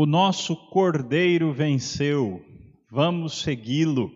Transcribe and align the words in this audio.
O 0.00 0.06
nosso 0.06 0.54
Cordeiro 0.54 1.52
venceu, 1.52 2.40
vamos 2.88 3.42
segui-lo. 3.42 4.12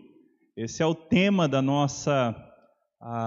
Esse 0.55 0.81
é 0.81 0.85
o 0.85 0.95
tema 0.95 1.45
da 1.45 1.61
nossa 1.61 2.33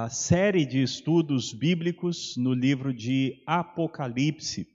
série 0.09 0.64
de 0.64 0.80
estudos 0.82 1.53
bíblicos 1.53 2.34
no 2.39 2.54
livro 2.54 2.95
de 2.95 3.43
Apocalipse, 3.46 4.66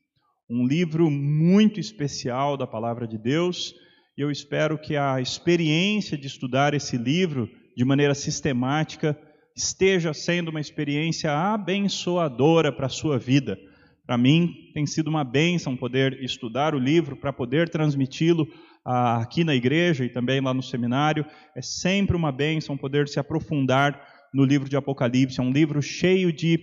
um 0.48 0.64
livro 0.64 1.10
muito 1.10 1.80
especial 1.80 2.56
da 2.56 2.68
palavra 2.68 3.08
de 3.08 3.18
Deus. 3.18 3.74
E 4.16 4.22
eu 4.22 4.30
espero 4.30 4.78
que 4.78 4.96
a 4.96 5.20
experiência 5.20 6.16
de 6.16 6.28
estudar 6.28 6.76
esse 6.76 6.98
livro 6.98 7.50
de 7.76 7.84
maneira 7.84 8.14
sistemática 8.14 9.20
esteja 9.58 10.14
sendo 10.14 10.50
uma 10.50 10.62
experiência 10.62 11.34
abençoadora 11.34 12.72
para 12.72 12.86
a 12.86 12.90
sua 12.90 13.18
vida 13.18 13.58
para 14.06 14.18
mim 14.18 14.72
tem 14.74 14.86
sido 14.86 15.10
uma 15.10 15.24
bênção 15.24 15.78
poder 15.78 16.22
estudar 16.24 16.74
o 16.74 16.80
livro, 16.80 17.16
para 17.16 17.32
poder 17.32 17.70
transmiti-lo 17.70 18.48
ah, 18.86 19.22
aqui 19.22 19.44
na 19.44 19.56
igreja 19.56 20.04
e 20.04 20.10
também 20.10 20.42
lá 20.42 20.54
no 20.54 20.64
seminário. 20.64 21.26
É 21.56 21.62
sempre 21.62 22.16
uma 22.16 22.32
bênção 22.32 22.78
poder 22.78 23.08
se 23.08 23.20
aprofundar 23.20 24.02
no 24.34 24.44
livro 24.44 24.68
de 24.68 24.76
Apocalipse. 24.76 25.40
É 25.40 25.44
um 25.44 25.52
livro 25.52 25.82
cheio 25.82 26.34
de 26.34 26.60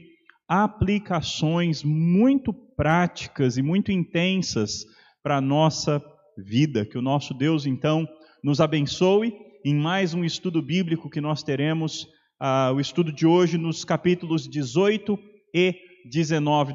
aplicações 0.48 1.82
muito 1.84 2.52
práticas 2.52 3.56
e 3.56 3.62
muito 3.62 3.92
intensas 3.92 4.84
para 5.22 5.36
a 5.36 5.40
nossa 5.40 6.02
vida. 6.36 6.84
Que 6.84 6.98
o 6.98 7.02
nosso 7.02 7.34
Deus, 7.34 7.66
então, 7.66 8.06
nos 8.42 8.60
abençoe 8.60 9.32
em 9.64 9.74
mais 9.74 10.14
um 10.14 10.24
estudo 10.24 10.62
bíblico 10.62 11.10
que 11.10 11.20
nós 11.20 11.42
teremos, 11.42 12.06
ah, 12.40 12.72
o 12.74 12.80
estudo 12.80 13.12
de 13.12 13.26
hoje 13.26 13.58
nos 13.58 13.84
capítulos 13.84 14.48
18 14.48 15.18
e 15.54 15.72
19 15.72 15.87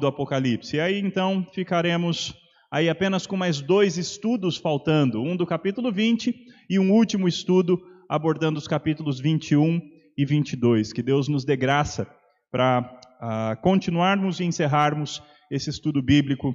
do 0.00 0.06
Apocalipse. 0.06 0.76
E 0.76 0.80
aí 0.80 0.98
então 0.98 1.46
ficaremos 1.52 2.34
aí 2.70 2.88
apenas 2.88 3.26
com 3.26 3.36
mais 3.36 3.60
dois 3.60 3.96
estudos 3.96 4.56
faltando, 4.56 5.22
um 5.22 5.36
do 5.36 5.46
capítulo 5.46 5.92
20 5.92 6.34
e 6.68 6.78
um 6.78 6.92
último 6.92 7.28
estudo 7.28 7.80
abordando 8.08 8.58
os 8.58 8.66
capítulos 8.66 9.20
21 9.20 9.80
e 10.16 10.24
22. 10.24 10.92
Que 10.92 11.02
Deus 11.02 11.28
nos 11.28 11.44
dê 11.44 11.56
graça 11.56 12.08
para 12.50 12.80
uh, 12.80 13.60
continuarmos 13.62 14.40
e 14.40 14.44
encerrarmos 14.44 15.22
esse 15.50 15.70
estudo 15.70 16.02
bíblico 16.02 16.54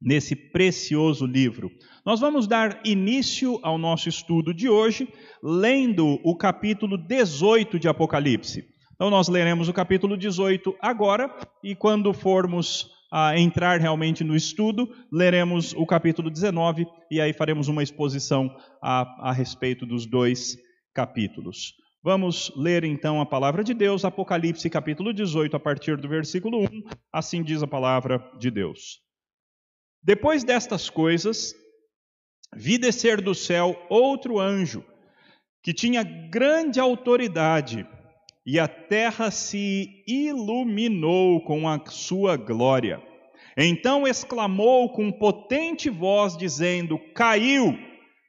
nesse 0.00 0.36
precioso 0.36 1.26
livro. 1.26 1.70
Nós 2.04 2.20
vamos 2.20 2.46
dar 2.46 2.80
início 2.84 3.58
ao 3.62 3.76
nosso 3.76 4.08
estudo 4.08 4.54
de 4.54 4.68
hoje 4.68 5.08
lendo 5.42 6.20
o 6.22 6.36
capítulo 6.36 6.96
18 6.96 7.78
de 7.78 7.88
Apocalipse. 7.88 8.64
Então, 8.98 9.10
nós 9.10 9.28
leremos 9.28 9.68
o 9.68 9.72
capítulo 9.72 10.16
18 10.16 10.76
agora, 10.82 11.32
e 11.62 11.72
quando 11.76 12.12
formos 12.12 12.90
a 13.12 13.38
entrar 13.38 13.80
realmente 13.80 14.24
no 14.24 14.34
estudo, 14.34 14.92
leremos 15.12 15.72
o 15.74 15.86
capítulo 15.86 16.28
19, 16.28 16.84
e 17.08 17.20
aí 17.20 17.32
faremos 17.32 17.68
uma 17.68 17.80
exposição 17.80 18.52
a, 18.82 19.28
a 19.28 19.32
respeito 19.32 19.86
dos 19.86 20.04
dois 20.04 20.56
capítulos. 20.92 21.74
Vamos 22.02 22.50
ler 22.56 22.82
então 22.82 23.20
a 23.20 23.26
palavra 23.26 23.62
de 23.62 23.72
Deus, 23.72 24.04
Apocalipse 24.04 24.68
capítulo 24.68 25.14
18, 25.14 25.54
a 25.54 25.60
partir 25.60 25.96
do 25.96 26.08
versículo 26.08 26.64
1. 26.64 26.66
Assim 27.12 27.40
diz 27.40 27.62
a 27.62 27.68
palavra 27.68 28.18
de 28.36 28.50
Deus. 28.50 28.98
Depois 30.02 30.42
destas 30.42 30.90
coisas, 30.90 31.54
vi 32.52 32.76
descer 32.76 33.20
do 33.20 33.32
céu 33.32 33.80
outro 33.88 34.40
anjo, 34.40 34.84
que 35.62 35.72
tinha 35.72 36.02
grande 36.02 36.80
autoridade 36.80 37.86
e 38.50 38.58
a 38.58 38.66
terra 38.66 39.30
se 39.30 40.02
iluminou 40.06 41.42
com 41.42 41.68
a 41.68 41.78
sua 41.84 42.34
glória. 42.34 42.98
Então 43.54 44.08
exclamou 44.08 44.88
com 44.88 45.12
potente 45.12 45.90
voz, 45.90 46.34
dizendo: 46.34 46.98
Caiu, 47.14 47.78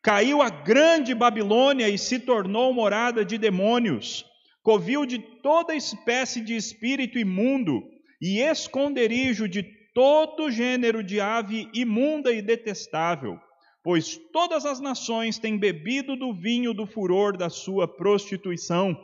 caiu 0.04 0.42
a 0.42 0.50
grande 0.50 1.16
Babilônia 1.16 1.88
e 1.88 1.98
se 1.98 2.20
tornou 2.20 2.74
morada 2.74 3.24
de 3.24 3.38
demônios, 3.38 4.26
covil 4.62 5.06
de 5.06 5.20
toda 5.20 5.74
espécie 5.74 6.42
de 6.42 6.54
espírito 6.54 7.18
imundo 7.18 7.82
e 8.22 8.42
esconderijo 8.42 9.48
de 9.48 9.64
todo 9.94 10.52
gênero 10.52 11.02
de 11.02 11.22
ave 11.22 11.70
imunda 11.74 12.34
e 12.34 12.42
detestável. 12.42 13.40
Pois 13.82 14.18
todas 14.34 14.66
as 14.66 14.82
nações 14.82 15.40
têm 15.40 15.58
bebido 15.58 16.18
do 16.18 16.34
vinho 16.34 16.74
do 16.74 16.86
furor 16.86 17.38
da 17.38 17.50
sua 17.50 17.88
prostituição 17.88 18.98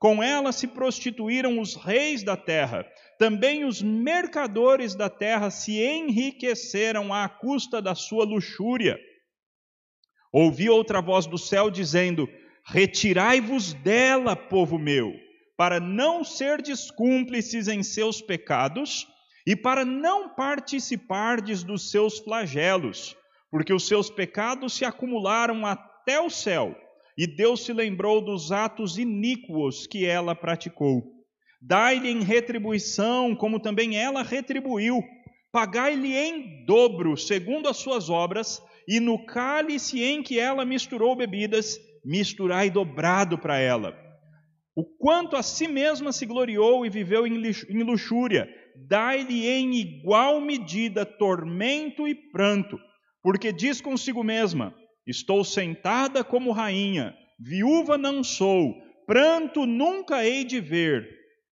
com 0.00 0.22
ela 0.22 0.50
se 0.50 0.66
prostituíram 0.66 1.60
os 1.60 1.76
reis 1.76 2.22
da 2.24 2.34
terra. 2.34 2.86
Também 3.18 3.66
os 3.66 3.82
mercadores 3.82 4.94
da 4.94 5.10
terra 5.10 5.50
se 5.50 5.78
enriqueceram 5.78 7.12
à 7.12 7.28
custa 7.28 7.82
da 7.82 7.94
sua 7.94 8.24
luxúria. 8.24 8.98
Ouvi 10.32 10.70
outra 10.70 11.02
voz 11.02 11.26
do 11.26 11.36
céu 11.36 11.70
dizendo: 11.70 12.26
Retirai-vos 12.64 13.74
dela, 13.74 14.34
povo 14.34 14.78
meu, 14.78 15.12
para 15.54 15.78
não 15.78 16.24
serdes 16.24 16.90
cúmplices 16.90 17.68
em 17.68 17.82
seus 17.82 18.22
pecados 18.22 19.06
e 19.46 19.54
para 19.54 19.84
não 19.84 20.34
participardes 20.34 21.62
dos 21.62 21.90
seus 21.90 22.18
flagelos, 22.18 23.14
porque 23.50 23.72
os 23.72 23.86
seus 23.86 24.08
pecados 24.08 24.72
se 24.72 24.84
acumularam 24.86 25.66
até 25.66 26.18
o 26.18 26.30
céu 26.30 26.74
e 27.16 27.26
Deus 27.26 27.64
se 27.64 27.72
lembrou 27.72 28.20
dos 28.20 28.52
atos 28.52 28.98
iníquos 28.98 29.86
que 29.86 30.04
ela 30.04 30.34
praticou. 30.34 31.02
Dai-lhe 31.60 32.08
em 32.10 32.22
retribuição, 32.22 33.34
como 33.34 33.60
também 33.60 33.96
ela 33.96 34.22
retribuiu. 34.22 35.02
Pagai-lhe 35.52 36.16
em 36.16 36.64
dobro, 36.64 37.16
segundo 37.16 37.68
as 37.68 37.76
suas 37.76 38.08
obras, 38.08 38.62
e 38.88 38.98
no 38.98 39.24
cálice 39.26 40.02
em 40.02 40.22
que 40.22 40.38
ela 40.38 40.64
misturou 40.64 41.14
bebidas, 41.14 41.78
misturai 42.04 42.70
dobrado 42.70 43.36
para 43.36 43.58
ela. 43.58 43.94
O 44.74 44.84
quanto 44.84 45.36
a 45.36 45.42
si 45.42 45.68
mesma 45.68 46.12
se 46.12 46.24
gloriou 46.24 46.86
e 46.86 46.88
viveu 46.88 47.26
em 47.26 47.82
luxúria, 47.82 48.48
dai-lhe 48.88 49.46
em 49.46 49.74
igual 49.74 50.40
medida 50.40 51.04
tormento 51.04 52.08
e 52.08 52.14
pranto, 52.14 52.78
porque 53.22 53.52
diz 53.52 53.80
consigo 53.80 54.22
mesma: 54.24 54.74
Estou 55.06 55.44
sentada 55.44 56.22
como 56.22 56.52
rainha, 56.52 57.14
viúva 57.38 57.96
não 57.96 58.22
sou, 58.22 58.74
pranto 59.06 59.66
nunca 59.66 60.24
hei 60.24 60.44
de 60.44 60.60
ver. 60.60 61.08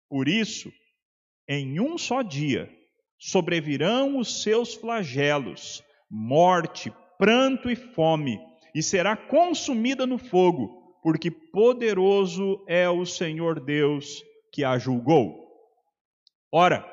Por 0.08 0.28
isso, 0.28 0.72
em 1.48 1.80
um 1.80 1.96
só 1.96 2.22
dia 2.22 2.70
sobrevirão 3.18 4.18
os 4.18 4.42
seus 4.42 4.74
flagelos, 4.74 5.82
morte, 6.10 6.92
pranto 7.18 7.70
e 7.70 7.76
fome, 7.76 8.38
e 8.74 8.82
será 8.82 9.16
consumida 9.16 10.06
no 10.06 10.18
fogo, 10.18 10.98
porque 11.02 11.30
poderoso 11.30 12.62
é 12.68 12.88
o 12.88 13.06
Senhor 13.06 13.58
Deus 13.58 14.22
que 14.52 14.64
a 14.64 14.78
julgou. 14.78 15.46
Ora, 16.52 16.84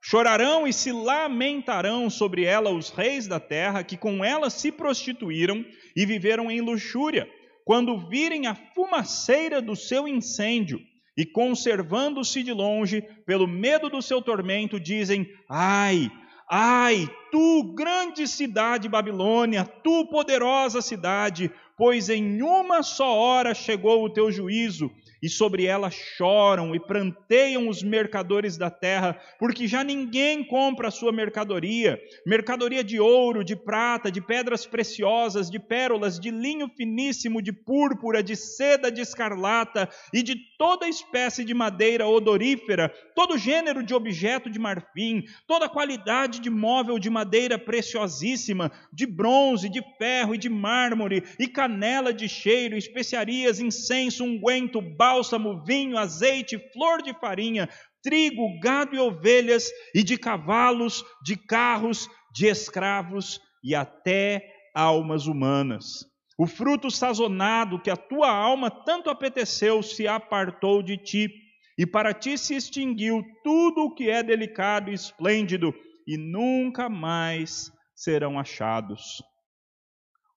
Chorarão 0.00 0.66
e 0.66 0.72
se 0.72 0.92
lamentarão 0.92 2.08
sobre 2.08 2.44
ela 2.44 2.70
os 2.70 2.90
reis 2.90 3.26
da 3.26 3.40
terra, 3.40 3.82
que 3.82 3.96
com 3.96 4.24
ela 4.24 4.50
se 4.50 4.70
prostituíram 4.70 5.64
e 5.96 6.06
viveram 6.06 6.50
em 6.50 6.60
luxúria, 6.60 7.28
quando 7.64 8.08
virem 8.08 8.46
a 8.46 8.54
fumaceira 8.54 9.60
do 9.60 9.74
seu 9.74 10.06
incêndio, 10.06 10.80
e 11.16 11.24
conservando-se 11.24 12.42
de 12.42 12.52
longe, 12.52 13.02
pelo 13.26 13.46
medo 13.46 13.88
do 13.88 14.02
seu 14.02 14.20
tormento, 14.20 14.78
dizem: 14.78 15.26
Ai, 15.50 16.10
ai, 16.48 17.08
tu 17.32 17.74
grande 17.74 18.28
cidade 18.28 18.88
Babilônia, 18.88 19.64
tu 19.64 20.06
poderosa 20.06 20.80
cidade, 20.82 21.50
pois 21.76 22.08
em 22.08 22.42
uma 22.42 22.82
só 22.82 23.16
hora 23.16 23.54
chegou 23.54 24.04
o 24.04 24.10
teu 24.10 24.30
juízo 24.30 24.90
e 25.22 25.28
sobre 25.28 25.64
ela 25.64 25.90
choram 25.90 26.74
e 26.74 26.80
pranteiam 26.80 27.68
os 27.68 27.82
mercadores 27.82 28.56
da 28.56 28.70
terra, 28.70 29.20
porque 29.38 29.66
já 29.66 29.82
ninguém 29.82 30.44
compra 30.44 30.88
a 30.88 30.90
sua 30.90 31.12
mercadoria, 31.12 32.00
mercadoria 32.26 32.84
de 32.84 33.00
ouro, 33.00 33.44
de 33.44 33.56
prata, 33.56 34.10
de 34.10 34.20
pedras 34.20 34.66
preciosas, 34.66 35.50
de 35.50 35.58
pérolas, 35.58 36.18
de 36.18 36.30
linho 36.30 36.68
finíssimo, 36.68 37.42
de 37.42 37.52
púrpura, 37.52 38.22
de 38.22 38.36
seda 38.36 38.90
de 38.90 39.00
escarlata 39.00 39.88
e 40.12 40.22
de 40.22 40.36
toda 40.58 40.88
espécie 40.88 41.44
de 41.44 41.54
madeira 41.54 42.06
odorífera, 42.06 42.92
todo 43.14 43.38
gênero 43.38 43.82
de 43.82 43.94
objeto 43.94 44.50
de 44.50 44.58
marfim, 44.58 45.24
toda 45.46 45.68
qualidade 45.68 46.40
de 46.40 46.50
móvel 46.50 46.98
de 46.98 47.10
madeira 47.10 47.58
preciosíssima, 47.58 48.70
de 48.92 49.06
bronze, 49.06 49.68
de 49.68 49.82
ferro 49.98 50.34
e 50.34 50.38
de 50.38 50.48
mármore, 50.48 51.22
e 51.38 51.46
canela 51.46 52.12
de 52.12 52.28
cheiro, 52.28 52.76
especiarias, 52.76 53.60
incenso, 53.60 54.24
unguento, 54.24 54.80
bálsamo, 55.06 55.62
vinho, 55.64 55.96
azeite, 55.96 56.58
flor 56.72 57.00
de 57.00 57.14
farinha, 57.14 57.68
trigo, 58.02 58.58
gado 58.60 58.96
e 58.96 58.98
ovelhas, 58.98 59.70
e 59.94 60.02
de 60.02 60.18
cavalos, 60.18 61.04
de 61.22 61.36
carros, 61.36 62.08
de 62.34 62.46
escravos 62.46 63.40
e 63.62 63.72
até 63.74 64.42
almas 64.74 65.26
humanas. 65.26 66.04
O 66.36 66.46
fruto 66.46 66.90
sazonado 66.90 67.80
que 67.80 67.88
a 67.88 67.96
tua 67.96 68.30
alma 68.30 68.68
tanto 68.68 69.08
apeteceu 69.08 69.80
se 69.82 70.08
apartou 70.08 70.82
de 70.82 70.96
ti, 70.96 71.30
e 71.78 71.86
para 71.86 72.12
ti 72.12 72.36
se 72.36 72.56
extinguiu 72.56 73.22
tudo 73.44 73.84
o 73.84 73.94
que 73.94 74.10
é 74.10 74.22
delicado 74.22 74.90
e 74.90 74.94
esplêndido, 74.94 75.72
e 76.06 76.16
nunca 76.16 76.88
mais 76.88 77.70
serão 77.94 78.38
achados. 78.38 79.22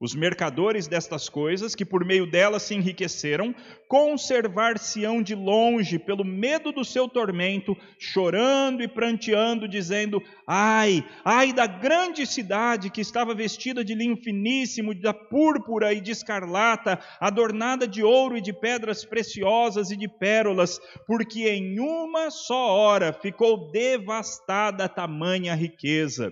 Os 0.01 0.15
mercadores 0.15 0.87
destas 0.87 1.27
coisas, 1.27 1.75
que 1.75 1.83
por 1.83 2.05
meio 2.05 2.25
delas 2.25 2.63
se 2.63 2.73
enriqueceram, 2.73 3.53
conservar-se-ão 3.85 5.21
de 5.21 5.35
longe 5.35 5.99
pelo 5.99 6.23
medo 6.23 6.71
do 6.71 6.85
seu 6.85 7.05
tormento, 7.05 7.75
chorando 7.99 8.81
e 8.81 8.87
pranteando, 8.87 9.67
dizendo: 9.67 10.23
Ai, 10.47 11.03
ai 11.25 11.51
da 11.51 11.67
grande 11.67 12.25
cidade 12.25 12.89
que 12.89 13.01
estava 13.01 13.35
vestida 13.35 13.83
de 13.83 13.93
linho 13.93 14.15
finíssimo, 14.15 14.95
da 14.95 15.13
púrpura 15.13 15.93
e 15.93 15.99
de 15.99 16.11
escarlata, 16.11 16.97
adornada 17.19 17.85
de 17.85 18.01
ouro 18.01 18.37
e 18.37 18.41
de 18.41 18.53
pedras 18.53 19.03
preciosas 19.03 19.91
e 19.91 19.97
de 19.97 20.07
pérolas, 20.07 20.79
porque 21.05 21.49
em 21.49 21.77
uma 21.77 22.31
só 22.31 22.69
hora 22.69 23.11
ficou 23.11 23.69
devastada 23.69 24.87
tamanha 24.87 25.53
riqueza. 25.55 26.31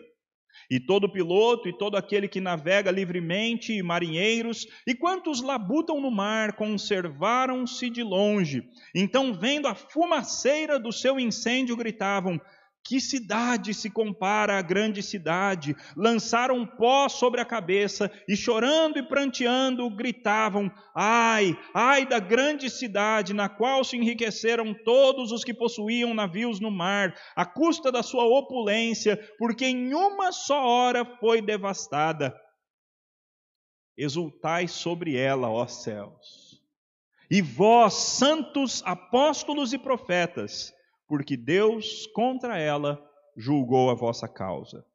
E 0.69 0.79
todo 0.79 1.11
piloto 1.11 1.69
e 1.69 1.77
todo 1.77 1.95
aquele 1.95 2.27
que 2.27 2.41
navega 2.41 2.91
livremente, 2.91 3.71
e 3.73 3.81
marinheiros, 3.81 4.67
e 4.85 4.93
quantos 4.93 5.41
labutam 5.41 6.01
no 6.01 6.11
mar, 6.11 6.53
conservaram-se 6.53 7.89
de 7.89 8.03
longe. 8.03 8.69
Então, 8.93 9.33
vendo 9.33 9.67
a 9.67 9.75
fumaceira 9.75 10.77
do 10.77 10.91
seu 10.91 11.19
incêndio, 11.19 11.77
gritavam: 11.77 12.39
que 12.87 13.01
cidade 13.01 13.73
se 13.73 13.89
compara 13.89 14.57
à 14.57 14.61
grande 14.61 15.03
cidade? 15.03 15.75
Lançaram 15.93 16.65
pó 16.65 17.09
sobre 17.09 17.41
a 17.41 17.45
cabeça 17.45 18.09
e, 18.25 18.35
chorando 18.35 18.97
e 18.97 19.03
pranteando, 19.03 19.89
gritavam: 19.89 20.71
Ai, 20.95 21.57
ai 21.73 22.05
da 22.05 22.17
grande 22.17 22.69
cidade, 22.69 23.33
na 23.33 23.49
qual 23.49 23.83
se 23.83 23.97
enriqueceram 23.97 24.73
todos 24.85 25.33
os 25.33 25.43
que 25.43 25.53
possuíam 25.53 26.13
navios 26.13 26.61
no 26.61 26.71
mar, 26.71 27.13
à 27.35 27.45
custa 27.45 27.91
da 27.91 28.01
sua 28.01 28.23
opulência, 28.23 29.17
porque 29.37 29.65
em 29.65 29.93
uma 29.93 30.31
só 30.31 30.65
hora 30.65 31.03
foi 31.19 31.41
devastada. 31.41 32.33
Exultai 33.97 34.69
sobre 34.69 35.17
ela, 35.17 35.49
ó 35.49 35.67
céus. 35.67 36.61
E 37.29 37.41
vós, 37.41 37.93
santos 37.93 38.81
apóstolos 38.85 39.73
e 39.73 39.77
profetas, 39.77 40.73
porque 41.07 41.37
Deus 41.37 42.05
contra 42.13 42.57
ela 42.57 43.01
julgou 43.35 43.89
a 43.89 43.93
vossa 43.93 44.27
causa. 44.27 44.85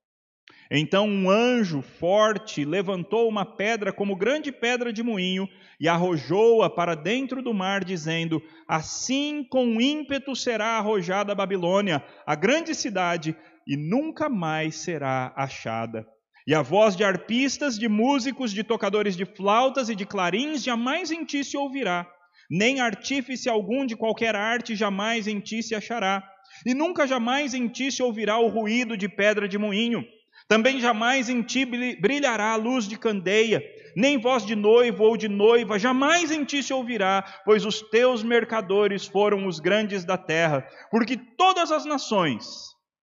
Então 0.70 1.06
um 1.06 1.28
anjo 1.28 1.82
forte 1.82 2.64
levantou 2.64 3.28
uma 3.28 3.44
pedra 3.44 3.92
como 3.92 4.16
grande 4.16 4.50
pedra 4.50 4.92
de 4.92 5.02
moinho 5.02 5.48
e 5.78 5.86
arrojou-a 5.88 6.70
para 6.70 6.94
dentro 6.94 7.42
do 7.42 7.52
mar, 7.52 7.84
dizendo: 7.84 8.42
Assim 8.66 9.44
com 9.44 9.80
ímpeto 9.80 10.34
será 10.34 10.78
arrojada 10.78 11.32
a 11.32 11.34
Babilônia, 11.34 12.02
a 12.26 12.34
grande 12.34 12.74
cidade, 12.74 13.36
e 13.66 13.76
nunca 13.76 14.28
mais 14.28 14.76
será 14.76 15.32
achada. 15.36 16.06
E 16.46 16.54
a 16.54 16.62
voz 16.62 16.96
de 16.96 17.04
arpistas, 17.04 17.78
de 17.78 17.88
músicos, 17.88 18.50
de 18.50 18.64
tocadores 18.64 19.16
de 19.16 19.24
flautas 19.24 19.88
e 19.88 19.94
de 19.94 20.04
clarins 20.04 20.62
jamais 20.62 21.10
em 21.10 21.24
ti 21.24 21.44
se 21.44 21.56
ouvirá 21.56 22.10
nem 22.52 22.80
artífice 22.80 23.48
algum 23.48 23.86
de 23.86 23.96
qualquer 23.96 24.36
arte 24.36 24.76
jamais 24.76 25.26
em 25.26 25.40
ti 25.40 25.62
se 25.62 25.74
achará, 25.74 26.22
e 26.66 26.74
nunca 26.74 27.06
jamais 27.06 27.54
em 27.54 27.66
ti 27.66 27.90
se 27.90 28.02
ouvirá 28.02 28.38
o 28.38 28.48
ruído 28.48 28.94
de 28.94 29.08
pedra 29.08 29.48
de 29.48 29.56
moinho. 29.56 30.04
Também 30.46 30.78
jamais 30.78 31.30
em 31.30 31.40
ti 31.40 31.64
brilhará 31.64 32.52
a 32.52 32.56
luz 32.56 32.86
de 32.86 32.98
candeia, 32.98 33.62
nem 33.96 34.18
voz 34.18 34.44
de 34.44 34.54
noivo 34.54 35.02
ou 35.02 35.16
de 35.16 35.28
noiva, 35.28 35.78
jamais 35.78 36.30
em 36.30 36.44
ti 36.44 36.62
se 36.62 36.74
ouvirá, 36.74 37.24
pois 37.46 37.64
os 37.64 37.80
teus 37.80 38.22
mercadores 38.22 39.06
foram 39.06 39.46
os 39.46 39.58
grandes 39.58 40.04
da 40.04 40.18
terra, 40.18 40.68
porque 40.90 41.16
todas 41.16 41.72
as 41.72 41.86
nações 41.86 42.44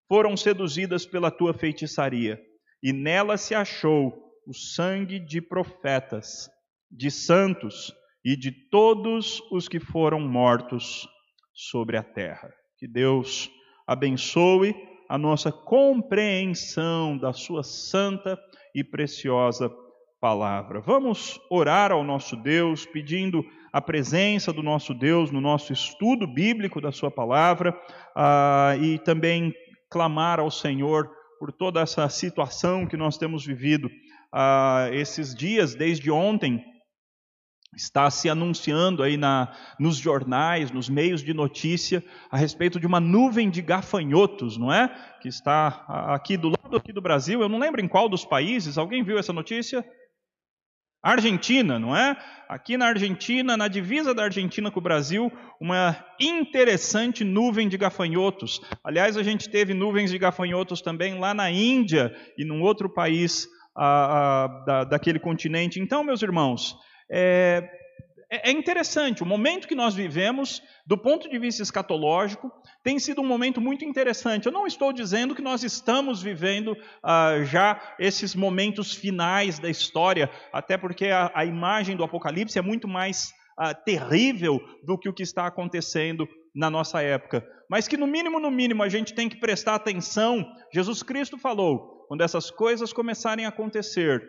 foram 0.08 0.38
seduzidas 0.38 1.08
pela 1.08 1.32
tua 1.32 1.56
feitiçaria, 1.56 2.40
e 2.84 2.94
nela 2.94 3.36
se 3.36 3.56
achou 3.56 4.14
o 4.46 4.54
sangue 4.54 5.20
de 5.20 5.42
profetas, 5.42 6.48
de 6.92 7.10
santos, 7.10 7.92
e 8.24 8.36
de 8.36 8.52
todos 8.52 9.42
os 9.52 9.68
que 9.68 9.80
foram 9.80 10.20
mortos 10.20 11.08
sobre 11.54 11.98
a 11.98 12.04
terra. 12.04 12.54
Que 12.78 12.88
Deus 12.88 13.50
abençoe 13.88 14.76
a 15.10 15.18
nossa 15.18 15.52
compreensão 15.52 17.18
da 17.18 17.34
Sua 17.34 17.64
santa 17.64 18.40
e 18.76 18.84
preciosa 18.84 19.72
palavra. 20.22 20.82
Vamos 20.82 21.40
orar 21.50 21.92
ao 21.92 22.04
nosso 22.04 22.36
Deus, 22.36 22.86
pedindo 22.86 23.44
a 23.72 23.82
presença 23.82 24.52
do 24.52 24.62
nosso 24.62 24.94
Deus 24.94 25.32
no 25.32 25.40
nosso 25.40 25.72
estudo 25.72 26.28
bíblico 26.28 26.82
da 26.82 26.92
Sua 26.92 27.10
palavra 27.10 27.72
uh, 28.16 28.84
e 28.84 29.00
também 29.00 29.54
clamar 29.90 30.40
ao 30.40 30.52
Senhor 30.52 31.10
por 31.40 31.52
toda 31.52 31.80
essa 31.80 32.08
situação 32.10 32.86
que 32.86 32.98
nós 32.98 33.18
temos 33.18 33.46
vivido 33.46 33.88
uh, 33.88 34.94
esses 34.94 35.34
dias, 35.34 35.74
desde 35.74 36.12
ontem 36.12 36.64
está 37.76 38.10
se 38.10 38.30
anunciando 38.30 39.04
aí 39.04 39.16
na, 39.16 39.56
nos 39.80 39.98
jornais, 39.98 40.72
nos 40.72 40.90
meios 40.90 41.24
de 41.24 41.34
notícia, 41.34 42.04
a 42.30 42.38
respeito 42.38 42.80
de 42.80 42.88
uma 42.88 43.00
nuvem 43.00 43.50
de 43.50 43.62
gafanhotos, 43.62 44.58
não 44.58 44.72
é? 44.72 44.88
Que 45.22 45.28
está 45.28 45.86
aqui 46.14 46.36
do 46.36 46.50
lado 46.50 46.76
aqui 46.76 46.92
do 46.92 47.02
Brasil, 47.02 47.42
eu 47.42 47.50
não 47.50 47.60
lembro 47.60 47.82
em 47.82 47.88
qual 47.88 48.10
dos 48.10 48.26
países, 48.26 48.78
alguém 48.78 49.04
viu 49.04 49.18
essa 49.18 49.34
notícia? 49.34 49.86
Argentina, 51.02 51.80
não 51.80 51.96
é? 51.96 52.18
Aqui 52.50 52.76
na 52.76 52.88
Argentina, 52.88 53.56
na 53.56 53.70
divisa 53.70 54.14
da 54.14 54.24
Argentina 54.24 54.70
com 54.70 54.80
o 54.80 54.84
Brasil, 54.84 55.32
uma 55.62 55.96
interessante 56.20 57.24
nuvem 57.24 57.70
de 57.70 57.78
gafanhotos. 57.78 58.60
Aliás, 58.84 59.16
a 59.16 59.24
gente 59.24 59.50
teve 59.50 59.74
nuvens 59.74 60.12
de 60.12 60.18
gafanhotos 60.18 60.82
também 60.82 61.18
lá 61.18 61.34
na 61.34 61.50
Índia 61.50 62.14
e 62.38 62.44
num 62.44 62.62
outro 62.62 62.90
país 62.90 63.48
da, 63.76 64.84
daquele 64.90 65.20
continente. 65.20 65.80
Então, 65.80 66.04
meus 66.04 66.22
irmãos, 66.22 66.76
é, 67.12 67.70
é, 68.32 68.50
é 68.50 68.52
interessante, 68.52 69.24
o 69.24 69.26
momento 69.26 69.68
que 69.68 69.74
nós 69.74 69.96
vivemos, 69.96 70.62
do 70.86 70.98
ponto 70.98 71.28
de 71.28 71.40
vista 71.40 71.64
escatológico, 71.64 72.52
tem 72.84 73.00
sido 73.00 73.22
um 73.22 73.26
momento 73.26 73.60
muito 73.60 73.84
interessante. 73.84 74.46
Eu 74.46 74.52
não 74.52 74.68
estou 74.68 74.94
dizendo 74.94 75.34
que 75.34 75.42
nós 75.42 75.64
estamos 75.64 76.22
vivendo 76.22 76.78
ah, 77.04 77.40
já 77.44 77.96
esses 77.98 78.36
momentos 78.36 78.94
finais 78.94 79.58
da 79.58 79.70
história, 79.70 80.30
até 80.54 80.78
porque 80.78 81.08
a, 81.08 81.32
a 81.34 81.44
imagem 81.44 81.98
do 81.98 82.04
Apocalipse 82.04 82.60
é 82.60 82.62
muito 82.62 82.88
mais 82.88 83.34
ah, 83.58 83.74
terrível 83.74 84.60
do 84.84 84.98
que 84.98 85.10
o 85.10 85.14
que 85.14 85.24
está 85.24 85.48
acontecendo 85.48 86.28
na 86.54 86.70
nossa 86.70 87.02
época. 87.02 87.44
Mas 87.70 87.88
que, 87.88 87.98
no 87.98 88.08
mínimo, 88.08 88.40
no 88.40 88.50
mínimo, 88.50 88.84
a 88.84 88.90
gente 88.90 89.14
tem 89.14 89.28
que 89.28 89.40
prestar 89.40 89.76
atenção. 89.76 90.46
Jesus 90.74 91.04
Cristo 91.04 91.38
falou: 91.38 92.06
quando 92.08 92.22
essas 92.22 92.50
coisas 92.50 92.94
começarem 92.94 93.46
a 93.46 93.50
acontecer, 93.50 94.22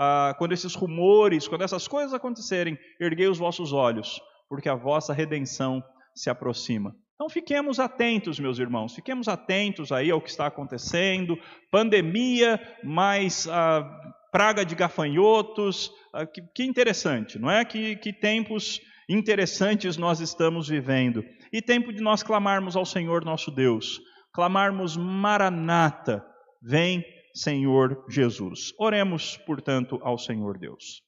ah, 0.00 0.32
quando 0.38 0.52
esses 0.52 0.76
rumores, 0.76 1.48
quando 1.48 1.62
essas 1.62 1.88
coisas 1.88 2.14
acontecerem, 2.14 2.78
erguei 3.00 3.26
os 3.26 3.36
vossos 3.36 3.72
olhos, 3.72 4.20
porque 4.48 4.68
a 4.68 4.74
vossa 4.76 5.12
redenção 5.12 5.82
se 6.14 6.30
aproxima. 6.30 6.94
Então 7.16 7.28
fiquemos 7.28 7.80
atentos, 7.80 8.38
meus 8.38 8.60
irmãos, 8.60 8.94
fiquemos 8.94 9.26
atentos 9.26 9.90
aí 9.90 10.08
ao 10.08 10.20
que 10.20 10.30
está 10.30 10.46
acontecendo, 10.46 11.36
pandemia, 11.68 12.60
mais 12.84 13.48
ah, 13.48 13.84
praga 14.30 14.64
de 14.64 14.76
gafanhotos, 14.76 15.90
ah, 16.14 16.24
que, 16.24 16.42
que, 16.54 16.62
interessante, 16.62 17.36
não 17.36 17.50
é? 17.50 17.64
Que, 17.64 17.96
que 17.96 18.12
tempos 18.12 18.80
interessantes 19.08 19.96
nós 19.96 20.20
estamos 20.20 20.68
vivendo. 20.68 21.24
E 21.52 21.60
tempo 21.60 21.92
de 21.92 22.00
nós 22.00 22.22
clamarmos 22.22 22.76
ao 22.76 22.86
Senhor 22.86 23.24
nosso 23.24 23.50
Deus, 23.50 24.00
clamarmos 24.32 24.96
Maranata, 24.96 26.24
vem 26.62 27.04
Senhor 27.38 28.04
Jesus. 28.08 28.74
Oremos, 28.76 29.36
portanto, 29.36 30.00
ao 30.02 30.18
Senhor 30.18 30.58
Deus. 30.58 31.02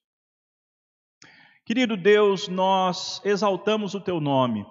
Querido 1.67 1.97
Deus, 1.97 2.47
nós 2.47 3.21
exaltamos 3.25 3.95
o 3.95 4.01
teu 4.01 4.21
nome. 4.21 4.65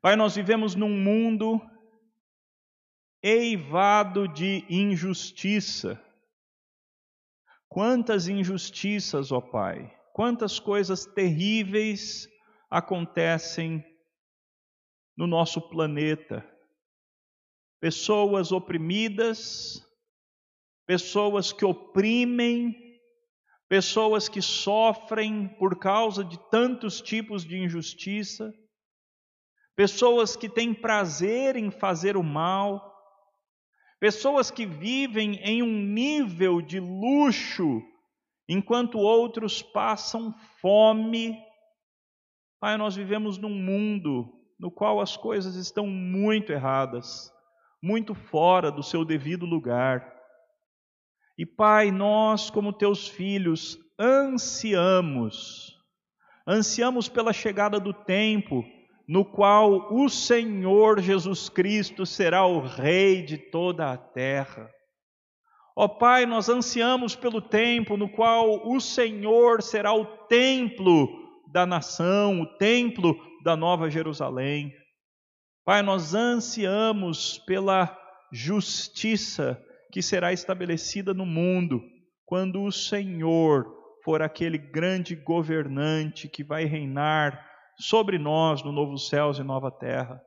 Pai, 0.00 0.16
nós 0.16 0.34
vivemos 0.34 0.74
num 0.74 0.90
mundo 0.90 1.60
eivado 3.22 4.26
de 4.26 4.66
injustiça. 4.68 6.00
Quantas 7.68 8.26
injustiças, 8.28 9.30
ó 9.30 9.40
Pai, 9.40 9.96
quantas 10.12 10.58
coisas 10.58 11.06
terríveis 11.06 12.28
acontecem 12.68 13.84
no 15.16 15.26
nosso 15.26 15.60
planeta 15.70 16.44
pessoas 17.84 18.50
oprimidas, 18.50 19.86
pessoas 20.86 21.52
que 21.52 21.66
oprimem, 21.66 22.74
pessoas 23.68 24.26
que 24.26 24.40
sofrem 24.40 25.48
por 25.58 25.78
causa 25.78 26.24
de 26.24 26.38
tantos 26.48 27.02
tipos 27.02 27.44
de 27.44 27.58
injustiça, 27.58 28.54
pessoas 29.76 30.34
que 30.34 30.48
têm 30.48 30.72
prazer 30.72 31.56
em 31.56 31.70
fazer 31.70 32.16
o 32.16 32.22
mal, 32.22 32.90
pessoas 34.00 34.50
que 34.50 34.64
vivem 34.64 35.34
em 35.42 35.62
um 35.62 35.82
nível 35.82 36.62
de 36.62 36.80
luxo, 36.80 37.82
enquanto 38.48 38.96
outros 38.96 39.60
passam 39.60 40.32
fome. 40.58 41.38
Pai, 42.58 42.78
nós 42.78 42.96
vivemos 42.96 43.36
num 43.36 43.54
mundo 43.54 44.32
no 44.58 44.70
qual 44.70 45.02
as 45.02 45.18
coisas 45.18 45.56
estão 45.56 45.86
muito 45.86 46.50
erradas 46.50 47.33
muito 47.84 48.14
fora 48.14 48.72
do 48.72 48.82
seu 48.82 49.04
devido 49.04 49.44
lugar. 49.44 50.10
E 51.36 51.44
Pai, 51.44 51.90
nós, 51.90 52.48
como 52.48 52.72
teus 52.72 53.06
filhos, 53.06 53.78
ansiamos, 54.00 55.76
ansiamos 56.48 57.10
pela 57.10 57.30
chegada 57.30 57.78
do 57.78 57.92
tempo 57.92 58.64
no 59.06 59.22
qual 59.22 59.92
o 59.92 60.08
Senhor 60.08 60.98
Jesus 60.98 61.50
Cristo 61.50 62.06
será 62.06 62.46
o 62.46 62.60
Rei 62.60 63.22
de 63.22 63.36
toda 63.36 63.92
a 63.92 63.98
terra. 63.98 64.70
Ó 65.76 65.86
Pai, 65.86 66.24
nós 66.24 66.48
ansiamos 66.48 67.14
pelo 67.14 67.42
tempo 67.42 67.98
no 67.98 68.08
qual 68.08 68.66
o 68.66 68.80
Senhor 68.80 69.60
será 69.60 69.92
o 69.92 70.06
templo 70.26 71.06
da 71.52 71.66
nação, 71.66 72.40
o 72.40 72.46
templo 72.56 73.14
da 73.42 73.54
Nova 73.54 73.90
Jerusalém. 73.90 74.72
Pai, 75.64 75.80
nós 75.80 76.14
ansiamos 76.14 77.38
pela 77.38 77.98
justiça 78.30 79.58
que 79.90 80.02
será 80.02 80.30
estabelecida 80.30 81.14
no 81.14 81.24
mundo 81.24 81.82
quando 82.26 82.62
o 82.62 82.70
Senhor 82.70 83.64
for 84.04 84.20
aquele 84.20 84.58
grande 84.58 85.16
governante 85.16 86.28
que 86.28 86.44
vai 86.44 86.66
reinar 86.66 87.50
sobre 87.78 88.18
nós 88.18 88.62
no 88.62 88.72
novo 88.72 88.98
céus 88.98 89.38
e 89.38 89.42
nova 89.42 89.70
terra. 89.70 90.20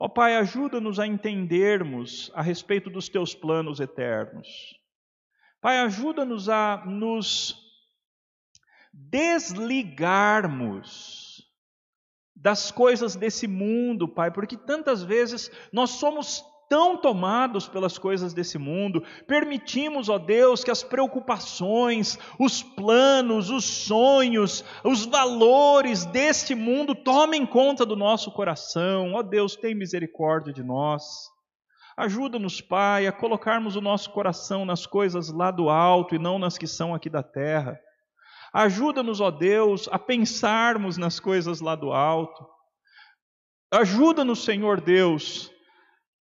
Ó 0.00 0.08
Pai, 0.08 0.34
ajuda-nos 0.36 0.98
a 0.98 1.06
entendermos 1.06 2.32
a 2.34 2.42
respeito 2.42 2.90
dos 2.90 3.08
teus 3.08 3.32
planos 3.32 3.78
eternos. 3.78 4.48
Pai, 5.60 5.78
ajuda-nos 5.78 6.48
a 6.48 6.84
nos 6.84 7.56
desligarmos 8.92 11.15
das 12.36 12.70
coisas 12.70 13.16
desse 13.16 13.48
mundo, 13.48 14.06
Pai, 14.06 14.30
porque 14.30 14.56
tantas 14.56 15.02
vezes 15.02 15.50
nós 15.72 15.90
somos 15.90 16.44
tão 16.68 16.96
tomados 16.96 17.68
pelas 17.68 17.96
coisas 17.96 18.34
desse 18.34 18.58
mundo, 18.58 19.02
permitimos, 19.26 20.08
ó 20.08 20.18
Deus, 20.18 20.64
que 20.64 20.70
as 20.70 20.82
preocupações, 20.82 22.18
os 22.38 22.62
planos, 22.62 23.50
os 23.50 23.64
sonhos, 23.64 24.64
os 24.84 25.06
valores 25.06 26.04
deste 26.06 26.54
mundo 26.54 26.94
tomem 26.94 27.46
conta 27.46 27.86
do 27.86 27.96
nosso 27.96 28.30
coração. 28.32 29.14
Ó 29.14 29.22
Deus, 29.22 29.56
tem 29.56 29.74
misericórdia 29.74 30.52
de 30.52 30.62
nós. 30.62 31.04
Ajuda-nos, 31.96 32.60
Pai, 32.60 33.06
a 33.06 33.12
colocarmos 33.12 33.74
o 33.76 33.80
nosso 33.80 34.10
coração 34.10 34.66
nas 34.66 34.84
coisas 34.84 35.32
lá 35.32 35.50
do 35.50 35.70
alto 35.70 36.14
e 36.14 36.18
não 36.18 36.38
nas 36.38 36.58
que 36.58 36.66
são 36.66 36.94
aqui 36.94 37.08
da 37.08 37.22
terra. 37.22 37.80
Ajuda-nos, 38.56 39.20
ó 39.20 39.30
Deus, 39.30 39.86
a 39.92 39.98
pensarmos 39.98 40.96
nas 40.96 41.20
coisas 41.20 41.60
lá 41.60 41.74
do 41.74 41.92
alto. 41.92 42.42
Ajuda-nos, 43.70 44.44
Senhor 44.44 44.80
Deus, 44.80 45.52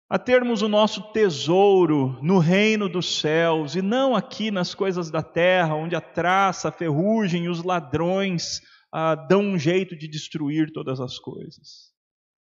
a 0.07 0.19
termos 0.19 0.61
o 0.61 0.67
nosso 0.67 1.01
tesouro 1.13 2.19
no 2.21 2.37
reino 2.37 2.87
dos 2.87 3.19
céus 3.19 3.73
e 3.73 3.81
não 3.81 4.15
aqui 4.15 4.51
nas 4.51 4.75
coisas 4.75 5.09
da 5.09 5.23
terra, 5.23 5.73
onde 5.73 5.95
a 5.95 6.01
traça, 6.01 6.69
a 6.69 6.71
ferrugem 6.71 7.45
e 7.45 7.49
os 7.49 7.63
ladrões 7.63 8.61
ah, 8.93 9.15
dão 9.15 9.41
um 9.41 9.57
jeito 9.57 9.97
de 9.97 10.07
destruir 10.07 10.71
todas 10.71 10.99
as 10.99 11.17
coisas. 11.17 11.91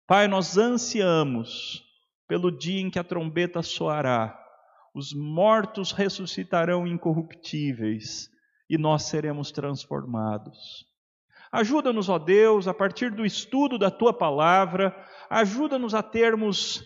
Pai, 0.05 0.27
nós 0.27 0.57
ansiamos 0.57 1.81
pelo 2.27 2.51
dia 2.51 2.81
em 2.81 2.89
que 2.89 2.99
a 2.99 3.03
trombeta 3.03 3.61
soará, 3.61 4.37
os 4.93 5.13
mortos 5.13 5.93
ressuscitarão 5.93 6.85
incorruptíveis 6.85 8.32
e 8.69 8.77
nós 8.77 9.03
seremos 9.03 9.51
transformados. 9.51 10.85
Ajuda-nos, 11.51 12.09
ó 12.09 12.17
Deus, 12.17 12.67
a 12.67 12.73
partir 12.73 13.11
do 13.11 13.25
estudo 13.25 13.77
da 13.77 13.91
tua 13.91 14.11
palavra, 14.11 14.95
ajuda-nos 15.29 15.93
a 15.93 16.01
termos 16.01 16.83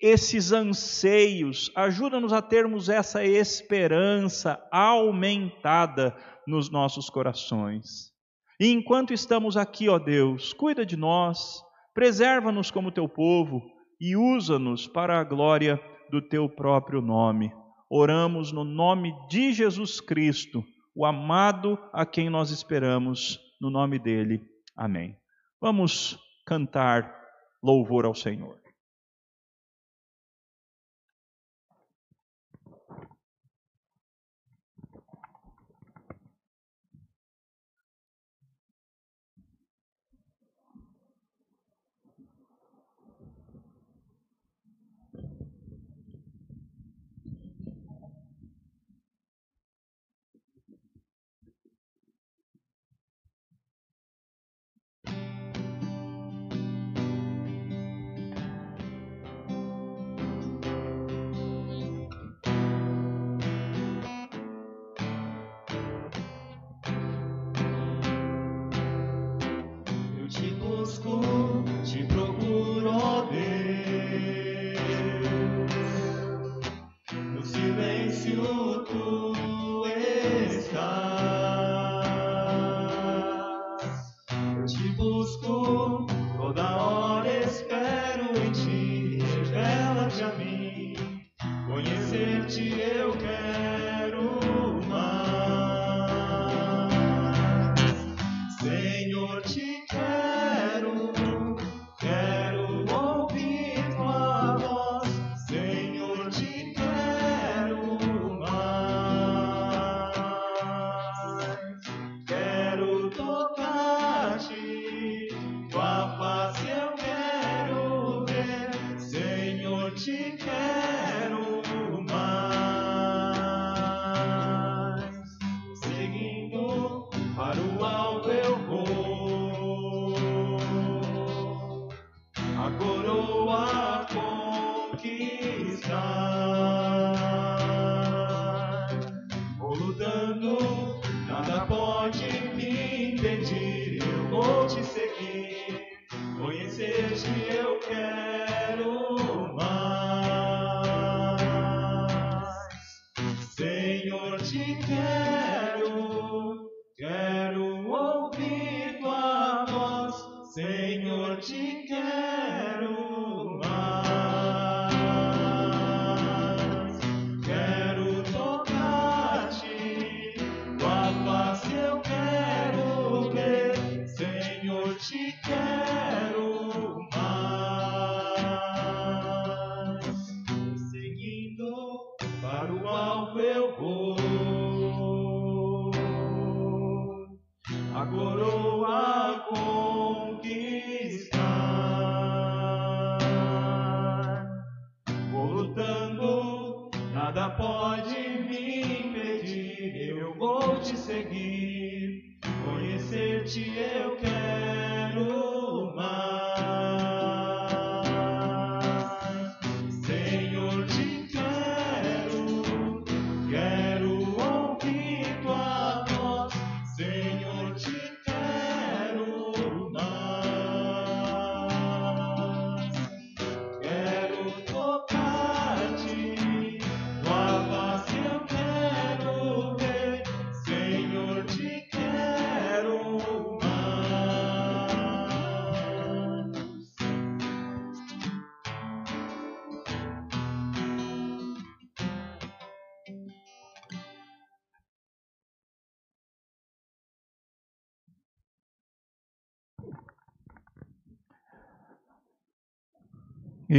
esses 0.00 0.52
anseios, 0.52 1.70
ajuda-nos 1.74 2.32
a 2.32 2.40
termos 2.40 2.88
essa 2.88 3.24
esperança 3.24 4.58
aumentada 4.70 6.16
nos 6.46 6.70
nossos 6.70 7.10
corações. 7.10 8.12
E 8.58 8.70
enquanto 8.70 9.12
estamos 9.12 9.56
aqui, 9.56 9.88
ó 9.88 9.98
Deus, 9.98 10.52
cuida 10.52 10.84
de 10.84 10.96
nós, 10.96 11.62
preserva-nos 11.94 12.70
como 12.70 12.90
teu 12.90 13.08
povo 13.08 13.62
e 14.00 14.16
usa-nos 14.16 14.86
para 14.86 15.18
a 15.20 15.24
glória 15.24 15.80
do 16.10 16.22
teu 16.22 16.48
próprio 16.48 17.00
nome. 17.00 17.52
Oramos 17.90 18.52
no 18.52 18.64
nome 18.64 19.14
de 19.28 19.52
Jesus 19.52 20.00
Cristo, 20.00 20.64
o 20.96 21.04
amado 21.04 21.78
a 21.92 22.06
quem 22.06 22.30
nós 22.30 22.50
esperamos, 22.50 23.38
no 23.60 23.68
nome 23.68 23.98
dele. 23.98 24.42
Amém. 24.74 25.14
Vamos 25.60 26.18
cantar 26.46 27.14
louvor 27.62 28.06
ao 28.06 28.14
Senhor. 28.14 28.58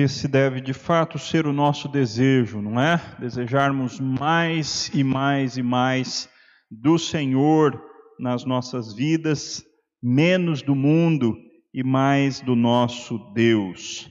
Esse 0.03 0.27
deve 0.27 0.61
de 0.61 0.73
fato 0.73 1.17
ser 1.17 1.47
o 1.47 1.51
nosso 1.51 1.87
desejo, 1.87 2.61
não 2.61 2.79
é? 2.79 3.01
Desejarmos 3.17 3.99
mais 3.99 4.91
e 4.93 5.03
mais 5.03 5.57
e 5.57 5.63
mais 5.63 6.29
do 6.69 6.99
Senhor 6.99 7.81
nas 8.19 8.45
nossas 8.45 8.93
vidas, 8.93 9.63
menos 10.01 10.61
do 10.61 10.75
mundo 10.75 11.35
e 11.73 11.83
mais 11.83 12.39
do 12.41 12.55
nosso 12.55 13.17
Deus. 13.33 14.07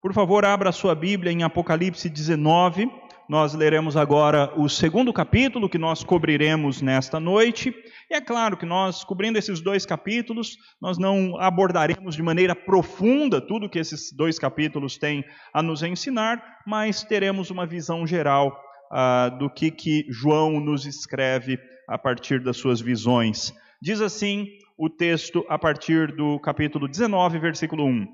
Por 0.00 0.14
favor, 0.14 0.46
abra 0.46 0.70
a 0.70 0.72
sua 0.72 0.94
Bíblia 0.94 1.30
em 1.30 1.42
Apocalipse 1.42 2.08
19. 2.08 2.90
Nós 3.28 3.52
leremos 3.52 3.94
agora 3.94 4.50
o 4.58 4.70
segundo 4.70 5.12
capítulo 5.12 5.68
que 5.68 5.76
nós 5.76 6.02
cobriremos 6.02 6.80
nesta 6.80 7.20
noite. 7.20 7.74
E 8.10 8.14
é 8.14 8.22
claro 8.22 8.56
que 8.56 8.64
nós, 8.64 9.04
cobrindo 9.04 9.38
esses 9.38 9.60
dois 9.60 9.84
capítulos, 9.84 10.56
nós 10.80 10.96
não 10.96 11.38
abordaremos 11.38 12.16
de 12.16 12.22
maneira 12.22 12.56
profunda 12.56 13.38
tudo 13.38 13.68
que 13.68 13.78
esses 13.78 14.10
dois 14.12 14.38
capítulos 14.38 14.96
têm 14.96 15.22
a 15.52 15.62
nos 15.62 15.82
ensinar, 15.82 16.42
mas 16.66 17.04
teremos 17.04 17.50
uma 17.50 17.66
visão 17.66 18.06
geral 18.06 18.58
ah, 18.90 19.28
do 19.28 19.50
que, 19.50 19.70
que 19.70 20.06
João 20.08 20.58
nos 20.58 20.86
escreve 20.86 21.58
a 21.86 21.98
partir 21.98 22.42
das 22.42 22.56
suas 22.56 22.80
visões. 22.80 23.52
Diz 23.82 24.00
assim 24.00 24.46
o 24.78 24.88
texto 24.88 25.44
a 25.50 25.58
partir 25.58 26.16
do 26.16 26.40
capítulo 26.40 26.88
19, 26.88 27.38
versículo 27.38 27.84
1. 27.84 28.06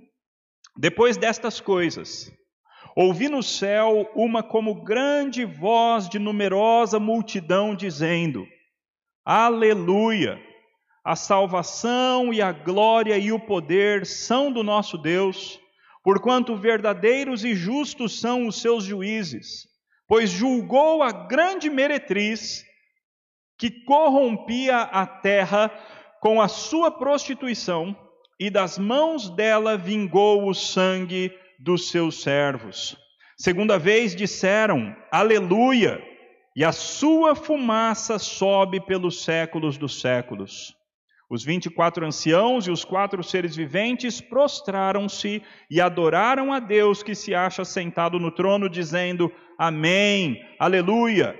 Depois 0.77 1.17
destas 1.17 1.61
coisas, 1.61 2.33
Ouvi 2.97 3.29
no 3.29 3.43
céu 3.43 4.09
uma 4.15 4.41
como 4.41 4.83
grande 4.85 5.45
voz 5.45 6.09
de 6.09 6.21
numerosa 6.21 7.01
multidão 7.01 7.75
dizendo: 7.75 8.47
Aleluia! 9.25 10.41
A 11.05 11.17
salvação 11.17 12.33
e 12.33 12.41
a 12.41 12.53
glória 12.53 13.19
e 13.19 13.33
o 13.33 13.41
poder 13.41 14.07
são 14.07 14.53
do 14.53 14.63
nosso 14.63 14.97
Deus, 14.97 15.61
porquanto 16.05 16.57
verdadeiros 16.57 17.45
e 17.45 17.55
justos 17.55 18.21
são 18.21 18.47
os 18.47 18.61
seus 18.61 18.85
juízes, 18.85 19.67
pois 20.07 20.31
julgou 20.31 21.03
a 21.03 21.11
grande 21.11 21.69
meretriz 21.69 22.65
que 23.59 23.71
corrompia 23.85 24.79
a 24.79 25.05
terra 25.05 25.69
com 26.21 26.41
a 26.41 26.47
sua 26.47 26.91
prostituição, 26.93 27.95
e 28.39 28.49
das 28.51 28.79
mãos 28.79 29.29
dela 29.29 29.77
vingou 29.77 30.49
o 30.49 30.55
sangue 30.55 31.33
dos 31.59 31.91
seus 31.91 32.23
servos. 32.23 32.97
Segunda 33.37 33.79
vez 33.79 34.15
disseram: 34.15 34.95
Aleluia! 35.11 36.03
E 36.57 36.65
a 36.65 36.71
sua 36.71 37.35
fumaça 37.35 38.19
sobe 38.19 38.81
pelos 38.81 39.25
séculos 39.25 39.77
dos 39.77 40.01
séculos. 40.01 40.73
Os 41.29 41.43
vinte 41.43 41.67
e 41.67 41.71
quatro 41.71 42.07
anciãos 42.07 42.67
e 42.67 42.71
os 42.71 42.85
quatro 42.85 43.23
seres 43.25 43.57
viventes 43.57 44.21
prostraram-se 44.21 45.43
e 45.69 45.81
adoraram 45.81 46.53
a 46.53 46.61
Deus 46.61 47.03
que 47.03 47.15
se 47.15 47.35
acha 47.35 47.65
sentado 47.65 48.21
no 48.21 48.31
trono, 48.31 48.69
dizendo: 48.69 49.33
Amém, 49.59 50.41
Aleluia. 50.61 51.37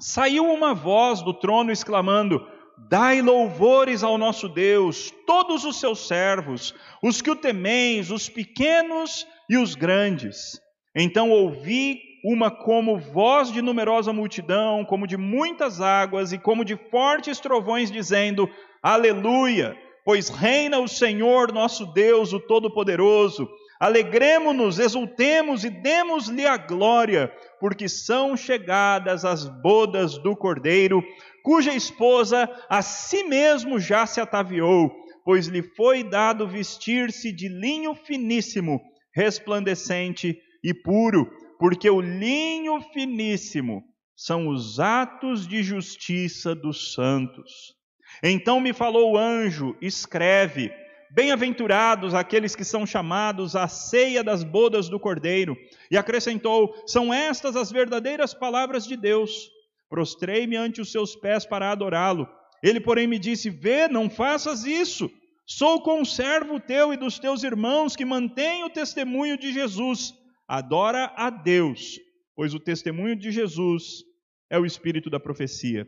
Saiu 0.00 0.46
uma 0.46 0.72
voz 0.72 1.20
do 1.20 1.34
trono 1.34 1.70
exclamando: 1.70 2.46
Dai 2.78 3.22
louvores 3.22 4.04
ao 4.04 4.18
nosso 4.18 4.48
Deus, 4.48 5.12
todos 5.26 5.64
os 5.64 5.80
seus 5.80 6.06
servos, 6.06 6.74
os 7.02 7.22
que 7.22 7.30
o 7.30 7.36
temeis, 7.36 8.10
os 8.10 8.28
pequenos 8.28 9.26
e 9.48 9.56
os 9.56 9.74
grandes. 9.74 10.60
Então 10.94 11.30
ouvi 11.30 12.00
uma 12.22 12.50
como 12.50 12.98
voz 12.98 13.50
de 13.50 13.62
numerosa 13.62 14.12
multidão, 14.12 14.84
como 14.84 15.06
de 15.06 15.16
muitas 15.16 15.80
águas 15.80 16.32
e 16.32 16.38
como 16.38 16.64
de 16.64 16.76
fortes 16.90 17.40
trovões, 17.40 17.90
dizendo: 17.90 18.48
Aleluia! 18.82 19.76
Pois 20.04 20.28
reina 20.28 20.78
o 20.78 20.86
Senhor 20.86 21.52
nosso 21.52 21.86
Deus, 21.86 22.32
o 22.32 22.38
Todo-Poderoso. 22.38 23.48
Alegremo-nos, 23.78 24.78
exultemos 24.78 25.64
e 25.64 25.70
demos-lhe 25.70 26.46
a 26.46 26.56
glória, 26.56 27.30
porque 27.60 27.88
são 27.88 28.36
chegadas 28.36 29.24
as 29.24 29.46
bodas 29.46 30.16
do 30.18 30.34
Cordeiro, 30.34 31.02
cuja 31.42 31.74
esposa 31.74 32.50
a 32.68 32.80
si 32.80 33.24
mesmo 33.24 33.78
já 33.78 34.06
se 34.06 34.20
ataviou, 34.20 34.90
pois 35.24 35.46
lhe 35.46 35.62
foi 35.62 36.02
dado 36.02 36.48
vestir-se 36.48 37.30
de 37.32 37.48
linho 37.48 37.94
finíssimo, 37.94 38.80
resplandecente 39.14 40.38
e 40.64 40.72
puro, 40.72 41.30
porque 41.58 41.90
o 41.90 42.00
linho 42.00 42.80
finíssimo 42.92 43.82
são 44.16 44.48
os 44.48 44.80
atos 44.80 45.46
de 45.46 45.62
justiça 45.62 46.54
dos 46.54 46.94
santos. 46.94 47.76
Então 48.22 48.58
me 48.58 48.72
falou 48.72 49.12
o 49.12 49.18
anjo: 49.18 49.76
escreve, 49.80 50.72
Bem-aventurados 51.10 52.14
aqueles 52.14 52.56
que 52.56 52.64
são 52.64 52.84
chamados 52.84 53.54
à 53.54 53.68
ceia 53.68 54.22
das 54.24 54.42
bodas 54.42 54.88
do 54.88 54.98
Cordeiro. 54.98 55.56
E 55.90 55.96
acrescentou: 55.96 56.74
São 56.86 57.12
estas 57.12 57.56
as 57.56 57.70
verdadeiras 57.70 58.34
palavras 58.34 58.86
de 58.86 58.96
Deus. 58.96 59.50
Prostrei-me 59.88 60.56
ante 60.56 60.80
os 60.80 60.90
seus 60.90 61.14
pés 61.14 61.46
para 61.46 61.70
adorá-lo. 61.70 62.28
Ele, 62.62 62.80
porém, 62.80 63.06
me 63.06 63.18
disse: 63.18 63.50
Vê, 63.50 63.88
não 63.88 64.10
faças 64.10 64.64
isso. 64.64 65.10
Sou 65.46 65.80
conservo 65.80 66.58
teu 66.58 66.92
e 66.92 66.96
dos 66.96 67.20
teus 67.20 67.44
irmãos 67.44 67.94
que 67.94 68.04
mantêm 68.04 68.64
o 68.64 68.70
testemunho 68.70 69.38
de 69.38 69.52
Jesus. 69.52 70.12
Adora 70.48 71.12
a 71.16 71.30
Deus, 71.30 72.00
pois 72.34 72.52
o 72.52 72.60
testemunho 72.60 73.14
de 73.14 73.30
Jesus 73.30 74.02
é 74.50 74.58
o 74.58 74.66
espírito 74.66 75.08
da 75.08 75.20
profecia. 75.20 75.86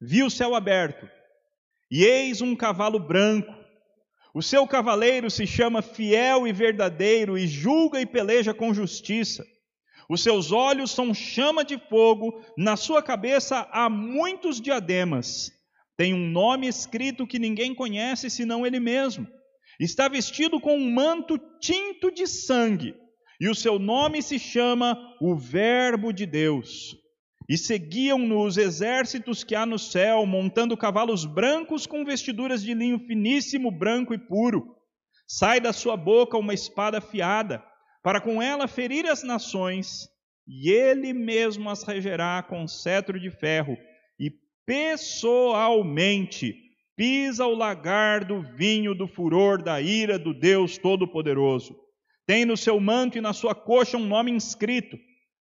Vi 0.00 0.22
o 0.22 0.30
céu 0.30 0.54
aberto, 0.54 1.08
e 1.90 2.04
eis 2.04 2.40
um 2.40 2.56
cavalo 2.56 2.98
branco. 2.98 3.61
O 4.34 4.40
seu 4.40 4.66
cavaleiro 4.66 5.30
se 5.30 5.46
chama 5.46 5.82
Fiel 5.82 6.46
e 6.46 6.52
Verdadeiro, 6.52 7.36
e 7.36 7.46
julga 7.46 8.00
e 8.00 8.06
peleja 8.06 8.54
com 8.54 8.72
justiça. 8.72 9.44
Os 10.08 10.22
seus 10.22 10.52
olhos 10.52 10.90
são 10.90 11.12
chama 11.12 11.64
de 11.64 11.78
fogo, 11.78 12.42
na 12.56 12.76
sua 12.76 13.02
cabeça 13.02 13.68
há 13.70 13.90
muitos 13.90 14.60
diademas. 14.60 15.52
Tem 15.96 16.14
um 16.14 16.30
nome 16.30 16.66
escrito 16.66 17.26
que 17.26 17.38
ninguém 17.38 17.74
conhece 17.74 18.30
senão 18.30 18.66
ele 18.66 18.80
mesmo. 18.80 19.26
Está 19.78 20.08
vestido 20.08 20.60
com 20.60 20.76
um 20.76 20.90
manto 20.90 21.38
tinto 21.60 22.10
de 22.10 22.26
sangue, 22.26 22.94
e 23.38 23.48
o 23.48 23.54
seu 23.54 23.78
nome 23.78 24.22
se 24.22 24.38
chama 24.38 24.96
o 25.20 25.36
Verbo 25.36 26.12
de 26.12 26.24
Deus. 26.24 26.96
E 27.48 27.58
seguiam-no 27.58 28.44
os 28.44 28.56
exércitos 28.56 29.42
que 29.42 29.54
há 29.54 29.66
no 29.66 29.78
céu, 29.78 30.24
montando 30.24 30.76
cavalos 30.76 31.24
brancos 31.24 31.86
com 31.86 32.04
vestiduras 32.04 32.62
de 32.62 32.74
linho 32.74 32.98
finíssimo, 33.00 33.70
branco 33.70 34.14
e 34.14 34.18
puro. 34.18 34.76
Sai 35.26 35.60
da 35.60 35.72
sua 35.72 35.96
boca 35.96 36.38
uma 36.38 36.54
espada 36.54 36.98
afiada 36.98 37.62
para 38.02 38.20
com 38.20 38.42
ela 38.42 38.66
ferir 38.66 39.06
as 39.06 39.22
nações, 39.22 40.08
e 40.46 40.70
ele 40.70 41.12
mesmo 41.12 41.70
as 41.70 41.84
regerá 41.84 42.42
com 42.42 42.66
cetro 42.66 43.18
de 43.18 43.30
ferro, 43.30 43.76
e 44.18 44.30
pessoalmente 44.66 46.54
pisa 46.96 47.46
o 47.46 47.54
lagar 47.54 48.24
do 48.24 48.42
vinho 48.42 48.94
do 48.94 49.06
furor 49.06 49.62
da 49.62 49.80
ira 49.80 50.18
do 50.18 50.34
Deus 50.34 50.78
Todo-Poderoso. 50.78 51.76
Tem 52.26 52.44
no 52.44 52.56
seu 52.56 52.78
manto 52.78 53.18
e 53.18 53.20
na 53.20 53.32
sua 53.32 53.54
coxa 53.54 53.96
um 53.96 54.06
nome 54.06 54.30
inscrito: 54.30 54.96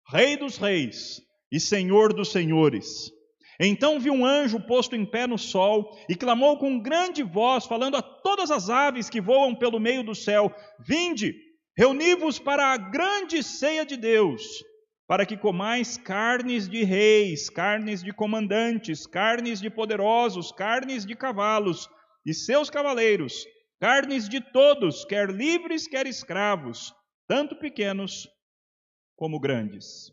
Rei 0.09 0.37
dos 0.37 0.57
Reis 0.57 1.21
e 1.51 1.59
Senhor 1.59 2.13
dos 2.13 2.33
Senhores. 2.33 3.11
Então 3.59 4.01
viu 4.01 4.15
um 4.15 4.25
anjo 4.25 4.59
posto 4.61 4.97
em 4.97 5.05
pé 5.05 5.27
no 5.27 5.37
sol 5.37 5.97
e 6.09 6.15
clamou 6.15 6.59
com 6.59 6.81
grande 6.81 7.23
voz, 7.23 7.67
falando 7.67 7.97
a 7.97 8.03
todas 8.03 8.51
as 8.51 8.71
aves 8.71 9.11
que 9.11 9.21
voam 9.21 9.55
pelo 9.55 9.79
meio 9.79 10.03
do 10.03 10.15
céu: 10.15 10.55
Vinde, 10.79 11.35
Reuni-vos 11.81 12.39
para 12.39 12.75
a 12.75 12.77
grande 12.77 13.43
ceia 13.43 13.87
de 13.87 13.97
Deus, 13.97 14.43
para 15.07 15.25
que 15.25 15.35
comais 15.35 15.97
carnes 15.97 16.69
de 16.69 16.85
reis, 16.85 17.49
carnes 17.49 18.03
de 18.03 18.13
comandantes, 18.13 19.07
carnes 19.07 19.63
de 19.63 19.71
poderosos, 19.71 20.53
carnes 20.53 21.07
de 21.07 21.15
cavalos 21.15 21.89
e 22.27 22.35
seus 22.35 22.69
cavaleiros, 22.69 23.47
carnes 23.81 24.29
de 24.29 24.41
todos, 24.41 25.07
quer 25.07 25.31
livres, 25.31 25.87
quer 25.89 26.07
escravos, 26.07 26.93
tanto 27.27 27.57
pequenos 27.57 28.29
como 29.17 29.41
grandes. 29.41 30.13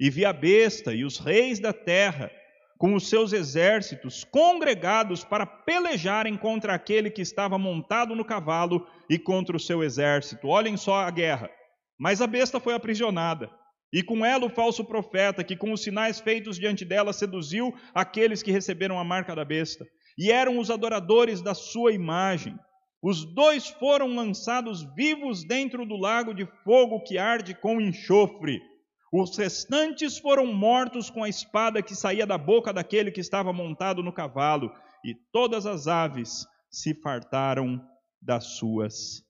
E 0.00 0.08
vi 0.08 0.24
a 0.24 0.32
besta 0.32 0.94
e 0.94 1.04
os 1.04 1.18
reis 1.18 1.60
da 1.60 1.74
terra, 1.74 2.30
com 2.78 2.94
os 2.94 3.10
seus 3.10 3.34
exércitos, 3.34 4.24
congregados 4.24 5.22
para 5.22 5.44
pelejarem 5.44 6.38
contra 6.38 6.72
aquele 6.72 7.10
que 7.10 7.20
estava 7.20 7.58
montado 7.58 8.16
no 8.16 8.24
cavalo 8.24 8.86
e 9.10 9.18
contra 9.18 9.54
o 9.54 9.60
seu 9.60 9.84
exército. 9.84 10.48
Olhem 10.48 10.78
só 10.78 11.00
a 11.00 11.10
guerra. 11.10 11.50
Mas 11.98 12.22
a 12.22 12.26
besta 12.26 12.58
foi 12.58 12.72
aprisionada, 12.72 13.50
e 13.92 14.02
com 14.02 14.24
ela 14.24 14.46
o 14.46 14.50
falso 14.50 14.82
profeta, 14.82 15.44
que 15.44 15.54
com 15.54 15.70
os 15.70 15.82
sinais 15.82 16.18
feitos 16.18 16.56
diante 16.56 16.82
dela 16.82 17.12
seduziu 17.12 17.74
aqueles 17.94 18.42
que 18.42 18.50
receberam 18.50 18.98
a 18.98 19.04
marca 19.04 19.36
da 19.36 19.44
besta, 19.44 19.84
e 20.16 20.32
eram 20.32 20.58
os 20.58 20.70
adoradores 20.70 21.42
da 21.42 21.52
sua 21.52 21.92
imagem. 21.92 22.58
Os 23.02 23.26
dois 23.34 23.68
foram 23.68 24.14
lançados 24.14 24.82
vivos 24.94 25.44
dentro 25.44 25.84
do 25.84 25.96
lago 25.98 26.32
de 26.32 26.46
fogo 26.64 27.02
que 27.02 27.18
arde 27.18 27.54
com 27.54 27.78
enxofre. 27.78 28.69
Os 29.12 29.36
restantes 29.36 30.18
foram 30.18 30.46
mortos 30.46 31.10
com 31.10 31.24
a 31.24 31.28
espada 31.28 31.82
que 31.82 31.96
saía 31.96 32.26
da 32.26 32.38
boca 32.38 32.72
daquele 32.72 33.10
que 33.10 33.20
estava 33.20 33.52
montado 33.52 34.02
no 34.02 34.12
cavalo, 34.12 34.72
e 35.04 35.14
todas 35.32 35.66
as 35.66 35.88
aves 35.88 36.46
se 36.70 36.94
fartaram 36.94 37.80
das 38.22 38.56
suas 38.58 39.24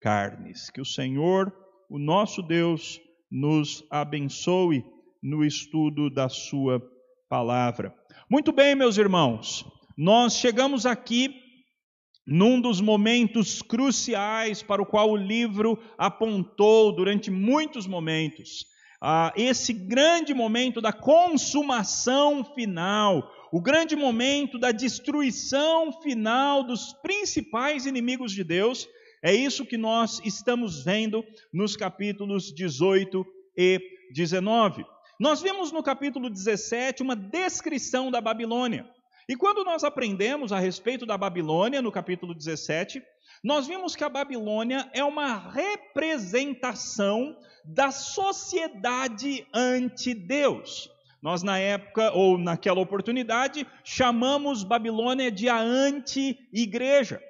carnes. 0.00 0.70
Que 0.70 0.80
o 0.80 0.84
Senhor, 0.84 1.52
o 1.90 1.98
nosso 1.98 2.42
Deus, 2.42 3.00
nos 3.30 3.82
abençoe 3.90 4.84
no 5.20 5.44
estudo 5.44 6.08
da 6.08 6.28
Sua 6.28 6.80
palavra. 7.28 7.92
Muito 8.30 8.52
bem, 8.52 8.76
meus 8.76 8.98
irmãos, 8.98 9.64
nós 9.96 10.36
chegamos 10.36 10.86
aqui 10.86 11.34
num 12.26 12.60
dos 12.60 12.80
momentos 12.80 13.60
cruciais 13.60 14.62
para 14.62 14.80
o 14.80 14.86
qual 14.86 15.10
o 15.10 15.16
livro 15.16 15.78
apontou 15.98 16.94
durante 16.94 17.30
muitos 17.30 17.86
momentos. 17.86 18.64
Ah, 19.00 19.32
esse 19.36 19.72
grande 19.72 20.32
momento 20.32 20.80
da 20.80 20.92
consumação 20.92 22.44
final, 22.44 23.30
o 23.52 23.60
grande 23.60 23.94
momento 23.94 24.58
da 24.58 24.72
destruição 24.72 25.92
final 26.00 26.64
dos 26.64 26.92
principais 27.02 27.86
inimigos 27.86 28.32
de 28.32 28.42
Deus, 28.42 28.88
é 29.22 29.34
isso 29.34 29.64
que 29.64 29.76
nós 29.76 30.20
estamos 30.24 30.84
vendo 30.84 31.24
nos 31.52 31.76
capítulos 31.76 32.52
18 32.52 33.24
e 33.56 33.80
19. 34.12 34.84
Nós 35.18 35.40
vemos 35.40 35.70
no 35.70 35.82
capítulo 35.82 36.28
17 36.28 37.02
uma 37.02 37.16
descrição 37.16 38.10
da 38.10 38.20
Babilônia. 38.20 38.86
E 39.28 39.36
quando 39.36 39.64
nós 39.64 39.84
aprendemos 39.84 40.52
a 40.52 40.58
respeito 40.58 41.06
da 41.06 41.16
Babilônia, 41.16 41.80
no 41.80 41.90
capítulo 41.90 42.34
17, 42.34 43.02
nós 43.42 43.66
vimos 43.66 43.94
que 43.94 44.04
a 44.04 44.08
Babilônia 44.08 44.88
é 44.92 45.04
uma 45.04 45.50
representação 45.50 47.36
da 47.64 47.90
sociedade 47.90 49.46
ante 49.52 50.14
Deus. 50.14 50.90
Nós, 51.22 51.42
na 51.42 51.58
época, 51.58 52.12
ou 52.12 52.36
naquela 52.36 52.80
oportunidade, 52.80 53.66
chamamos 53.82 54.62
Babilônia 54.62 55.30
de 55.30 55.48
a 55.48 55.58
anti-igreja. 55.58 57.22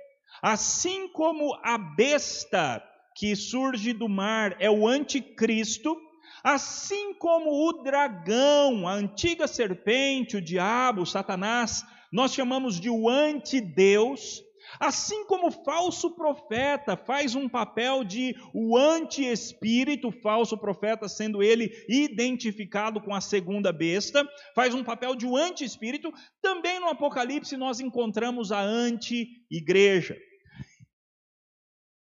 Assim 0.43 1.09
como 1.09 1.55
a 1.63 1.79
besta 1.79 2.83
que 3.15 3.37
surge 3.37 3.93
do 3.93 4.09
mar 4.09 4.57
é 4.59 4.71
o 4.71 4.87
anticristo, 4.87 5.97
Assim 6.45 7.15
como 7.15 7.67
o 7.67 7.83
dragão, 7.83 8.87
a 8.87 8.93
antiga 8.93 9.49
serpente, 9.49 10.37
o 10.37 10.43
diabo, 10.43 11.01
o 11.01 11.07
Satanás, 11.07 11.83
nós 12.13 12.35
chamamos 12.35 12.79
de 12.79 12.91
o 12.91 13.09
antideus, 13.09 14.44
assim 14.79 15.27
como 15.27 15.49
o 15.49 15.65
falso 15.65 16.15
profeta 16.15 16.97
faz 16.97 17.35
um 17.35 17.49
papel 17.49 18.05
de 18.05 18.35
o 18.53 18.77
anti-espírito, 18.77 20.11
falso 20.11 20.57
profeta 20.57 21.09
sendo 21.09 21.43
ele 21.43 21.71
identificado 21.89 23.01
com 23.01 23.15
a 23.15 23.21
segunda 23.21 23.73
besta, 23.73 24.27
faz 24.55 24.75
um 24.75 24.85
papel 24.85 25.15
de 25.15 25.27
o 25.27 25.37
anti-espírito, 25.37 26.13
também 26.43 26.81
no 26.81 26.89
Apocalipse 26.89 27.57
nós 27.57 27.81
encontramos 27.81 28.53
a 28.53 28.61
anti-igreja. 28.61 30.17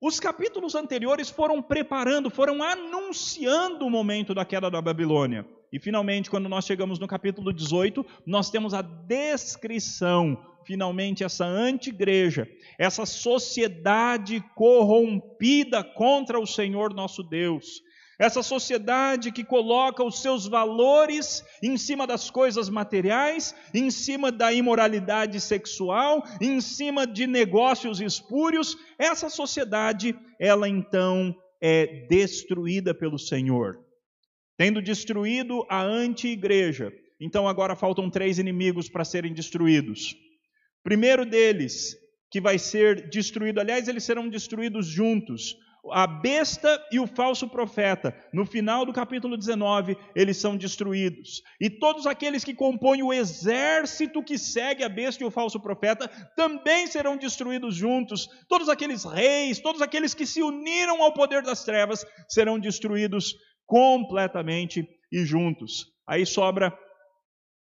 Os 0.01 0.19
capítulos 0.19 0.75
anteriores 0.75 1.29
foram 1.29 1.61
preparando, 1.61 2.29
foram 2.29 2.61
anunciando 2.61 3.85
o 3.85 3.89
momento 3.89 4.35
da 4.35 4.45
queda 4.45 4.69
da 4.69 4.81
Babilônia. 4.81 5.47
E 5.71 5.79
finalmente, 5.79 6.29
quando 6.29 6.49
nós 6.49 6.65
chegamos 6.65 6.99
no 6.99 7.07
capítulo 7.07 7.51
18, 7.51 8.05
nós 8.25 8.49
temos 8.49 8.73
a 8.73 8.81
descrição, 8.81 10.37
finalmente, 10.65 11.23
essa 11.23 11.45
antigreja, 11.45 12.47
essa 12.77 13.05
sociedade 13.05 14.43
corrompida 14.55 15.83
contra 15.83 16.39
o 16.39 16.45
Senhor 16.45 16.93
nosso 16.93 17.23
Deus, 17.23 17.81
essa 18.17 18.41
sociedade 18.41 19.31
que 19.31 19.43
coloca 19.43 20.03
os 20.03 20.21
seus 20.21 20.47
valores 20.47 21.43
em 21.61 21.77
cima 21.77 22.07
das 22.07 22.29
coisas 22.29 22.69
materiais, 22.69 23.53
em 23.73 23.91
cima 23.91 24.31
da 24.31 24.53
imoralidade 24.53 25.39
sexual, 25.41 26.23
em 26.39 26.61
cima 26.61 27.05
de 27.05 27.27
negócios 27.27 27.99
espúrios, 27.99 28.77
essa 28.97 29.29
sociedade, 29.29 30.17
ela 30.39 30.69
então 30.69 31.35
é 31.59 32.05
destruída 32.07 32.93
pelo 32.93 33.19
Senhor. 33.19 33.84
Tendo 34.57 34.81
destruído 34.81 35.65
a 35.69 35.81
anti-igreja, 35.81 36.91
então 37.19 37.47
agora 37.47 37.75
faltam 37.75 38.09
três 38.09 38.39
inimigos 38.39 38.89
para 38.89 39.03
serem 39.03 39.33
destruídos. 39.33 40.15
Primeiro 40.83 41.25
deles, 41.25 41.95
que 42.31 42.39
vai 42.39 42.57
ser 42.57 43.09
destruído, 43.09 43.59
aliás, 43.59 43.87
eles 43.87 44.03
serão 44.03 44.29
destruídos 44.29 44.87
juntos 44.87 45.55
a 45.91 46.07
besta 46.07 46.83
e 46.91 46.99
o 46.99 47.07
falso 47.07 47.47
profeta. 47.47 48.15
No 48.33 48.45
final 48.45 48.85
do 48.85 48.93
capítulo 48.93 49.37
19, 49.37 49.97
eles 50.15 50.37
são 50.37 50.57
destruídos. 50.57 51.41
E 51.59 51.69
todos 51.69 52.07
aqueles 52.07 52.43
que 52.43 52.53
compõem 52.53 53.03
o 53.03 53.13
exército 53.13 54.23
que 54.23 54.37
segue 54.37 54.83
a 54.83 54.89
besta 54.89 55.23
e 55.23 55.27
o 55.27 55.31
falso 55.31 55.59
profeta 55.59 56.07
também 56.35 56.87
serão 56.87 57.17
destruídos 57.17 57.75
juntos. 57.75 58.27
Todos 58.47 58.69
aqueles 58.69 59.03
reis, 59.03 59.59
todos 59.59 59.81
aqueles 59.81 60.13
que 60.13 60.25
se 60.25 60.41
uniram 60.41 61.01
ao 61.01 61.13
poder 61.13 61.41
das 61.43 61.63
trevas 61.63 62.05
serão 62.27 62.59
destruídos 62.59 63.35
completamente 63.65 64.87
e 65.11 65.25
juntos. 65.25 65.85
Aí 66.07 66.25
sobra 66.25 66.77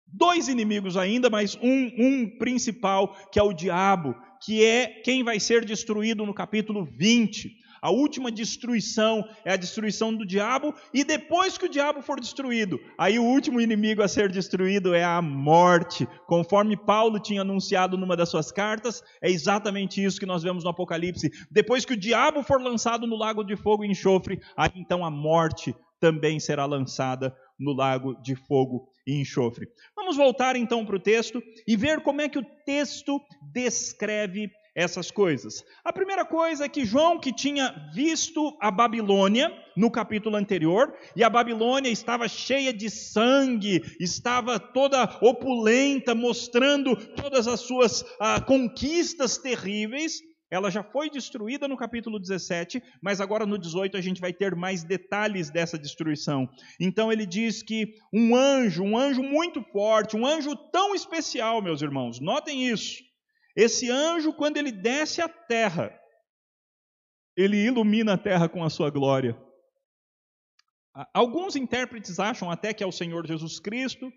dois 0.08 0.48
inimigos 0.48 0.98
ainda, 0.98 1.30
mas 1.30 1.56
um, 1.62 1.92
um 1.98 2.38
principal, 2.38 3.16
que 3.32 3.40
é 3.40 3.44
o 3.44 3.54
diabo, 3.54 4.16
que 4.44 4.64
é 4.64 4.88
quem 5.04 5.24
vai 5.24 5.40
ser 5.40 5.66
destruído 5.66 6.26
no 6.26 6.34
capítulo 6.34 6.86
20. 6.86 7.66
A 7.82 7.92
última 7.92 8.32
destruição 8.32 9.24
é 9.44 9.54
a 9.54 9.58
destruição 9.58 10.12
do 10.12 10.26
diabo, 10.26 10.74
e 10.92 11.04
depois 11.04 11.56
que 11.56 11.66
o 11.66 11.70
diabo 11.70 12.02
for 12.02 12.20
destruído, 12.20 12.80
aí 12.98 13.20
o 13.20 13.24
último 13.24 13.62
inimigo 13.62 14.02
a 14.02 14.08
ser 14.08 14.32
destruído 14.32 14.96
é 14.96 15.04
a 15.04 15.22
morte. 15.22 16.08
Conforme 16.26 16.76
Paulo 16.76 17.20
tinha 17.20 17.42
anunciado 17.42 17.96
numa 17.96 18.16
das 18.16 18.30
suas 18.30 18.52
cartas, 18.52 19.04
é 19.22 19.30
exatamente 19.30 20.04
isso 20.04 20.20
que 20.20 20.26
nós 20.26 20.42
vemos 20.42 20.64
no 20.64 20.72
Apocalipse. 20.72 21.30
Depois 21.52 21.86
que 21.86 21.94
o 21.94 21.98
diabo 21.98 22.42
for 22.42 22.60
lançado 22.60 23.06
no 23.06 23.16
lago 23.16 23.44
de 23.44 23.56
fogo 23.56 23.84
e 23.84 23.88
enxofre, 23.88 24.40
aí 24.58 24.72
então 24.76 25.06
a 25.06 25.12
morte 25.12 25.76
também 26.00 26.40
será 26.40 26.66
lançada 26.66 27.36
no 27.60 27.74
lago 27.74 28.16
de 28.22 28.36
fogo 28.36 28.90
e 29.08 29.20
enxofre. 29.20 29.68
Vamos 29.96 30.18
voltar 30.18 30.56
então 30.56 30.86
para 30.86 30.96
o 30.96 31.00
texto 31.00 31.42
e 31.68 31.76
ver 31.76 32.02
como 32.02 32.22
é 32.22 32.30
que 32.30 32.40
o 32.40 32.46
texto 32.66 33.22
descreve 33.54 34.50
essas 34.76 35.10
coisas. 35.10 35.64
A 35.86 35.94
primeira 35.94 36.26
coisa 36.26 36.66
é 36.66 36.70
que 36.70 36.86
João, 36.86 37.18
que 37.18 37.34
tinha 37.34 37.74
visto 37.94 38.58
a 38.60 38.70
Babilônia 38.70 39.50
no 39.76 39.90
capítulo 39.90 40.36
anterior, 40.36 40.94
e 41.16 41.24
a 41.24 41.30
Babilônia 41.30 41.90
estava 41.90 42.28
cheia 42.28 42.74
de 42.74 42.90
sangue, 42.90 43.82
estava 44.00 44.60
toda 44.60 45.18
opulenta, 45.22 46.14
mostrando 46.14 46.96
todas 47.16 47.48
as 47.48 47.62
suas 47.62 48.04
ah, 48.20 48.42
conquistas 48.42 49.38
terríveis. 49.38 50.20
Ela 50.56 50.72
já 50.72 50.84
foi 50.84 51.10
destruída 51.10 51.68
no 51.68 51.78
capítulo 51.78 52.20
17, 52.20 52.82
mas 53.02 53.22
agora 53.22 53.46
no 53.46 53.58
18 53.58 53.98
a 53.98 54.02
gente 54.02 54.22
vai 54.22 54.34
ter 54.34 54.56
mais 54.56 54.84
detalhes 54.84 55.50
dessa 55.50 55.78
destruição. 55.78 56.50
Então 56.80 57.12
ele 57.12 57.26
diz 57.26 57.62
que 57.62 57.94
um 58.14 58.36
anjo, 58.36 58.84
um 58.84 58.98
anjo 58.98 59.22
muito 59.22 59.62
forte, 59.62 60.16
um 60.16 60.26
anjo 60.26 60.56
tão 60.56 60.96
especial, 60.96 61.62
meus 61.62 61.82
irmãos, 61.82 62.20
notem 62.20 62.68
isso 62.68 63.04
esse 63.56 63.90
anjo, 63.90 64.34
quando 64.34 64.58
ele 64.58 64.72
desce 64.72 65.22
à 65.22 65.30
terra, 65.30 65.98
ele 67.38 67.58
ilumina 67.58 68.14
a 68.14 68.18
terra 68.18 68.50
com 68.50 68.64
a 68.64 68.70
sua 68.70 68.90
glória. 68.90 69.40
Alguns 71.14 71.56
intérpretes 71.56 72.20
acham 72.20 72.52
até 72.52 72.74
que 72.74 72.84
é 72.84 72.88
o 72.88 72.92
Senhor 72.92 73.26
Jesus 73.26 73.60
Cristo. 73.60 74.12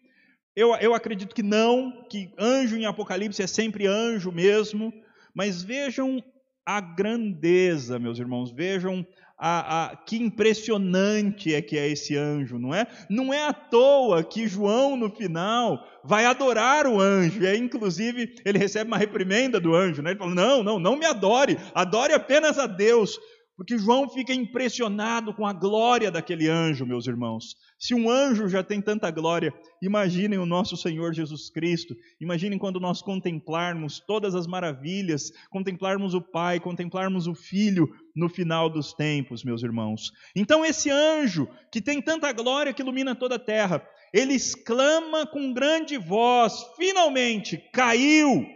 Eu, 0.57 0.75
eu 0.77 0.93
acredito 0.93 1.35
que 1.35 1.43
não, 1.43 2.05
que 2.09 2.33
anjo 2.37 2.77
em 2.77 2.85
Apocalipse 2.85 3.43
é 3.43 3.47
sempre 3.47 3.87
anjo 3.87 4.33
mesmo. 4.33 4.93
Mas 5.39 5.63
vejam 5.63 6.21
a 6.67 6.81
grandeza, 6.81 7.97
meus 7.97 8.19
irmãos, 8.19 8.51
vejam 8.51 9.07
a, 9.39 9.85
a, 9.85 9.97
que 9.97 10.17
impressionante 10.17 11.55
é 11.55 11.63
que 11.63 11.79
é 11.79 11.89
esse 11.89 12.17
anjo, 12.17 12.59
não 12.59 12.75
é? 12.75 12.89
Não 13.09 13.33
é 13.33 13.47
à 13.47 13.53
toa 13.53 14.25
que 14.25 14.49
João, 14.49 14.97
no 14.97 15.09
final, 15.09 15.87
vai 16.03 16.25
adorar 16.25 16.89
o 16.89 17.01
anjo. 17.01 17.41
E 17.41 17.47
aí, 17.47 17.57
inclusive, 17.57 18.35
ele 18.45 18.59
recebe 18.59 18.91
uma 18.91 18.99
reprimenda 18.99 19.61
do 19.61 19.77
anjo, 19.77 20.03
né? 20.03 20.11
Ele 20.11 20.19
fala: 20.19 20.35
Não, 20.35 20.65
não, 20.65 20.81
não 20.81 20.97
me 20.97 21.07
adore, 21.07 21.57
adore 21.73 22.13
apenas 22.13 22.59
a 22.59 22.67
Deus. 22.67 23.17
Porque 23.59 23.77
João 23.77 24.09
fica 24.09 24.33
impressionado 24.33 25.35
com 25.35 25.45
a 25.45 25.53
glória 25.53 26.13
daquele 26.13 26.49
anjo, 26.49 26.87
meus 26.87 27.09
irmãos. 27.09 27.57
Se 27.77 27.93
um 27.93 28.09
anjo 28.09 28.49
já 28.49 28.63
tem 28.63 28.81
tanta 28.81 29.11
glória, 29.11 29.53
imaginem 29.83 30.39
o 30.39 30.47
nosso 30.47 30.77
Senhor 30.77 31.13
Jesus 31.13 31.51
Cristo. 31.51 31.93
Imaginem 32.21 32.57
quando 32.57 32.79
nós 32.79 33.03
contemplarmos 33.03 33.99
todas 33.99 34.37
as 34.37 34.47
maravilhas, 34.47 35.33
contemplarmos 35.51 36.15
o 36.15 36.23
Pai, 36.23 36.61
contemplarmos 36.61 37.27
o 37.27 37.35
Filho 37.35 37.89
no 38.15 38.29
final 38.29 38.71
dos 38.71 38.93
tempos, 38.93 39.43
meus 39.43 39.65
irmãos. 39.65 40.13
Então, 40.37 40.65
esse 40.65 40.89
anjo, 40.89 41.49
que 41.73 41.81
tem 41.81 42.01
tanta 42.01 42.31
glória 42.33 42.73
que 42.73 42.83
ilumina 42.83 43.13
toda 43.13 43.35
a 43.35 43.41
terra, 43.41 43.85
ele 44.15 44.35
exclama 44.35 45.27
com 45.27 45.53
grande 45.53 45.99
voz: 45.99 46.65
finalmente 46.77 47.59
caiu, 47.73 48.47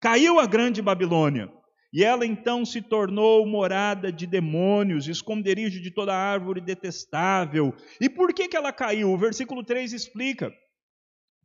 caiu 0.00 0.38
a 0.38 0.46
grande 0.46 0.80
Babilônia. 0.80 1.55
E 1.92 2.04
ela 2.04 2.26
então 2.26 2.64
se 2.64 2.82
tornou 2.82 3.46
morada 3.46 4.12
de 4.12 4.26
demônios, 4.26 5.08
esconderijo 5.08 5.80
de 5.80 5.90
toda 5.90 6.14
árvore 6.14 6.60
detestável. 6.60 7.74
E 8.00 8.08
por 8.08 8.32
que, 8.34 8.48
que 8.48 8.56
ela 8.56 8.72
caiu? 8.72 9.12
O 9.12 9.18
versículo 9.18 9.64
3 9.64 9.92
explica: 9.92 10.52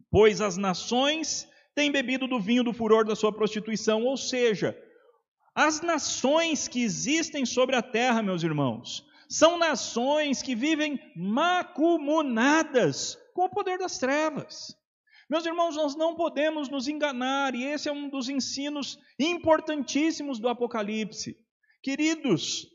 Pois 0.09 0.41
as 0.41 0.57
nações 0.57 1.47
têm 1.75 1.91
bebido 1.91 2.27
do 2.27 2.39
vinho 2.39 2.63
do 2.63 2.73
furor 2.73 3.05
da 3.05 3.15
sua 3.15 3.33
prostituição, 3.33 4.03
ou 4.03 4.17
seja, 4.17 4.75
As 5.55 5.81
nações 5.81 6.67
que 6.67 6.81
existem 6.81 7.45
sobre 7.45 7.75
a 7.75 7.81
terra, 7.81 8.23
meus 8.23 8.43
irmãos, 8.43 9.05
são 9.29 9.57
nações 9.57 10.41
que 10.41 10.55
vivem 10.55 10.99
macumunadas 11.15 13.17
com 13.33 13.45
o 13.45 13.49
poder 13.49 13.77
das 13.77 13.97
trevas. 13.97 14.75
Meus 15.31 15.45
irmãos, 15.45 15.77
nós 15.77 15.95
não 15.95 16.13
podemos 16.13 16.67
nos 16.67 16.89
enganar, 16.89 17.55
e 17.55 17.63
esse 17.63 17.87
é 17.87 17.91
um 17.93 18.09
dos 18.09 18.27
ensinos 18.27 18.99
importantíssimos 19.17 20.39
do 20.39 20.49
Apocalipse. 20.49 21.37
Queridos, 21.81 22.67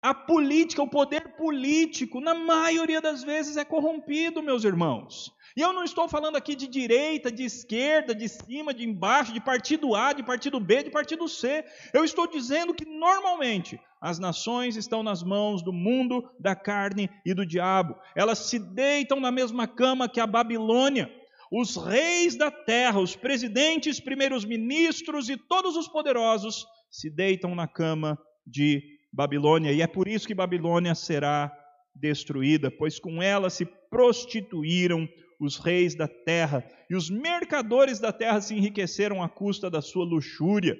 a 0.00 0.14
política, 0.14 0.84
o 0.84 0.88
poder 0.88 1.34
político, 1.36 2.20
na 2.20 2.32
maioria 2.32 3.00
das 3.00 3.24
vezes 3.24 3.56
é 3.56 3.64
corrompido, 3.64 4.40
meus 4.40 4.62
irmãos. 4.62 5.32
E 5.56 5.60
eu 5.60 5.72
não 5.72 5.82
estou 5.82 6.08
falando 6.08 6.36
aqui 6.36 6.54
de 6.54 6.68
direita, 6.68 7.32
de 7.32 7.42
esquerda, 7.42 8.14
de 8.14 8.28
cima, 8.28 8.72
de 8.72 8.88
embaixo, 8.88 9.32
de 9.32 9.40
partido 9.40 9.96
A, 9.96 10.12
de 10.12 10.22
partido 10.22 10.60
B, 10.60 10.84
de 10.84 10.90
partido 10.90 11.26
C. 11.26 11.64
Eu 11.92 12.04
estou 12.04 12.28
dizendo 12.28 12.72
que 12.72 12.84
normalmente 12.84 13.80
as 14.00 14.20
nações 14.20 14.76
estão 14.76 15.02
nas 15.02 15.24
mãos 15.24 15.60
do 15.60 15.72
mundo, 15.72 16.30
da 16.38 16.54
carne 16.54 17.10
e 17.26 17.34
do 17.34 17.44
diabo. 17.44 17.96
Elas 18.14 18.38
se 18.38 18.60
deitam 18.60 19.18
na 19.18 19.32
mesma 19.32 19.66
cama 19.66 20.08
que 20.08 20.20
a 20.20 20.26
Babilônia. 20.28 21.17
Os 21.50 21.76
reis 21.76 22.36
da 22.36 22.50
terra, 22.50 23.00
os 23.00 23.16
presidentes, 23.16 24.00
primeiros 24.00 24.44
ministros 24.44 25.28
e 25.28 25.36
todos 25.36 25.76
os 25.76 25.88
poderosos 25.88 26.66
se 26.90 27.08
deitam 27.10 27.54
na 27.54 27.66
cama 27.66 28.18
de 28.46 28.82
Babilônia. 29.12 29.72
E 29.72 29.80
é 29.80 29.86
por 29.86 30.08
isso 30.08 30.26
que 30.26 30.34
Babilônia 30.34 30.94
será 30.94 31.52
destruída, 31.94 32.70
pois 32.70 32.98
com 32.98 33.22
ela 33.22 33.50
se 33.50 33.64
prostituíram 33.90 35.08
os 35.40 35.56
reis 35.56 35.94
da 35.94 36.08
terra, 36.08 36.68
e 36.90 36.96
os 36.96 37.08
mercadores 37.08 38.00
da 38.00 38.12
terra 38.12 38.40
se 38.40 38.54
enriqueceram 38.54 39.22
à 39.22 39.28
custa 39.28 39.70
da 39.70 39.80
sua 39.80 40.04
luxúria. 40.04 40.76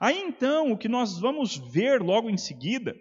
Aí 0.00 0.20
então, 0.20 0.70
o 0.70 0.78
que 0.78 0.88
nós 0.88 1.18
vamos 1.18 1.56
ver 1.72 2.00
logo 2.00 2.30
em 2.30 2.36
seguida 2.36 2.94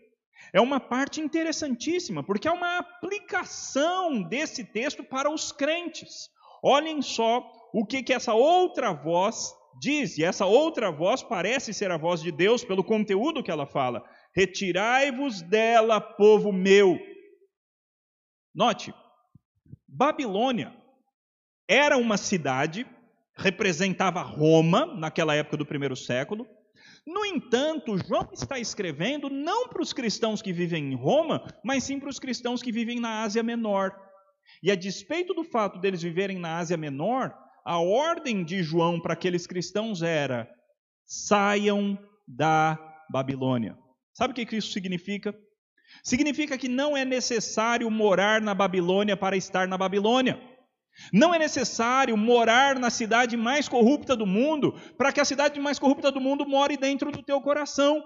é 0.52 0.60
uma 0.60 0.80
parte 0.80 1.22
interessantíssima, 1.22 2.24
porque 2.24 2.48
é 2.48 2.52
uma 2.52 2.80
aplicação 2.80 4.24
desse 4.24 4.63
texto 4.63 5.04
para 5.04 5.32
os 5.32 5.52
crentes. 5.52 6.30
Olhem 6.63 7.02
só 7.02 7.45
o 7.73 7.86
que, 7.86 8.02
que 8.02 8.13
essa 8.13 8.34
outra 8.34 8.93
voz 8.93 9.54
diz, 9.82 10.17
e 10.17 10.23
essa 10.23 10.45
outra 10.45 10.91
voz 10.91 11.21
parece 11.21 11.73
ser 11.73 11.91
a 11.91 11.97
voz 11.97 12.21
de 12.21 12.32
Deus 12.32 12.63
pelo 12.63 12.84
conteúdo 12.84 13.43
que 13.43 13.52
ela 13.52 13.65
fala. 13.65 14.04
Retirai-vos 14.36 15.41
dela, 15.41 15.99
povo 15.99 16.54
meu. 16.54 16.97
Note, 18.56 18.93
Babilônia 19.88 20.73
era 21.67 21.97
uma 21.97 22.17
cidade, 22.17 22.86
representava 23.36 24.21
Roma 24.21 24.86
naquela 24.86 25.36
época 25.36 25.58
do 25.58 25.65
primeiro 25.65 25.95
século. 25.95 26.47
No 27.06 27.26
entanto, 27.26 27.97
João 27.97 28.30
está 28.32 28.58
escrevendo 28.58 29.30
não 29.30 29.67
para 29.67 29.82
os 29.82 29.91
cristãos 29.91 30.41
que 30.41 30.54
vivem 30.54 30.93
em 30.93 30.95
Roma, 30.95 31.45
mas 31.63 31.84
sim 31.84 31.99
para 31.99 32.10
os 32.10 32.19
cristãos 32.19 32.62
que 32.62 32.71
vivem 32.71 32.99
na 32.99 33.23
Ásia 33.23 33.43
Menor. 33.43 33.93
E 34.63 34.71
a 34.71 34.76
despeito 34.76 35.34
do 35.34 35.43
fato 35.43 35.78
deles 35.78 36.02
viverem 36.02 36.39
na 36.39 36.58
Ásia 36.58 36.78
Menor, 36.78 37.36
a 37.65 37.80
ordem 37.80 38.45
de 38.45 38.63
João 38.63 38.97
para 38.97 39.13
aqueles 39.13 39.45
cristãos 39.45 40.02
era: 40.02 40.49
saiam 41.06 41.99
da 42.26 42.80
Babilônia. 43.12 43.78
Sabe 44.13 44.32
o 44.32 44.36
que 44.36 44.56
isso 44.56 44.71
significa? 44.71 45.36
Significa 46.02 46.58
que 46.58 46.69
não 46.69 46.95
é 46.95 47.04
necessário 47.04 47.91
morar 47.91 48.41
na 48.41 48.54
Babilônia 48.54 49.17
para 49.17 49.36
estar 49.36 49.67
na 49.67 49.78
Babilônia. 49.78 50.39
Não 51.12 51.34
é 51.34 51.39
necessário 51.39 52.15
morar 52.15 52.80
na 52.80 52.89
cidade 52.89 53.36
mais 53.36 53.67
corrupta 53.67 54.15
do 54.15 54.26
mundo 54.26 54.73
para 54.97 55.12
que 55.12 55.19
a 55.19 55.26
cidade 55.26 55.60
mais 55.60 55.78
corrupta 55.78 56.12
do 56.12 56.21
mundo 56.21 56.47
more 56.47 56.78
dentro 56.78 57.12
do 57.12 57.21
teu 57.21 57.41
coração. 57.41 58.02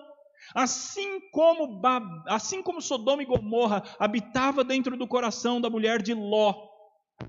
Assim 0.54 1.19
como, 1.32 1.82
assim 2.28 2.62
como 2.62 2.82
Sodoma 2.82 3.21
e 3.21 3.26
Gomorra 3.26 3.84
habitava 4.00 4.63
dentro 4.63 4.97
do 4.97 5.08
coração 5.08 5.60
da 5.60 5.69
mulher 5.69 6.02
de 6.02 6.13
Ló, 6.13 6.54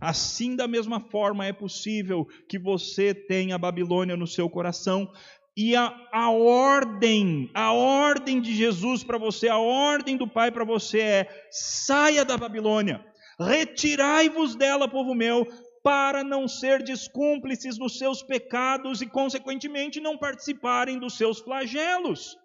assim 0.01 0.55
da 0.55 0.69
mesma 0.69 1.01
forma 1.01 1.47
é 1.47 1.53
possível 1.53 2.27
que 2.49 2.59
você 2.59 3.15
tenha 3.15 3.55
a 3.55 3.59
Babilônia 3.59 4.17
no 4.17 4.27
seu 4.27 4.49
coração. 4.49 5.11
E 5.57 5.75
a, 5.75 5.93
a 6.13 6.31
ordem, 6.31 7.51
a 7.53 7.73
ordem 7.73 8.41
de 8.41 8.55
Jesus 8.55 9.03
para 9.03 9.19
você, 9.19 9.49
a 9.49 9.59
ordem 9.59 10.17
do 10.17 10.29
Pai 10.29 10.53
para 10.53 10.65
você 10.65 11.01
é: 11.01 11.49
saia 11.51 12.25
da 12.25 12.37
Babilônia, 12.37 13.05
retirai-vos 13.41 14.55
dela, 14.55 14.87
povo 14.87 15.17
meu, 15.17 15.45
para 15.83 16.23
não 16.23 16.47
ser 16.47 16.83
descúmplices 16.85 17.77
nos 17.77 17.99
seus 17.99 18.23
pecados 18.23 19.03
e, 19.03 19.07
consequentemente, 19.07 20.01
não 20.01 20.17
participarem 20.17 20.99
dos 20.99 21.17
seus 21.17 21.41
flagelos. 21.41 22.37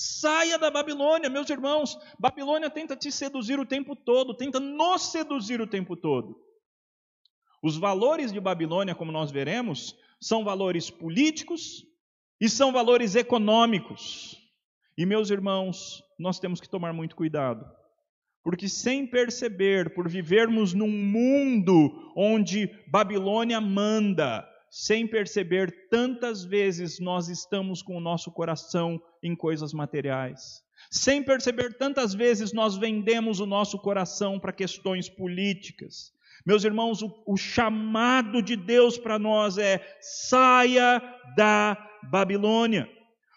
Saia 0.00 0.56
da 0.56 0.70
Babilônia, 0.70 1.28
meus 1.28 1.50
irmãos. 1.50 1.98
Babilônia 2.20 2.70
tenta 2.70 2.94
te 2.94 3.10
seduzir 3.10 3.58
o 3.58 3.66
tempo 3.66 3.96
todo, 3.96 4.32
tenta 4.32 4.60
nos 4.60 5.10
seduzir 5.10 5.60
o 5.60 5.66
tempo 5.66 5.96
todo. 5.96 6.40
Os 7.60 7.76
valores 7.76 8.32
de 8.32 8.38
Babilônia, 8.38 8.94
como 8.94 9.10
nós 9.10 9.32
veremos, 9.32 9.96
são 10.20 10.44
valores 10.44 10.88
políticos, 10.88 11.84
e 12.40 12.48
são 12.48 12.70
valores 12.70 13.16
econômicos. 13.16 14.36
E, 14.96 15.04
meus 15.04 15.30
irmãos, 15.30 16.00
nós 16.16 16.38
temos 16.38 16.60
que 16.60 16.68
tomar 16.68 16.92
muito 16.92 17.16
cuidado. 17.16 17.68
Porque, 18.44 18.68
sem 18.68 19.04
perceber, 19.04 19.94
por 19.94 20.08
vivermos 20.08 20.72
num 20.72 20.88
mundo 20.88 22.12
onde 22.16 22.70
Babilônia 22.86 23.60
manda, 23.60 24.48
sem 24.70 25.06
perceber, 25.06 25.88
tantas 25.90 26.44
vezes 26.44 26.98
nós 26.98 27.28
estamos 27.28 27.82
com 27.82 27.96
o 27.96 28.00
nosso 28.00 28.30
coração 28.30 29.00
em 29.22 29.34
coisas 29.34 29.72
materiais. 29.72 30.62
Sem 30.90 31.22
perceber, 31.22 31.76
tantas 31.76 32.14
vezes 32.14 32.52
nós 32.52 32.76
vendemos 32.76 33.40
o 33.40 33.46
nosso 33.46 33.78
coração 33.78 34.38
para 34.38 34.52
questões 34.52 35.08
políticas. 35.08 36.12
Meus 36.46 36.64
irmãos, 36.64 37.02
o, 37.02 37.12
o 37.26 37.36
chamado 37.36 38.40
de 38.40 38.56
Deus 38.56 38.96
para 38.96 39.18
nós 39.18 39.58
é: 39.58 39.98
saia 40.00 41.02
da 41.36 41.76
Babilônia. 42.10 42.88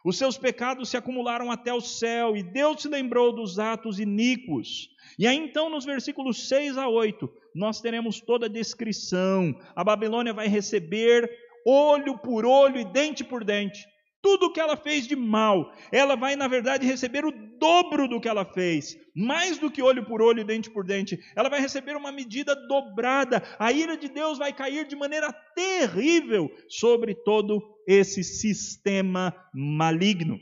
Os 0.04 0.18
seus 0.18 0.38
pecados 0.38 0.90
se 0.90 0.98
acumularam 0.98 1.52
até 1.52 1.74
o 1.74 1.82
céu, 1.82 2.36
e 2.36 2.42
Deus 2.42 2.82
se 2.82 2.88
lembrou 2.88 3.32
dos 3.34 3.60
atos 3.60 4.00
iníquos. 4.00 4.90
E 5.18 5.28
aí 5.28 5.38
então, 5.38 5.70
nos 5.70 5.86
versículos 5.86 6.48
6 6.48 6.78
a 6.78 6.88
8, 6.88 7.30
nós 7.56 7.82
teremos 7.82 8.20
toda 8.20 8.46
a 8.46 8.50
descrição. 8.50 9.54
A 9.76 9.84
Babilônia 9.84 10.34
vai 10.34 10.48
receber 10.48 11.30
olho 11.66 12.18
por 12.18 12.46
olho 12.46 12.80
e 12.80 12.86
dente 12.86 13.24
por 13.24 13.44
dente 13.44 13.86
tudo 14.22 14.46
o 14.46 14.54
que 14.54 14.60
ela 14.60 14.78
fez 14.78 15.08
de 15.08 15.16
mal, 15.16 15.74
ela 15.92 16.16
vai, 16.16 16.36
na 16.36 16.48
verdade, 16.48 16.86
receber 16.86 17.26
o 17.26 17.32
dobro 17.58 18.08
do 18.08 18.22
que 18.22 18.30
ela 18.30 18.46
fez, 18.46 18.96
mais 19.16 19.58
do 19.58 19.72
que 19.72 19.82
olho 19.82 20.06
por 20.06 20.22
olho 20.22 20.42
e 20.42 20.44
dente 20.44 20.70
por 20.70 20.86
dente. 20.86 21.20
Ela 21.36 21.50
vai 21.50 21.60
receber 21.60 21.98
uma 21.98 22.12
medida 22.12 22.56
dobrada. 22.68 23.42
A 23.58 23.72
ira 23.72 23.98
de 23.98 24.08
Deus 24.08 24.38
vai 24.38 24.54
cair 24.54 24.88
de 24.88 24.96
maneira 24.96 25.34
terrível 25.56 26.50
sobre 26.70 27.16
todo 27.16 27.62
esse 27.88 28.24
sistema 28.24 29.36
maligno. 29.54 30.40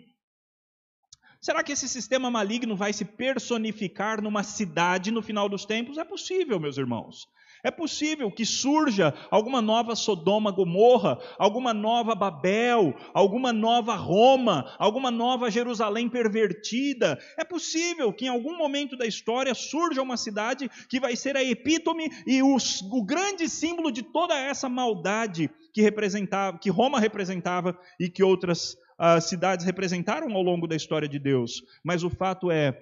Será 1.42 1.64
que 1.64 1.72
esse 1.72 1.88
sistema 1.88 2.30
maligno 2.30 2.76
vai 2.76 2.92
se 2.92 3.06
personificar 3.06 4.22
numa 4.22 4.44
cidade 4.44 5.10
no 5.10 5.22
final 5.22 5.48
dos 5.48 5.66
tempos? 5.66 5.98
É 5.98 6.04
possível, 6.04 6.60
meus 6.60 6.78
irmãos. 6.78 7.28
É 7.64 7.72
possível 7.72 8.32
que 8.32 8.46
surja 8.46 9.14
alguma 9.30 9.62
nova 9.62 9.96
Sodoma, 9.96 10.52
Gomorra, 10.52 11.18
alguma 11.38 11.74
nova 11.74 12.16
Babel, 12.16 12.94
alguma 13.14 13.52
nova 13.52 13.96
Roma, 13.96 14.74
alguma 14.78 15.12
nova 15.12 15.52
Jerusalém 15.52 16.10
pervertida. 16.10 17.20
É 17.38 17.44
possível 17.44 18.14
que 18.14 18.26
em 18.26 18.30
algum 18.30 18.58
momento 18.58 18.96
da 18.96 19.06
história 19.06 19.54
surja 19.54 20.02
uma 20.02 20.16
cidade 20.16 20.70
que 20.90 21.00
vai 21.00 21.16
ser 21.16 21.36
a 21.36 21.44
epítome 21.44 22.10
e 22.26 22.42
o, 22.42 22.56
o 22.92 23.06
grande 23.06 23.50
símbolo 23.50 23.92
de 23.92 24.04
toda 24.04 24.38
essa 24.38 24.70
maldade 24.70 25.50
que 25.74 25.82
representava, 25.82 26.58
que 26.58 26.70
Roma 26.70 27.00
representava 27.00 27.78
e 28.00 28.10
que 28.10 28.24
outras 28.24 28.78
uh, 29.00 29.22
cidades 29.22 29.66
representaram 29.66 30.32
ao 30.36 30.42
longo 30.42 30.68
da 30.68 30.76
história 30.76 31.08
de 31.08 31.18
Deus. 31.18 31.62
Mas 31.84 32.04
o 32.04 32.10
fato 32.10 32.52
é 32.52 32.78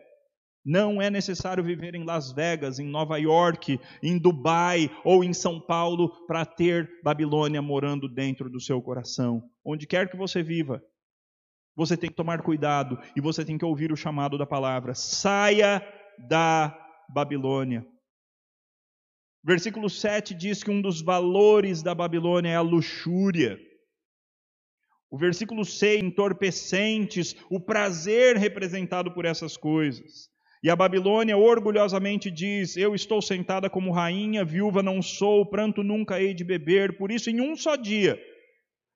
não 0.65 1.01
é 1.01 1.10
necessário 1.10 1.63
viver 1.63 1.95
em 1.95 2.03
Las 2.03 2.34
Vegas, 2.34 2.77
em 2.77 2.89
Nova 2.89 3.17
York, 3.17 3.80
em 4.03 4.17
Dubai 4.17 4.91
ou 5.06 5.23
em 5.23 5.32
São 5.32 5.62
Paulo 5.62 6.10
para 6.27 6.45
ter 6.45 6.89
Babilônia 7.01 7.62
morando 7.62 8.10
dentro 8.10 8.49
do 8.49 8.60
seu 8.60 8.82
coração. 8.82 9.41
Onde 9.63 9.88
quer 9.88 10.10
que 10.10 10.17
você 10.17 10.43
viva, 10.43 10.84
você 11.73 11.95
tem 11.95 12.10
que 12.10 12.15
tomar 12.17 12.41
cuidado 12.41 12.99
e 13.15 13.21
você 13.21 13.45
tem 13.45 13.58
que 13.58 13.63
ouvir 13.63 13.93
o 13.93 13.95
chamado 13.95 14.38
da 14.38 14.45
palavra. 14.45 14.93
Saia 14.93 15.82
da 16.27 16.77
Babilônia. 17.08 17.86
Versículo 19.41 19.89
7 19.89 20.34
diz 20.34 20.62
que 20.62 20.71
um 20.71 20.82
dos 20.82 21.01
valores 21.01 21.82
da 21.82 21.95
Babilônia 21.95 22.49
é 22.49 22.56
a 22.56 22.62
luxúria. 22.62 23.58
O 25.10 25.17
versículo 25.17 25.63
6, 25.63 26.04
entorpecentes, 26.04 27.36
o 27.50 27.60
prazer 27.60 28.36
representado 28.36 29.12
por 29.12 29.26
essas 29.26 29.56
coisas. 29.56 30.30
E 30.63 30.70
a 30.70 30.76
Babilônia 30.76 31.38
orgulhosamente 31.38 32.30
diz: 32.30 32.76
Eu 32.76 32.93
estou 32.93 33.22
sentada 33.22 33.70
como 33.70 33.91
rainha, 33.91 34.43
viúva 34.43 34.84
não 34.84 35.02
sou, 35.02 35.46
pranto 35.46 35.84
nunca 35.84 36.22
hei 36.22 36.34
de 36.34 36.43
beber, 36.43 36.98
por 36.98 37.12
isso 37.12 37.30
em 37.30 37.39
um 37.39 37.56
só 37.56 37.76
dia 37.76 38.20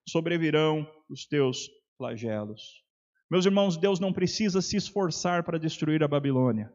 sobrevirão 0.07 0.87
os 1.09 1.25
teus 1.25 1.69
flagelos. 1.97 2.61
Meus 3.29 3.45
irmãos, 3.45 3.77
Deus 3.77 3.99
não 3.99 4.11
precisa 4.11 4.61
se 4.61 4.75
esforçar 4.75 5.43
para 5.43 5.59
destruir 5.59 6.03
a 6.03 6.07
Babilônia. 6.07 6.71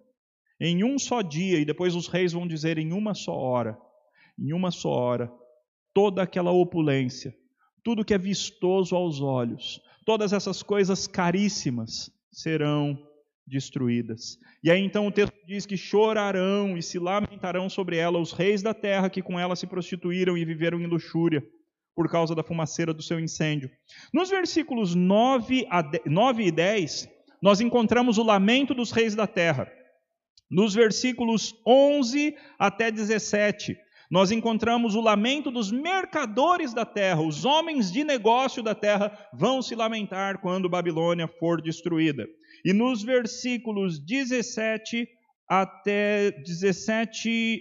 Em 0.59 0.83
um 0.85 0.99
só 0.99 1.21
dia, 1.21 1.59
e 1.59 1.65
depois 1.65 1.95
os 1.95 2.09
reis 2.09 2.33
vão 2.33 2.47
dizer 2.47 2.79
em 2.79 2.93
uma 2.93 3.13
só 3.13 3.35
hora, 3.37 3.77
em 4.39 4.55
uma 4.55 4.71
só 4.71 4.89
hora, 4.89 5.31
toda 5.93 6.23
aquela 6.23 6.51
opulência, 6.51 7.35
tudo 7.87 8.05
que 8.05 8.13
é 8.13 8.19
vistoso 8.19 8.97
aos 8.97 9.21
olhos, 9.21 9.81
todas 10.05 10.33
essas 10.33 10.61
coisas 10.61 11.07
caríssimas 11.07 12.11
serão 12.33 12.99
destruídas. 13.47 14.41
E 14.61 14.73
aí 14.73 14.83
então 14.83 15.07
o 15.07 15.13
texto 15.13 15.33
diz 15.47 15.65
que 15.65 15.77
chorarão 15.77 16.77
e 16.77 16.83
se 16.83 16.99
lamentarão 16.99 17.71
sobre 17.71 17.97
ela 17.97 18.19
os 18.19 18.33
reis 18.33 18.61
da 18.61 18.75
terra 18.75 19.09
que 19.09 19.23
com 19.23 19.39
ela 19.39 19.55
se 19.55 19.69
prostituíram 19.69 20.37
e 20.37 20.45
viveram 20.45 20.81
em 20.81 20.87
luxúria 20.89 21.47
por 21.95 22.11
causa 22.11 22.35
da 22.35 22.43
fumaceira 22.43 22.93
do 22.93 23.05
seu 23.05 23.21
incêndio. 23.21 23.71
Nos 24.13 24.31
versículos 24.31 24.97
9, 24.97 25.69
a 25.71 25.89
9 26.07 26.43
e 26.45 26.51
10, 26.51 27.09
nós 27.41 27.61
encontramos 27.61 28.19
o 28.19 28.25
lamento 28.25 28.75
dos 28.75 28.91
reis 28.91 29.15
da 29.15 29.29
terra. 29.29 29.71
Nos 30.51 30.75
versículos 30.75 31.55
11 31.65 32.35
até 32.59 32.91
17, 32.91 33.79
nós 34.11 34.31
encontramos 34.31 34.95
o 34.95 35.01
lamento 35.01 35.51
dos 35.51 35.71
mercadores 35.71 36.73
da 36.73 36.85
terra, 36.85 37.21
os 37.21 37.45
homens 37.45 37.91
de 37.91 38.05
negócio 38.05 38.63
da 38.63 38.75
terra 38.75 39.17
vão 39.33 39.61
se 39.61 39.75
lamentar 39.75 40.39
quando 40.41 40.69
Babilônia 40.69 41.27
for 41.27 41.61
destruída. 41.61 42.27
E 42.65 42.73
nos 42.73 43.03
versículos 43.03 43.99
17 43.99 45.09
até 45.49 46.31
17 46.31 47.61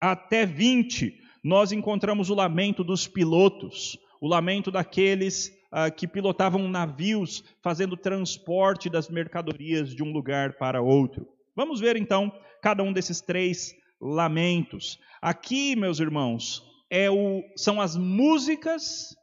até 0.00 0.44
20, 0.44 1.14
nós 1.44 1.70
encontramos 1.70 2.28
o 2.28 2.34
lamento 2.34 2.82
dos 2.82 3.06
pilotos, 3.06 3.96
o 4.20 4.26
lamento 4.26 4.70
daqueles 4.70 5.48
uh, 5.72 5.92
que 5.94 6.08
pilotavam 6.08 6.68
navios 6.68 7.44
fazendo 7.62 7.96
transporte 7.96 8.90
das 8.90 9.08
mercadorias 9.08 9.94
de 9.94 10.02
um 10.02 10.12
lugar 10.12 10.54
para 10.54 10.82
outro. 10.82 11.26
Vamos 11.54 11.80
ver 11.80 11.96
então 11.96 12.32
cada 12.60 12.82
um 12.82 12.92
desses 12.92 13.20
três 13.20 13.74
lamentos. 14.02 14.98
Aqui, 15.20 15.76
meus 15.76 16.00
irmãos, 16.00 16.62
é 16.90 17.08
o, 17.08 17.42
são 17.56 17.80
as 17.80 17.96
músicas 17.96 19.14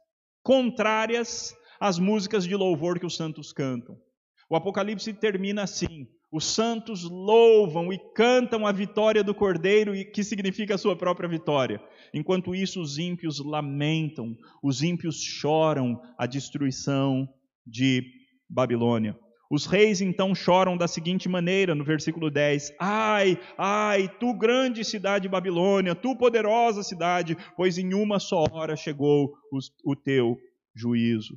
contrárias 0.42 1.54
às 1.78 1.98
músicas 1.98 2.44
de 2.44 2.56
louvor 2.56 2.98
que 2.98 3.06
os 3.06 3.16
santos 3.16 3.52
cantam. 3.52 3.96
O 4.48 4.56
Apocalipse 4.56 5.12
termina 5.12 5.62
assim: 5.62 6.08
os 6.32 6.44
santos 6.44 7.04
louvam 7.04 7.92
e 7.92 7.98
cantam 8.14 8.66
a 8.66 8.72
vitória 8.72 9.22
do 9.22 9.34
Cordeiro, 9.34 9.92
que 10.12 10.24
significa 10.24 10.74
a 10.74 10.78
sua 10.78 10.96
própria 10.96 11.28
vitória. 11.28 11.80
Enquanto 12.14 12.54
isso, 12.54 12.80
os 12.80 12.98
ímpios 12.98 13.38
lamentam, 13.38 14.36
os 14.62 14.82
ímpios 14.82 15.20
choram 15.22 16.00
a 16.18 16.26
destruição 16.26 17.28
de 17.66 18.02
Babilônia. 18.48 19.16
Os 19.50 19.66
reis 19.66 20.00
então 20.00 20.32
choram 20.32 20.76
da 20.76 20.86
seguinte 20.86 21.28
maneira, 21.28 21.74
no 21.74 21.84
versículo 21.84 22.30
10: 22.30 22.72
Ai, 22.78 23.36
ai, 23.58 24.08
tu 24.20 24.32
grande 24.32 24.84
cidade 24.84 25.28
Babilônia, 25.28 25.94
tu 25.94 26.14
poderosa 26.14 26.84
cidade, 26.84 27.36
pois 27.56 27.76
em 27.76 27.92
uma 27.92 28.20
só 28.20 28.44
hora 28.52 28.76
chegou 28.76 29.34
o 29.84 29.96
teu 29.96 30.38
juízo. 30.72 31.36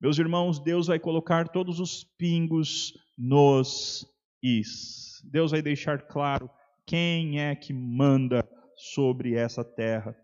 Meus 0.00 0.18
irmãos, 0.18 0.58
Deus 0.58 0.88
vai 0.88 0.98
colocar 0.98 1.48
todos 1.48 1.78
os 1.78 2.02
pingos 2.18 2.92
nos 3.16 4.04
is. 4.42 5.22
Deus 5.24 5.52
vai 5.52 5.62
deixar 5.62 6.02
claro 6.08 6.50
quem 6.84 7.40
é 7.40 7.54
que 7.54 7.72
manda 7.72 8.48
sobre 8.76 9.34
essa 9.34 9.64
terra. 9.64 10.16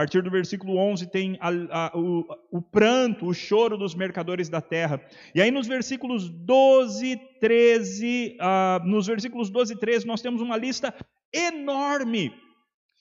Partir 0.00 0.22
do 0.22 0.30
versículo 0.30 0.78
11 0.78 1.10
tem 1.10 1.36
a, 1.42 1.48
a, 1.48 1.92
o, 1.94 2.24
o, 2.50 2.62
pranto, 2.62 3.26
o 3.26 3.34
choro 3.34 3.76
dos 3.76 3.94
mercadores 3.94 4.48
da 4.48 4.62
terra. 4.62 4.98
E 5.34 5.42
aí 5.42 5.50
nos 5.50 5.66
versículos 5.66 6.30
12, 6.30 7.20
13, 7.38 8.38
uh, 8.40 8.82
nos 8.88 9.06
versículos 9.06 9.50
12 9.50 9.74
e 9.74 9.76
13 9.76 10.06
nós 10.06 10.22
temos 10.22 10.40
uma 10.40 10.56
lista 10.56 10.94
enorme 11.30 12.32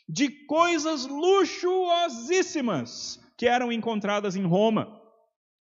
de 0.10 0.28
coisas 0.46 1.08
luxuosíssimas 1.08 3.18
que 3.38 3.48
eram 3.48 3.72
encontradas 3.72 4.36
em 4.36 4.46
Roma. 4.46 5.02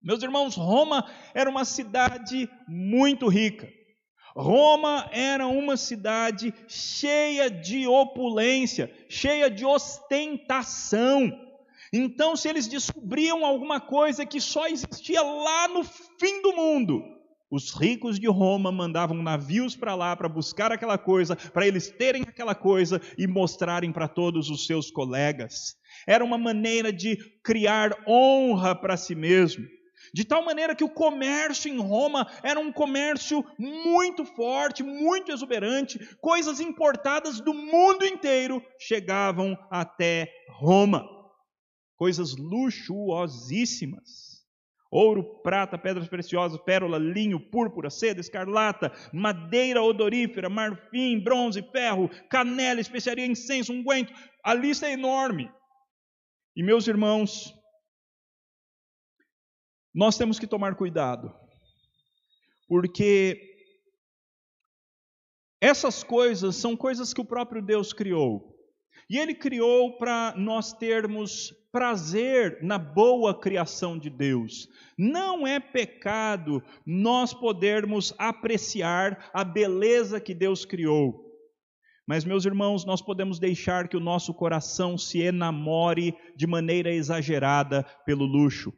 Meus 0.01 0.23
irmãos, 0.23 0.55
Roma 0.55 1.05
era 1.33 1.49
uma 1.49 1.65
cidade 1.65 2.49
muito 2.65 3.27
rica. 3.27 3.67
Roma 4.35 5.09
era 5.13 5.47
uma 5.47 5.77
cidade 5.77 6.53
cheia 6.67 7.49
de 7.49 7.87
opulência, 7.87 8.93
cheia 9.07 9.49
de 9.49 9.63
ostentação. 9.63 11.31
Então, 11.93 12.35
se 12.35 12.49
eles 12.49 12.67
descobriam 12.67 13.45
alguma 13.45 13.79
coisa 13.79 14.25
que 14.25 14.41
só 14.41 14.67
existia 14.67 15.21
lá 15.21 15.69
no 15.69 15.83
fim 15.83 16.41
do 16.41 16.53
mundo, 16.53 17.01
os 17.49 17.71
ricos 17.71 18.19
de 18.19 18.27
Roma 18.27 18.71
mandavam 18.71 19.15
navios 19.23 19.77
para 19.77 19.95
lá 19.95 20.13
para 20.15 20.27
buscar 20.27 20.71
aquela 20.71 20.97
coisa, 20.97 21.37
para 21.37 21.65
eles 21.65 21.89
terem 21.89 22.23
aquela 22.23 22.53
coisa 22.53 23.01
e 23.17 23.27
mostrarem 23.27 23.93
para 23.93 24.09
todos 24.09 24.49
os 24.49 24.65
seus 24.65 24.91
colegas. 24.91 25.77
Era 26.05 26.25
uma 26.25 26.37
maneira 26.37 26.91
de 26.91 27.15
criar 27.41 27.95
honra 28.05 28.75
para 28.75 28.97
si 28.97 29.15
mesmo. 29.15 29.65
De 30.15 30.23
tal 30.23 30.45
maneira 30.45 30.73
que 30.73 30.83
o 30.85 30.89
comércio 30.89 31.69
em 31.69 31.77
Roma 31.77 32.25
era 32.41 32.57
um 32.57 32.71
comércio 32.71 33.43
muito 33.59 34.23
forte, 34.23 34.81
muito 34.81 35.29
exuberante, 35.29 35.99
coisas 36.21 36.61
importadas 36.61 37.41
do 37.41 37.53
mundo 37.53 38.05
inteiro 38.05 38.63
chegavam 38.79 39.57
até 39.69 40.31
Roma. 40.57 41.05
Coisas 41.97 42.33
luxuosíssimas. 42.37 44.45
Ouro, 44.89 45.41
prata, 45.43 45.77
pedras 45.77 46.07
preciosas, 46.07 46.61
pérola, 46.61 46.97
linho, 46.97 47.49
púrpura, 47.51 47.89
seda, 47.89 48.21
escarlata, 48.21 48.93
madeira 49.11 49.83
odorífera, 49.83 50.47
marfim, 50.47 51.19
bronze, 51.19 51.61
ferro, 51.73 52.09
canela, 52.29 52.79
especiaria, 52.79 53.25
incenso, 53.25 53.73
unguento. 53.73 54.13
A 54.41 54.53
lista 54.53 54.87
é 54.87 54.93
enorme. 54.93 55.51
E 56.55 56.63
meus 56.63 56.87
irmãos, 56.87 57.53
nós 59.95 60.17
temos 60.17 60.37
que 60.37 60.45
tomar 60.45 60.75
cuidado, 60.75 61.33
porque 62.67 63.55
essas 65.61 66.03
coisas 66.03 66.57
são 66.57 66.75
coisas 66.75 67.13
que 67.13 67.21
o 67.21 67.25
próprio 67.25 67.61
Deus 67.61 67.93
criou. 67.93 68.53
E 69.09 69.17
Ele 69.17 69.33
criou 69.33 69.97
para 69.97 70.33
nós 70.35 70.73
termos 70.73 71.53
prazer 71.71 72.59
na 72.61 72.77
boa 72.77 73.39
criação 73.39 73.97
de 73.97 74.09
Deus. 74.09 74.67
Não 74.97 75.45
é 75.45 75.59
pecado 75.59 76.63
nós 76.85 77.33
podermos 77.33 78.13
apreciar 78.17 79.29
a 79.33 79.43
beleza 79.43 80.19
que 80.19 80.33
Deus 80.33 80.65
criou. 80.65 81.23
Mas, 82.07 82.23
meus 82.23 82.45
irmãos, 82.45 82.85
nós 82.85 83.01
podemos 83.01 83.39
deixar 83.39 83.87
que 83.87 83.97
o 83.97 83.99
nosso 83.99 84.33
coração 84.33 84.97
se 84.97 85.19
enamore 85.19 86.15
de 86.35 86.45
maneira 86.45 86.93
exagerada 86.93 87.83
pelo 88.05 88.25
luxo. 88.25 88.73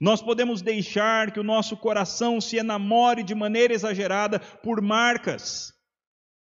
Nós 0.00 0.22
podemos 0.22 0.62
deixar 0.62 1.32
que 1.32 1.40
o 1.40 1.44
nosso 1.44 1.76
coração 1.76 2.40
se 2.40 2.56
enamore 2.56 3.22
de 3.22 3.34
maneira 3.34 3.74
exagerada 3.74 4.38
por 4.38 4.80
marcas, 4.80 5.72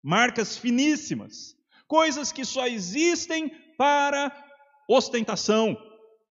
marcas 0.04 0.58
finíssimas, 0.58 1.56
coisas 1.88 2.32
que 2.32 2.46
só 2.46 2.66
existem 2.68 3.50
para 3.78 4.32
ostentação. 4.88 5.78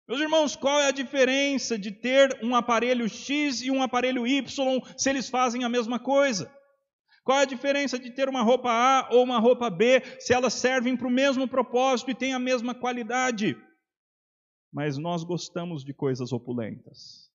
Meus 0.08 0.20
irmãos, 0.20 0.54
qual 0.54 0.80
é 0.80 0.88
a 0.88 0.92
diferença 0.92 1.78
de 1.78 1.90
ter 1.90 2.38
um 2.42 2.54
aparelho 2.54 3.08
X 3.08 3.62
e 3.62 3.70
um 3.70 3.82
aparelho 3.82 4.26
Y 4.26 4.82
se 4.96 5.08
eles 5.08 5.28
fazem 5.28 5.64
a 5.64 5.68
mesma 5.68 5.98
coisa? 5.98 6.52
Qual 7.22 7.38
é 7.38 7.42
a 7.42 7.46
diferença 7.46 7.98
de 7.98 8.10
ter 8.10 8.28
uma 8.28 8.42
roupa 8.42 8.70
A 8.70 9.08
ou 9.10 9.24
uma 9.24 9.38
roupa 9.38 9.70
B 9.70 10.02
se 10.20 10.34
elas 10.34 10.52
servem 10.52 10.94
para 10.94 11.08
o 11.08 11.10
mesmo 11.10 11.48
propósito 11.48 12.10
e 12.10 12.14
têm 12.14 12.34
a 12.34 12.38
mesma 12.38 12.74
qualidade? 12.74 13.56
Mas 14.74 14.98
nós 14.98 15.22
gostamos 15.22 15.84
de 15.84 15.94
coisas 15.94 16.32
opulentas. 16.32 17.30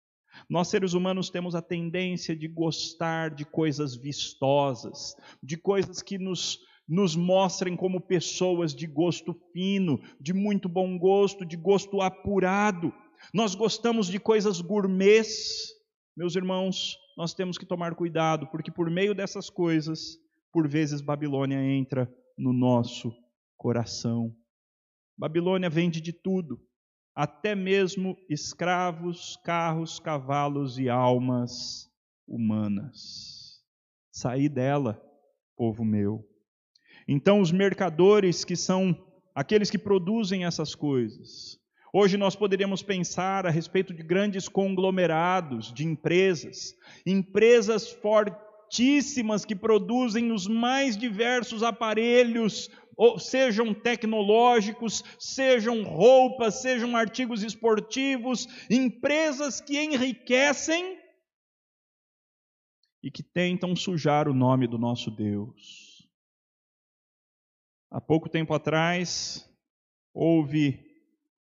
Nós, 0.51 0.69
seres 0.69 0.93
humanos, 0.93 1.31
temos 1.31 1.55
a 1.55 1.63
tendência 1.63 2.35
de 2.35 2.49
gostar 2.49 3.33
de 3.33 3.45
coisas 3.45 3.95
vistosas, 3.95 5.15
de 5.41 5.57
coisas 5.57 6.03
que 6.03 6.19
nos, 6.19 6.59
nos 6.87 7.15
mostrem 7.15 7.77
como 7.77 8.01
pessoas 8.01 8.75
de 8.75 8.89
gosto 8.89 9.35
fino, 9.53 10.01
de 10.21 10.35
muito 10.35 10.69
bom 10.69 10.99
gosto, 10.99 11.47
de 11.47 11.57
gosto 11.57 12.01
apurado. 12.01 12.93
Nós 13.33 13.55
gostamos 13.55 14.09
de 14.09 14.19
coisas 14.19 14.61
gourmets. 14.61 15.69
Meus 16.17 16.35
irmãos, 16.35 16.97
nós 17.17 17.35
temos 17.35 17.57
que 17.57 17.67
tomar 17.67 17.95
cuidado, 17.95 18.49
porque 18.49 18.71
por 18.71 18.91
meio 18.91 19.15
dessas 19.15 19.49
coisas, 19.49 20.19
por 20.53 20.69
vezes 20.69 21.01
Babilônia 21.01 21.63
entra 21.63 22.13
no 22.37 22.53
nosso 22.53 23.13
coração. 23.57 24.35
Babilônia 25.17 25.71
vende 25.71 26.01
de 26.01 26.13
tudo 26.13 26.68
até 27.19 27.53
mesmo 27.53 28.17
escravos, 28.31 29.37
carros, 29.43 29.99
cavalos 29.99 30.79
e 30.79 30.89
almas 30.89 31.91
humanas. 32.29 33.61
Saí 34.13 34.49
dela, 34.49 35.03
povo 35.57 35.85
meu. 35.85 36.25
Então, 37.09 37.41
os 37.41 37.51
mercadores, 37.51 38.45
que 38.45 38.55
são 38.55 38.97
aqueles 39.35 39.69
que 39.69 39.77
produzem 39.77 40.45
essas 40.45 40.77
coisas, 40.77 41.59
Hoje 41.91 42.19
nós 42.19 42.37
poderíamos 42.37 42.83
pensar 42.83 43.47
a 43.47 43.51
respeito 43.51 43.95
de 43.95 44.03
grandes 44.03 44.47
conglomerados 44.47 45.73
de 45.73 45.87
empresas, 45.87 46.75
empresas 47.07 47.91
fortíssimas 48.69 49.45
que 49.45 49.57
produzem 49.57 50.31
os 50.31 50.47
mais 50.47 50.97
diversos 50.97 51.63
aparelhos, 51.63 52.69
sejam 53.19 53.73
tecnológicos, 53.73 55.03
sejam 55.19 55.83
roupas, 55.83 56.61
sejam 56.61 56.95
artigos 56.95 57.43
esportivos, 57.43 58.47
empresas 58.71 59.61
que 59.61 59.79
enriquecem 59.79 60.99
e 63.03 63.11
que 63.11 63.23
tentam 63.23 63.75
sujar 63.75 64.29
o 64.29 64.35
nome 64.35 64.67
do 64.67 64.77
nosso 64.77 65.11
Deus. 65.11 66.07
Há 67.91 68.01
pouco 68.01 68.29
tempo 68.29 68.53
atrás, 68.53 69.49
houve 70.13 70.79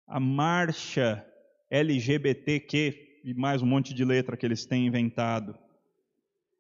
a 0.05 0.19
marcha 0.19 1.25
LGBTQ 1.69 3.21
e 3.23 3.33
mais 3.33 3.61
um 3.61 3.65
monte 3.65 3.93
de 3.93 4.03
letra 4.03 4.35
que 4.35 4.45
eles 4.45 4.65
têm 4.65 4.87
inventado. 4.87 5.64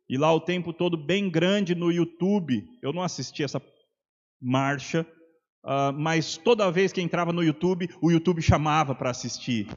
E 0.09 0.17
lá 0.17 0.33
o 0.33 0.39
tempo 0.39 0.71
todo 0.71 0.97
bem 0.97 1.29
grande 1.29 1.73
no 1.73 1.91
YouTube. 1.91 2.63
Eu 2.81 2.93
não 2.93 3.01
assisti 3.01 3.43
essa 3.43 3.61
marcha, 4.41 5.05
uh, 5.63 5.91
mas 5.93 6.37
toda 6.37 6.71
vez 6.71 6.91
que 6.93 7.01
entrava 7.01 7.33
no 7.33 7.43
YouTube, 7.43 7.89
o 8.01 8.11
YouTube 8.11 8.41
chamava 8.41 8.93
para 8.93 9.09
assistir. 9.09 9.67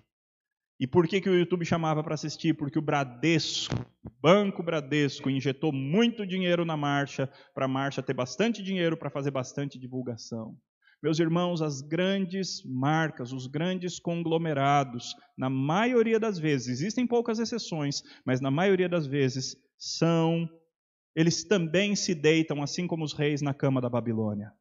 E 0.80 0.86
por 0.86 1.08
que, 1.08 1.20
que 1.20 1.28
o 1.28 1.34
YouTube 1.34 1.64
chamava 1.64 2.04
para 2.04 2.14
assistir? 2.14 2.54
Porque 2.54 2.78
o 2.78 2.82
Bradesco, 2.82 3.74
o 4.04 4.10
Banco 4.22 4.62
Bradesco, 4.62 5.28
injetou 5.28 5.72
muito 5.72 6.24
dinheiro 6.24 6.64
na 6.64 6.76
marcha, 6.76 7.28
para 7.52 7.64
a 7.64 7.68
marcha 7.68 8.02
ter 8.02 8.14
bastante 8.14 8.62
dinheiro 8.62 8.96
para 8.96 9.10
fazer 9.10 9.32
bastante 9.32 9.78
divulgação. 9.78 10.56
Meus 11.02 11.18
irmãos, 11.18 11.62
as 11.62 11.80
grandes 11.80 12.62
marcas, 12.64 13.32
os 13.32 13.46
grandes 13.46 13.98
conglomerados, 13.98 15.14
na 15.36 15.48
maioria 15.48 16.18
das 16.18 16.38
vezes, 16.38 16.68
existem 16.68 17.06
poucas 17.06 17.38
exceções, 17.38 18.02
mas 18.24 18.40
na 18.40 18.50
maioria 18.50 18.88
das 18.88 19.06
vezes 19.06 19.56
são, 19.78 20.50
eles 21.14 21.44
também 21.44 21.94
se 21.94 22.14
deitam, 22.14 22.62
assim 22.62 22.86
como 22.86 23.04
os 23.04 23.12
reis, 23.12 23.40
na 23.40 23.54
cama 23.54 23.80
da 23.80 23.88
Babilônia. 23.88 24.52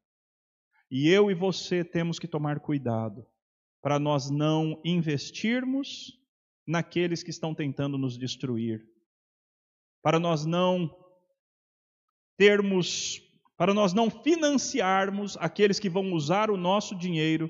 E 0.90 1.10
eu 1.10 1.30
e 1.32 1.34
você 1.34 1.84
temos 1.84 2.20
que 2.20 2.28
tomar 2.28 2.60
cuidado 2.60 3.26
para 3.82 4.00
nós 4.00 4.30
não 4.30 4.80
investirmos 4.86 6.18
naqueles 6.66 7.24
que 7.24 7.30
estão 7.30 7.56
tentando 7.56 7.98
nos 7.98 8.18
destruir, 8.18 8.86
para 10.04 10.20
nós 10.20 10.46
não 10.46 10.94
termos, 12.38 13.22
para 13.58 13.74
nós 13.74 13.94
não 13.94 14.10
financiarmos 14.10 15.38
aqueles 15.38 15.80
que 15.80 15.90
vão 15.90 16.14
usar 16.14 16.52
o 16.52 16.58
nosso 16.58 16.96
dinheiro 16.96 17.50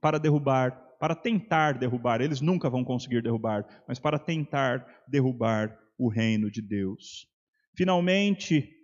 para 0.00 0.18
derrubar, 0.18 0.72
para 0.98 1.14
tentar 1.14 1.78
derrubar, 1.78 2.20
eles 2.20 2.40
nunca 2.40 2.68
vão 2.68 2.84
conseguir 2.84 3.22
derrubar, 3.22 3.64
mas 3.86 3.98
para 3.98 4.18
tentar 4.18 5.04
derrubar 5.06 5.78
o 5.98 6.08
reino 6.08 6.50
de 6.50 6.60
Deus. 6.60 7.26
Finalmente, 7.74 8.76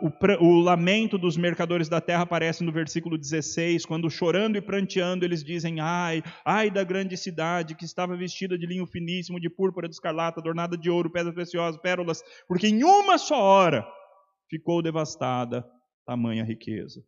o, 0.00 0.46
o, 0.46 0.60
lamento 0.60 1.18
dos 1.18 1.36
mercadores 1.36 1.88
da 1.88 2.00
terra 2.00 2.22
aparece 2.22 2.62
no 2.62 2.70
versículo 2.70 3.18
16, 3.18 3.84
quando 3.84 4.08
chorando 4.08 4.56
e 4.56 4.62
pranteando 4.62 5.24
eles 5.24 5.42
dizem: 5.42 5.80
Ai, 5.80 6.22
ai 6.44 6.70
da 6.70 6.84
grande 6.84 7.16
cidade 7.16 7.74
que 7.74 7.84
estava 7.84 8.16
vestida 8.16 8.56
de 8.56 8.66
linho 8.66 8.86
finíssimo, 8.86 9.40
de 9.40 9.50
púrpura, 9.50 9.88
de 9.88 9.94
escarlata, 9.94 10.40
adornada 10.40 10.76
de 10.76 10.88
ouro, 10.88 11.10
pedras 11.10 11.34
preciosas, 11.34 11.80
pérolas, 11.80 12.22
porque 12.46 12.68
em 12.68 12.84
uma 12.84 13.18
só 13.18 13.40
hora 13.40 13.84
ficou 14.48 14.80
devastada 14.80 15.64
tamanha 16.06 16.44
riqueza. 16.44 17.02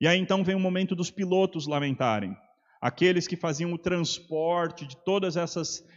E 0.00 0.08
aí 0.08 0.18
então 0.18 0.42
vem 0.42 0.56
o 0.56 0.60
momento 0.60 0.96
dos 0.96 1.10
pilotos 1.10 1.68
lamentarem. 1.68 2.36
Aqueles 2.82 3.28
que 3.28 3.36
faziam 3.36 3.72
o 3.72 3.78
transporte 3.78 4.84
de 4.84 4.96
todos 5.04 5.36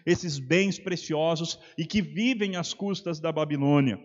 esses 0.05 0.37
bens 0.37 0.77
preciosos 0.77 1.59
e 1.75 1.83
que 1.83 1.99
vivem 1.99 2.55
às 2.55 2.75
custas 2.75 3.19
da 3.19 3.31
Babilônia. 3.31 3.99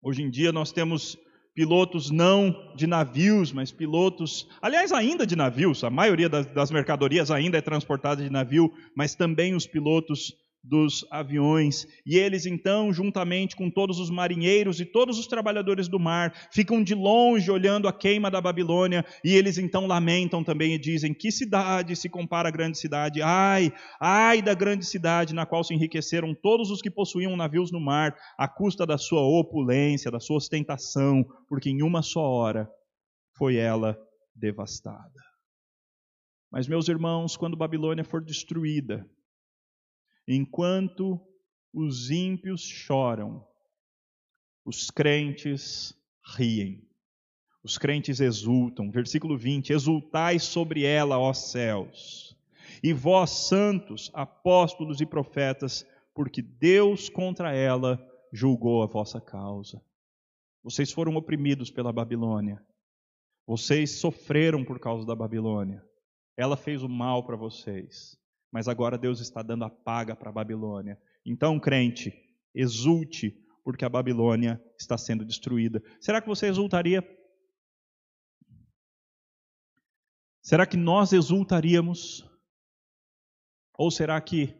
Hoje 0.00 0.22
em 0.22 0.30
dia 0.30 0.52
nós 0.52 0.70
temos 0.70 1.18
pilotos 1.52 2.08
não 2.08 2.54
de 2.76 2.86
navios, 2.86 3.52
mas 3.52 3.72
pilotos, 3.72 4.48
aliás, 4.62 4.92
ainda 4.92 5.26
de 5.26 5.34
navios, 5.34 5.82
a 5.82 5.90
maioria 5.90 6.28
das, 6.28 6.46
das 6.46 6.70
mercadorias 6.70 7.28
ainda 7.28 7.58
é 7.58 7.60
transportada 7.60 8.22
de 8.22 8.30
navio, 8.30 8.72
mas 8.96 9.16
também 9.16 9.56
os 9.56 9.66
pilotos 9.66 10.32
dos 10.62 11.06
aviões. 11.10 11.86
E 12.04 12.16
eles 12.16 12.46
então, 12.46 12.92
juntamente 12.92 13.56
com 13.56 13.70
todos 13.70 13.98
os 13.98 14.10
marinheiros 14.10 14.80
e 14.80 14.84
todos 14.84 15.18
os 15.18 15.26
trabalhadores 15.26 15.88
do 15.88 15.98
mar, 15.98 16.32
ficam 16.52 16.82
de 16.82 16.94
longe 16.94 17.50
olhando 17.50 17.88
a 17.88 17.92
queima 17.92 18.30
da 18.30 18.40
Babilônia, 18.40 19.04
e 19.24 19.34
eles 19.34 19.58
então 19.58 19.86
lamentam 19.86 20.44
também 20.44 20.74
e 20.74 20.78
dizem: 20.78 21.14
Que 21.14 21.32
cidade 21.32 21.96
se 21.96 22.08
compara 22.08 22.48
à 22.48 22.52
grande 22.52 22.78
cidade? 22.78 23.22
Ai, 23.22 23.72
ai 24.00 24.42
da 24.42 24.54
grande 24.54 24.84
cidade 24.84 25.34
na 25.34 25.46
qual 25.46 25.64
se 25.64 25.74
enriqueceram 25.74 26.34
todos 26.34 26.70
os 26.70 26.82
que 26.82 26.90
possuíam 26.90 27.36
navios 27.36 27.72
no 27.72 27.80
mar, 27.80 28.14
à 28.38 28.46
custa 28.46 28.86
da 28.86 28.98
sua 28.98 29.22
opulência, 29.22 30.10
da 30.10 30.20
sua 30.20 30.36
ostentação, 30.36 31.24
porque 31.48 31.70
em 31.70 31.82
uma 31.82 32.02
só 32.02 32.20
hora 32.20 32.68
foi 33.36 33.56
ela 33.56 33.98
devastada. 34.34 35.20
Mas, 36.52 36.66
meus 36.66 36.88
irmãos, 36.88 37.36
quando 37.36 37.56
Babilônia 37.56 38.04
for 38.04 38.22
destruída, 38.22 39.06
Enquanto 40.32 41.20
os 41.74 42.08
ímpios 42.08 42.60
choram, 42.60 43.44
os 44.64 44.88
crentes 44.88 45.92
riem. 46.36 46.88
Os 47.64 47.76
crentes 47.76 48.20
exultam. 48.20 48.92
Versículo 48.92 49.36
20: 49.36 49.72
Exultai 49.72 50.38
sobre 50.38 50.84
ela, 50.84 51.18
ó 51.18 51.32
céus, 51.32 52.38
e 52.80 52.92
vós, 52.92 53.48
santos, 53.48 54.08
apóstolos 54.14 55.00
e 55.00 55.06
profetas, 55.06 55.84
porque 56.14 56.40
Deus 56.40 57.08
contra 57.08 57.52
ela 57.52 57.98
julgou 58.32 58.84
a 58.84 58.86
vossa 58.86 59.20
causa. 59.20 59.82
Vocês 60.62 60.92
foram 60.92 61.16
oprimidos 61.16 61.72
pela 61.72 61.92
Babilônia. 61.92 62.64
Vocês 63.44 63.98
sofreram 63.98 64.64
por 64.64 64.78
causa 64.78 65.04
da 65.04 65.16
Babilônia. 65.16 65.84
Ela 66.36 66.56
fez 66.56 66.84
o 66.84 66.88
mal 66.88 67.26
para 67.26 67.34
vocês 67.34 68.19
mas 68.52 68.68
agora 68.68 68.98
Deus 68.98 69.20
está 69.20 69.42
dando 69.42 69.64
a 69.64 69.70
paga 69.70 70.16
para 70.16 70.30
a 70.30 70.32
Babilônia. 70.32 71.00
Então, 71.24 71.58
crente, 71.60 72.12
exulte, 72.54 73.36
porque 73.62 73.84
a 73.84 73.88
Babilônia 73.88 74.62
está 74.78 74.98
sendo 74.98 75.24
destruída. 75.24 75.82
Será 76.00 76.20
que 76.20 76.28
você 76.28 76.46
exultaria? 76.46 77.06
Será 80.42 80.66
que 80.66 80.76
nós 80.76 81.12
exultaríamos? 81.12 82.28
Ou 83.78 83.90
será 83.90 84.20
que 84.20 84.54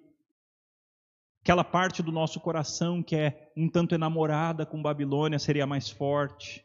aquela 1.42 1.64
parte 1.64 2.02
do 2.02 2.12
nosso 2.12 2.38
coração 2.40 3.02
que 3.02 3.16
é 3.16 3.52
um 3.56 3.68
tanto 3.68 3.94
enamorada 3.94 4.64
com 4.64 4.80
Babilônia 4.80 5.38
seria 5.38 5.66
mais 5.66 5.90
forte? 5.90 6.64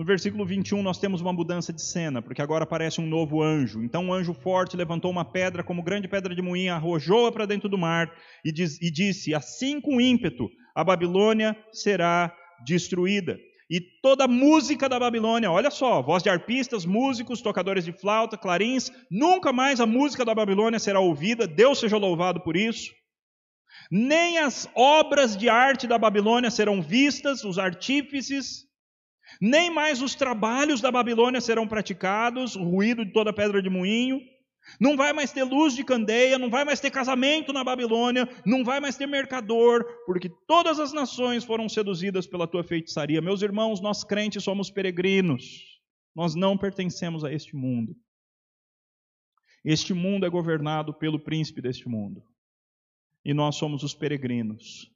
No 0.00 0.06
versículo 0.06 0.46
21, 0.46 0.82
nós 0.82 0.98
temos 0.98 1.20
uma 1.20 1.30
mudança 1.30 1.74
de 1.74 1.82
cena, 1.82 2.22
porque 2.22 2.40
agora 2.40 2.64
aparece 2.64 3.02
um 3.02 3.06
novo 3.06 3.42
anjo. 3.42 3.84
Então, 3.84 4.06
um 4.06 4.14
anjo 4.14 4.32
forte 4.32 4.74
levantou 4.74 5.10
uma 5.10 5.26
pedra, 5.26 5.62
como 5.62 5.82
grande 5.82 6.08
pedra 6.08 6.34
de 6.34 6.40
moinho, 6.40 6.72
arrojou-a 6.72 7.30
para 7.30 7.44
dentro 7.44 7.68
do 7.68 7.76
mar 7.76 8.10
e, 8.42 8.50
diz, 8.50 8.80
e 8.80 8.90
disse: 8.90 9.34
Assim 9.34 9.78
com 9.78 10.00
ímpeto, 10.00 10.48
a 10.74 10.82
Babilônia 10.82 11.54
será 11.70 12.34
destruída. 12.64 13.38
E 13.68 13.78
toda 14.00 14.24
a 14.24 14.26
música 14.26 14.88
da 14.88 14.98
Babilônia, 14.98 15.50
olha 15.52 15.70
só, 15.70 16.00
voz 16.00 16.22
de 16.22 16.30
arpistas, 16.30 16.86
músicos, 16.86 17.42
tocadores 17.42 17.84
de 17.84 17.92
flauta, 17.92 18.38
clarins, 18.38 18.90
nunca 19.10 19.52
mais 19.52 19.80
a 19.80 19.86
música 19.86 20.24
da 20.24 20.34
Babilônia 20.34 20.78
será 20.78 20.98
ouvida, 20.98 21.46
Deus 21.46 21.78
seja 21.78 21.98
louvado 21.98 22.40
por 22.40 22.56
isso. 22.56 22.90
Nem 23.90 24.38
as 24.38 24.66
obras 24.74 25.36
de 25.36 25.50
arte 25.50 25.86
da 25.86 25.98
Babilônia 25.98 26.50
serão 26.50 26.80
vistas, 26.80 27.44
os 27.44 27.58
artífices, 27.58 28.69
nem 29.40 29.70
mais 29.70 30.00
os 30.00 30.14
trabalhos 30.14 30.80
da 30.80 30.90
Babilônia 30.90 31.40
serão 31.40 31.68
praticados, 31.68 32.56
o 32.56 32.62
ruído 32.62 33.04
de 33.04 33.12
toda 33.12 33.32
pedra 33.32 33.62
de 33.62 33.68
moinho. 33.68 34.20
Não 34.78 34.96
vai 34.96 35.12
mais 35.12 35.32
ter 35.32 35.42
luz 35.42 35.74
de 35.74 35.82
candeia, 35.82 36.38
não 36.38 36.50
vai 36.50 36.64
mais 36.64 36.80
ter 36.80 36.90
casamento 36.90 37.52
na 37.52 37.64
Babilônia, 37.64 38.28
não 38.44 38.62
vai 38.62 38.78
mais 38.78 38.96
ter 38.96 39.06
mercador, 39.06 39.84
porque 40.06 40.30
todas 40.46 40.78
as 40.78 40.92
nações 40.92 41.44
foram 41.44 41.68
seduzidas 41.68 42.26
pela 42.26 42.46
tua 42.46 42.62
feitiçaria. 42.62 43.20
Meus 43.20 43.42
irmãos, 43.42 43.80
nós 43.80 44.04
crentes 44.04 44.44
somos 44.44 44.70
peregrinos, 44.70 45.42
nós 46.14 46.34
não 46.34 46.56
pertencemos 46.56 47.24
a 47.24 47.32
este 47.32 47.56
mundo. 47.56 47.96
Este 49.64 49.92
mundo 49.92 50.24
é 50.24 50.30
governado 50.30 50.94
pelo 50.94 51.18
príncipe 51.18 51.60
deste 51.60 51.88
mundo, 51.88 52.22
e 53.24 53.34
nós 53.34 53.56
somos 53.56 53.82
os 53.82 53.94
peregrinos. 53.94 54.90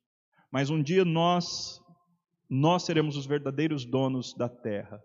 Mas 0.52 0.70
um 0.70 0.82
dia 0.82 1.04
nós 1.04 1.80
nós 2.48 2.84
seremos 2.84 3.16
os 3.16 3.26
verdadeiros 3.26 3.84
donos 3.84 4.34
da 4.34 4.48
terra. 4.48 5.02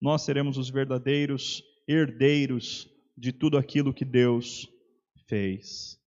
Nós 0.00 0.22
seremos 0.22 0.56
os 0.56 0.70
verdadeiros 0.70 1.62
herdeiros 1.86 2.88
de 3.16 3.32
tudo 3.32 3.58
aquilo 3.58 3.92
que 3.92 4.04
Deus 4.04 4.68
fez. 5.26 5.98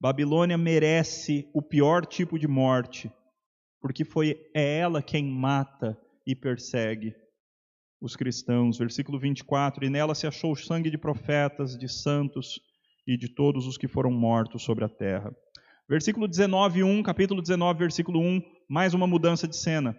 Babilônia 0.00 0.58
merece 0.58 1.48
o 1.54 1.62
pior 1.62 2.06
tipo 2.06 2.38
de 2.38 2.46
morte, 2.46 3.10
porque 3.80 4.04
foi 4.04 4.38
é 4.54 4.78
ela 4.78 5.02
quem 5.02 5.24
mata 5.24 5.98
e 6.26 6.34
persegue 6.34 7.14
os 8.00 8.16
cristãos. 8.16 8.78
Versículo 8.78 9.18
24: 9.18 9.84
E 9.84 9.90
nela 9.90 10.14
se 10.14 10.26
achou 10.26 10.52
o 10.52 10.56
sangue 10.56 10.90
de 10.90 10.98
profetas, 10.98 11.76
de 11.76 11.88
santos 11.88 12.60
e 13.06 13.16
de 13.16 13.28
todos 13.28 13.66
os 13.66 13.76
que 13.76 13.88
foram 13.88 14.10
mortos 14.10 14.62
sobre 14.62 14.84
a 14.84 14.88
terra. 14.88 15.34
Versículo 15.88 16.26
19, 16.26 16.82
1, 16.82 17.02
capítulo 17.02 17.42
19, 17.42 17.78
versículo 17.78 18.18
1, 18.18 18.40
mais 18.70 18.94
uma 18.94 19.06
mudança 19.06 19.46
de 19.46 19.54
cena. 19.54 19.94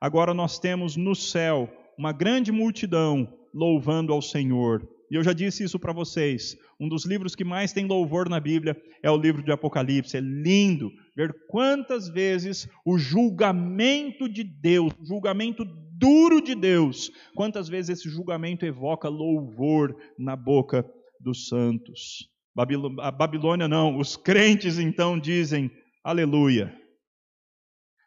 Agora 0.00 0.32
nós 0.32 0.60
temos 0.60 0.96
no 0.96 1.12
céu 1.12 1.68
uma 1.98 2.12
grande 2.12 2.52
multidão 2.52 3.26
louvando 3.52 4.12
ao 4.12 4.22
Senhor. 4.22 4.88
E 5.10 5.16
eu 5.16 5.24
já 5.24 5.32
disse 5.32 5.64
isso 5.64 5.76
para 5.76 5.92
vocês. 5.92 6.56
Um 6.80 6.88
dos 6.88 7.04
livros 7.04 7.34
que 7.34 7.42
mais 7.42 7.72
tem 7.72 7.84
louvor 7.84 8.28
na 8.28 8.38
Bíblia 8.38 8.80
é 9.02 9.10
o 9.10 9.16
livro 9.16 9.42
de 9.42 9.50
Apocalipse. 9.50 10.16
É 10.16 10.20
lindo 10.20 10.88
ver 11.16 11.34
quantas 11.48 12.08
vezes 12.08 12.68
o 12.86 12.96
julgamento 12.96 14.28
de 14.28 14.44
Deus, 14.44 14.92
o 15.00 15.04
julgamento 15.04 15.64
duro 15.98 16.40
de 16.40 16.54
Deus, 16.54 17.10
quantas 17.34 17.68
vezes 17.68 17.98
esse 17.98 18.08
julgamento 18.08 18.64
evoca 18.64 19.08
louvor 19.08 19.96
na 20.16 20.36
boca 20.36 20.88
dos 21.20 21.48
santos. 21.48 22.33
A 22.56 23.10
Babilônia 23.10 23.66
não, 23.66 23.98
os 23.98 24.16
crentes 24.16 24.78
então 24.78 25.18
dizem 25.18 25.70
aleluia. 26.04 26.72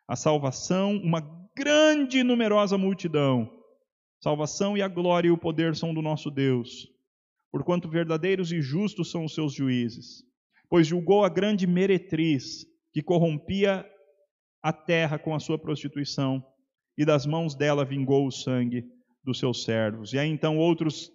A 0.08 0.16
salvação, 0.16 0.96
uma 0.96 1.20
grande 1.56 2.20
e 2.20 2.24
numerosa 2.24 2.78
multidão. 2.78 3.52
Salvação 4.22 4.78
e 4.78 4.82
a 4.82 4.88
glória 4.88 5.28
e 5.28 5.32
o 5.32 5.38
poder 5.38 5.76
são 5.76 5.94
do 5.94 6.02
nosso 6.02 6.32
Deus, 6.32 6.88
porquanto 7.52 7.90
verdadeiros 7.90 8.52
e 8.52 8.62
justos 8.62 9.12
são 9.12 9.26
os 9.26 9.34
seus 9.34 9.54
juízes. 9.54 10.24
Pois 10.70 10.88
julgou 10.88 11.24
a 11.24 11.30
grande 11.30 11.68
meretriz 11.68 12.66
que 12.94 13.04
corrompia 13.04 13.86
a 14.64 14.74
terra 14.74 15.20
com 15.20 15.36
a 15.36 15.40
sua 15.40 15.58
prostituição, 15.58 16.44
e 16.98 17.06
das 17.06 17.26
mãos 17.26 17.54
dela 17.54 17.86
vingou 17.86 18.26
o 18.26 18.32
sangue 18.32 18.84
dos 19.24 19.40
seus 19.40 19.64
servos. 19.64 20.14
E 20.14 20.20
aí 20.20 20.30
então 20.30 20.58
outros 20.58 21.12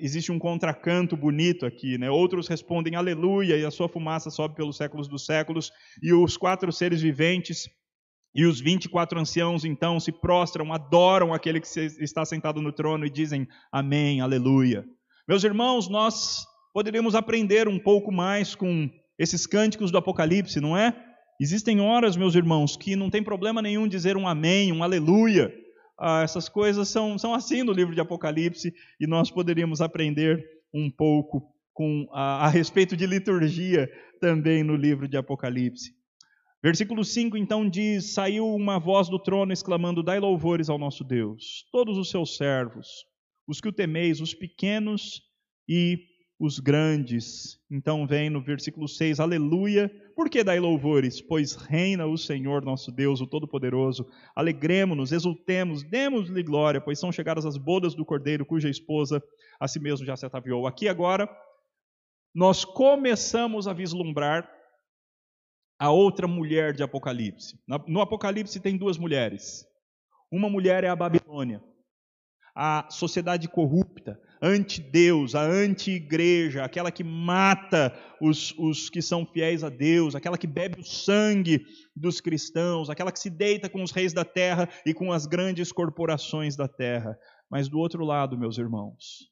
existe 0.00 0.32
um 0.32 0.38
contracanto 0.38 1.16
bonito 1.16 1.64
aqui, 1.64 1.96
né? 1.96 2.10
Outros 2.10 2.48
respondem 2.48 2.96
aleluia 2.96 3.56
e 3.56 3.64
a 3.64 3.70
sua 3.70 3.88
fumaça 3.88 4.30
sobe 4.30 4.54
pelos 4.56 4.76
séculos 4.76 5.08
dos 5.08 5.24
séculos, 5.24 5.70
e 6.02 6.12
os 6.12 6.36
quatro 6.36 6.72
seres 6.72 7.00
viventes 7.00 7.68
e 8.34 8.44
os 8.44 8.60
24 8.60 9.18
anciãos 9.18 9.64
então 9.64 9.98
se 9.98 10.12
prostram, 10.12 10.72
adoram 10.72 11.34
aquele 11.34 11.60
que 11.60 11.66
está 12.00 12.24
sentado 12.24 12.62
no 12.62 12.72
trono 12.72 13.04
e 13.04 13.10
dizem 13.10 13.46
amém, 13.72 14.20
aleluia. 14.20 14.84
Meus 15.28 15.44
irmãos, 15.44 15.88
nós 15.88 16.44
poderíamos 16.72 17.14
aprender 17.14 17.68
um 17.68 17.78
pouco 17.78 18.12
mais 18.12 18.54
com 18.54 18.88
esses 19.18 19.46
cânticos 19.46 19.90
do 19.90 19.98
Apocalipse, 19.98 20.60
não 20.60 20.76
é? 20.76 20.94
Existem 21.40 21.80
horas, 21.80 22.16
meus 22.16 22.34
irmãos, 22.34 22.76
que 22.76 22.94
não 22.94 23.10
tem 23.10 23.22
problema 23.22 23.62
nenhum 23.62 23.88
dizer 23.88 24.16
um 24.16 24.28
amém, 24.28 24.72
um 24.72 24.82
aleluia. 24.82 25.52
Ah, 26.00 26.22
essas 26.22 26.48
coisas 26.48 26.88
são, 26.88 27.18
são 27.18 27.34
assim 27.34 27.62
no 27.62 27.72
livro 27.72 27.94
de 27.94 28.00
Apocalipse 28.00 28.72
e 28.98 29.06
nós 29.06 29.30
poderíamos 29.30 29.82
aprender 29.82 30.42
um 30.72 30.90
pouco 30.90 31.54
com, 31.74 32.08
a, 32.12 32.46
a 32.46 32.48
respeito 32.48 32.96
de 32.96 33.06
liturgia 33.06 33.86
também 34.18 34.62
no 34.62 34.74
livro 34.74 35.06
de 35.06 35.18
Apocalipse. 35.18 35.94
Versículo 36.62 37.04
5 37.04 37.36
então 37.36 37.68
diz: 37.68 38.14
Saiu 38.14 38.46
uma 38.46 38.78
voz 38.78 39.08
do 39.08 39.18
trono 39.18 39.52
exclamando: 39.52 40.02
Dai 40.02 40.18
louvores 40.18 40.68
ao 40.70 40.78
nosso 40.78 41.04
Deus, 41.04 41.66
todos 41.70 41.98
os 41.98 42.10
seus 42.10 42.36
servos, 42.36 42.86
os 43.46 43.60
que 43.60 43.68
o 43.68 43.72
temeis, 43.72 44.20
os 44.20 44.34
pequenos 44.34 45.22
e 45.68 45.98
os 46.40 46.58
grandes. 46.58 47.60
Então 47.70 48.06
vem 48.06 48.30
no 48.30 48.40
versículo 48.40 48.88
6, 48.88 49.20
aleluia. 49.20 49.90
Por 50.16 50.30
que 50.30 50.42
dai 50.42 50.58
louvores? 50.58 51.20
Pois 51.20 51.54
reina 51.54 52.06
o 52.06 52.16
Senhor 52.16 52.64
nosso 52.64 52.90
Deus, 52.90 53.20
o 53.20 53.26
Todo-Poderoso. 53.26 54.08
Alegremos-nos, 54.34 55.12
exultemos, 55.12 55.82
demos-lhe 55.82 56.42
glória, 56.42 56.80
pois 56.80 56.98
são 56.98 57.12
chegadas 57.12 57.44
as 57.44 57.58
bodas 57.58 57.94
do 57.94 58.06
Cordeiro, 58.06 58.46
cuja 58.46 58.70
esposa 58.70 59.22
a 59.60 59.68
si 59.68 59.78
mesmo 59.78 60.06
já 60.06 60.16
se 60.16 60.24
ataviou. 60.24 60.66
Aqui 60.66 60.88
agora, 60.88 61.28
nós 62.34 62.64
começamos 62.64 63.68
a 63.68 63.74
vislumbrar 63.74 64.50
a 65.78 65.90
outra 65.90 66.26
mulher 66.26 66.72
de 66.72 66.82
Apocalipse. 66.82 67.58
No 67.86 68.00
Apocalipse 68.00 68.60
tem 68.60 68.78
duas 68.78 68.96
mulheres. 68.96 69.66
Uma 70.32 70.48
mulher 70.48 70.84
é 70.84 70.88
a 70.88 70.96
Babilônia, 70.96 71.62
a 72.62 72.86
sociedade 72.90 73.48
corrupta, 73.48 74.20
anti-Deus, 74.42 75.34
a 75.34 75.40
anti-igreja, 75.40 76.62
aquela 76.62 76.90
que 76.90 77.02
mata 77.02 77.90
os, 78.20 78.52
os 78.58 78.90
que 78.90 79.00
são 79.00 79.24
fiéis 79.24 79.64
a 79.64 79.70
Deus, 79.70 80.14
aquela 80.14 80.36
que 80.36 80.46
bebe 80.46 80.78
o 80.78 80.84
sangue 80.84 81.64
dos 81.96 82.20
cristãos, 82.20 82.90
aquela 82.90 83.10
que 83.10 83.18
se 83.18 83.30
deita 83.30 83.66
com 83.66 83.82
os 83.82 83.92
reis 83.92 84.12
da 84.12 84.26
terra 84.26 84.68
e 84.84 84.92
com 84.92 85.10
as 85.10 85.24
grandes 85.24 85.72
corporações 85.72 86.54
da 86.54 86.68
terra. 86.68 87.16
Mas 87.50 87.66
do 87.66 87.78
outro 87.78 88.04
lado, 88.04 88.36
meus 88.36 88.58
irmãos, 88.58 89.30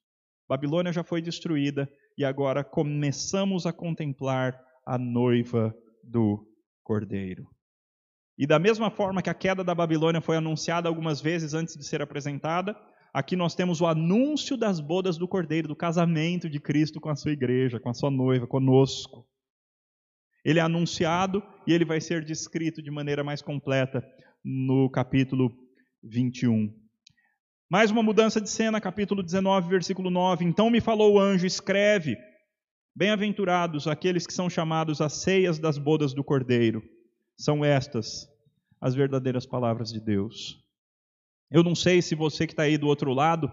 Babilônia 0.48 0.90
já 0.90 1.04
foi 1.04 1.20
destruída 1.20 1.86
e 2.16 2.24
agora 2.24 2.64
começamos 2.64 3.66
a 3.66 3.74
contemplar 3.74 4.58
a 4.86 4.96
noiva 4.96 5.76
do 6.02 6.48
Cordeiro. 6.82 7.46
E 8.38 8.46
da 8.46 8.58
mesma 8.58 8.90
forma 8.90 9.20
que 9.20 9.28
a 9.28 9.34
queda 9.34 9.62
da 9.62 9.74
Babilônia 9.74 10.22
foi 10.22 10.38
anunciada 10.38 10.88
algumas 10.88 11.20
vezes 11.20 11.52
antes 11.52 11.76
de 11.76 11.84
ser 11.84 12.00
apresentada, 12.00 12.74
Aqui 13.12 13.36
nós 13.36 13.54
temos 13.54 13.80
o 13.80 13.86
anúncio 13.86 14.56
das 14.56 14.80
bodas 14.80 15.16
do 15.16 15.26
Cordeiro, 15.26 15.68
do 15.68 15.76
casamento 15.76 16.48
de 16.48 16.60
Cristo 16.60 17.00
com 17.00 17.08
a 17.08 17.16
sua 17.16 17.32
igreja, 17.32 17.80
com 17.80 17.88
a 17.88 17.94
sua 17.94 18.10
noiva, 18.10 18.46
conosco. 18.46 19.26
Ele 20.44 20.58
é 20.58 20.62
anunciado 20.62 21.42
e 21.66 21.72
ele 21.72 21.84
vai 21.84 22.00
ser 22.00 22.24
descrito 22.24 22.82
de 22.82 22.90
maneira 22.90 23.24
mais 23.24 23.42
completa 23.42 24.02
no 24.44 24.88
capítulo 24.90 25.50
21. 26.02 26.72
Mais 27.70 27.90
uma 27.90 28.02
mudança 28.02 28.40
de 28.40 28.48
cena, 28.48 28.80
capítulo 28.80 29.22
19, 29.22 29.68
versículo 29.68 30.10
9. 30.10 30.44
Então 30.44 30.70
me 30.70 30.80
falou 30.80 31.14
o 31.14 31.20
anjo: 31.20 31.46
escreve, 31.46 32.16
bem-aventurados 32.94 33.86
aqueles 33.86 34.26
que 34.26 34.32
são 34.32 34.48
chamados 34.48 35.00
às 35.00 35.14
ceias 35.14 35.58
das 35.58 35.76
bodas 35.76 36.14
do 36.14 36.24
Cordeiro. 36.24 36.82
São 37.38 37.64
estas 37.64 38.26
as 38.80 38.94
verdadeiras 38.94 39.44
palavras 39.44 39.92
de 39.92 40.00
Deus. 40.00 40.67
Eu 41.50 41.62
não 41.62 41.74
sei 41.74 42.02
se 42.02 42.14
você 42.14 42.46
que 42.46 42.52
está 42.52 42.64
aí 42.64 42.76
do 42.76 42.86
outro 42.86 43.12
lado, 43.14 43.50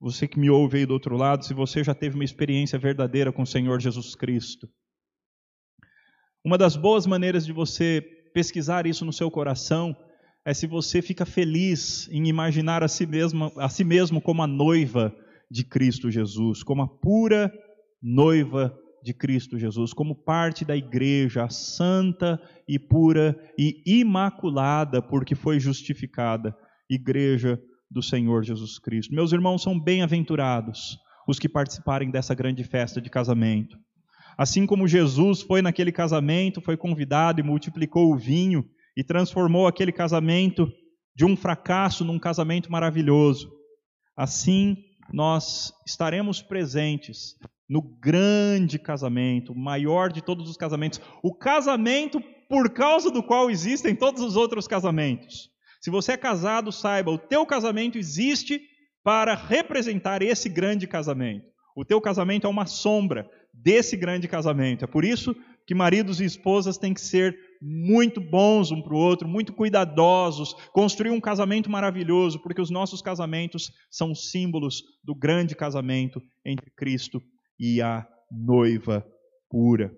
você 0.00 0.28
que 0.28 0.38
me 0.38 0.50
ouve 0.50 0.78
aí 0.78 0.86
do 0.86 0.92
outro 0.92 1.16
lado, 1.16 1.44
se 1.44 1.52
você 1.52 1.82
já 1.82 1.94
teve 1.94 2.14
uma 2.14 2.24
experiência 2.24 2.78
verdadeira 2.78 3.32
com 3.32 3.42
o 3.42 3.46
Senhor 3.46 3.80
Jesus 3.80 4.14
Cristo. 4.14 4.68
Uma 6.44 6.56
das 6.56 6.76
boas 6.76 7.06
maneiras 7.06 7.44
de 7.44 7.52
você 7.52 8.02
pesquisar 8.32 8.86
isso 8.86 9.04
no 9.04 9.12
seu 9.12 9.30
coração 9.30 9.96
é 10.44 10.52
se 10.52 10.66
você 10.66 11.00
fica 11.00 11.24
feliz 11.24 12.08
em 12.10 12.28
imaginar 12.28 12.84
a 12.84 12.88
si 12.88 13.06
mesmo, 13.06 13.50
a 13.56 13.68
si 13.68 13.82
mesmo 13.82 14.20
como 14.20 14.42
a 14.42 14.46
noiva 14.46 15.14
de 15.50 15.64
Cristo 15.64 16.10
Jesus, 16.10 16.62
como 16.62 16.82
a 16.82 16.88
pura 16.88 17.52
noiva 18.02 18.76
de 19.02 19.14
Cristo 19.14 19.58
Jesus, 19.58 19.92
como 19.92 20.14
parte 20.14 20.64
da 20.64 20.76
igreja, 20.76 21.48
santa 21.48 22.40
e 22.68 22.78
pura 22.78 23.36
e 23.58 23.82
imaculada, 23.86 25.00
porque 25.02 25.34
foi 25.34 25.58
justificada 25.58 26.54
igreja 26.88 27.60
do 27.90 28.02
Senhor 28.02 28.44
Jesus 28.44 28.78
Cristo. 28.78 29.14
Meus 29.14 29.32
irmãos, 29.32 29.62
são 29.62 29.78
bem-aventurados 29.78 30.98
os 31.26 31.38
que 31.38 31.48
participarem 31.48 32.10
dessa 32.10 32.34
grande 32.34 32.64
festa 32.64 33.00
de 33.00 33.08
casamento. 33.08 33.78
Assim 34.36 34.66
como 34.66 34.88
Jesus 34.88 35.42
foi 35.42 35.62
naquele 35.62 35.92
casamento, 35.92 36.60
foi 36.60 36.76
convidado 36.76 37.40
e 37.40 37.44
multiplicou 37.44 38.12
o 38.12 38.18
vinho 38.18 38.64
e 38.96 39.04
transformou 39.04 39.66
aquele 39.66 39.92
casamento 39.92 40.70
de 41.14 41.24
um 41.24 41.36
fracasso 41.36 42.04
num 42.04 42.18
casamento 42.18 42.70
maravilhoso. 42.70 43.50
Assim, 44.16 44.76
nós 45.12 45.72
estaremos 45.86 46.42
presentes 46.42 47.36
no 47.68 47.80
grande 47.80 48.78
casamento, 48.78 49.52
o 49.52 49.58
maior 49.58 50.12
de 50.12 50.22
todos 50.22 50.50
os 50.50 50.56
casamentos, 50.56 51.00
o 51.22 51.34
casamento 51.34 52.20
por 52.48 52.70
causa 52.72 53.10
do 53.10 53.22
qual 53.22 53.50
existem 53.50 53.94
todos 53.94 54.22
os 54.22 54.36
outros 54.36 54.66
casamentos. 54.66 55.53
Se 55.84 55.90
você 55.90 56.12
é 56.12 56.16
casado, 56.16 56.72
saiba, 56.72 57.10
o 57.10 57.18
teu 57.18 57.44
casamento 57.44 57.98
existe 57.98 58.58
para 59.02 59.34
representar 59.34 60.22
esse 60.22 60.48
grande 60.48 60.86
casamento. 60.86 61.44
O 61.76 61.84
teu 61.84 62.00
casamento 62.00 62.46
é 62.46 62.50
uma 62.50 62.64
sombra 62.64 63.28
desse 63.52 63.94
grande 63.94 64.26
casamento. 64.26 64.82
É 64.82 64.86
por 64.88 65.04
isso 65.04 65.36
que 65.66 65.74
maridos 65.74 66.22
e 66.22 66.24
esposas 66.24 66.78
têm 66.78 66.94
que 66.94 67.02
ser 67.02 67.38
muito 67.60 68.18
bons 68.18 68.70
um 68.72 68.80
para 68.80 68.94
o 68.94 68.98
outro, 68.98 69.28
muito 69.28 69.52
cuidadosos, 69.52 70.54
construir 70.72 71.10
um 71.10 71.20
casamento 71.20 71.70
maravilhoso, 71.70 72.40
porque 72.40 72.62
os 72.62 72.70
nossos 72.70 73.02
casamentos 73.02 73.70
são 73.90 74.14
símbolos 74.14 74.82
do 75.04 75.14
grande 75.14 75.54
casamento 75.54 76.18
entre 76.46 76.70
Cristo 76.70 77.20
e 77.60 77.82
a 77.82 78.08
noiva 78.32 79.06
pura. 79.50 79.94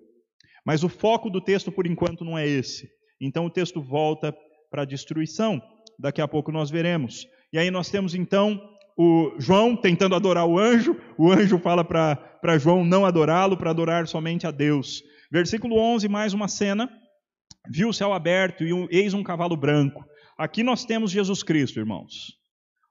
Mas 0.65 0.83
o 0.83 0.89
foco 0.89 1.29
do 1.29 1.39
texto, 1.39 1.71
por 1.71 1.87
enquanto, 1.87 2.25
não 2.25 2.37
é 2.37 2.45
esse. 2.45 2.89
Então 3.21 3.45
o 3.45 3.49
texto 3.49 3.81
volta 3.81 4.35
para 4.69 4.81
a 4.81 4.85
destruição 4.85 5.61
daqui 5.97 6.21
a 6.21 6.27
pouco 6.27 6.51
nós 6.51 6.69
veremos. 6.69 7.25
E 7.51 7.57
aí 7.57 7.71
nós 7.71 7.89
temos 7.89 8.13
então 8.13 8.61
o 8.97 9.35
João 9.37 9.75
tentando 9.75 10.15
adorar 10.15 10.45
o 10.45 10.57
anjo, 10.57 10.99
o 11.17 11.31
anjo 11.31 11.59
fala 11.59 11.83
para 11.83 12.57
João 12.57 12.83
não 12.83 13.05
adorá-lo, 13.05 13.55
para 13.55 13.69
adorar 13.69 14.07
somente 14.07 14.47
a 14.47 14.51
Deus. 14.51 15.03
Versículo 15.31 15.77
11, 15.77 16.07
mais 16.07 16.33
uma 16.33 16.47
cena. 16.47 16.89
Viu 17.69 17.89
o 17.89 17.93
céu 17.93 18.13
aberto 18.13 18.63
e 18.63 18.73
um, 18.73 18.87
eis 18.89 19.13
um 19.13 19.23
cavalo 19.23 19.55
branco. 19.55 20.03
Aqui 20.37 20.63
nós 20.63 20.85
temos 20.85 21.11
Jesus 21.11 21.43
Cristo, 21.43 21.79
irmãos. 21.79 22.37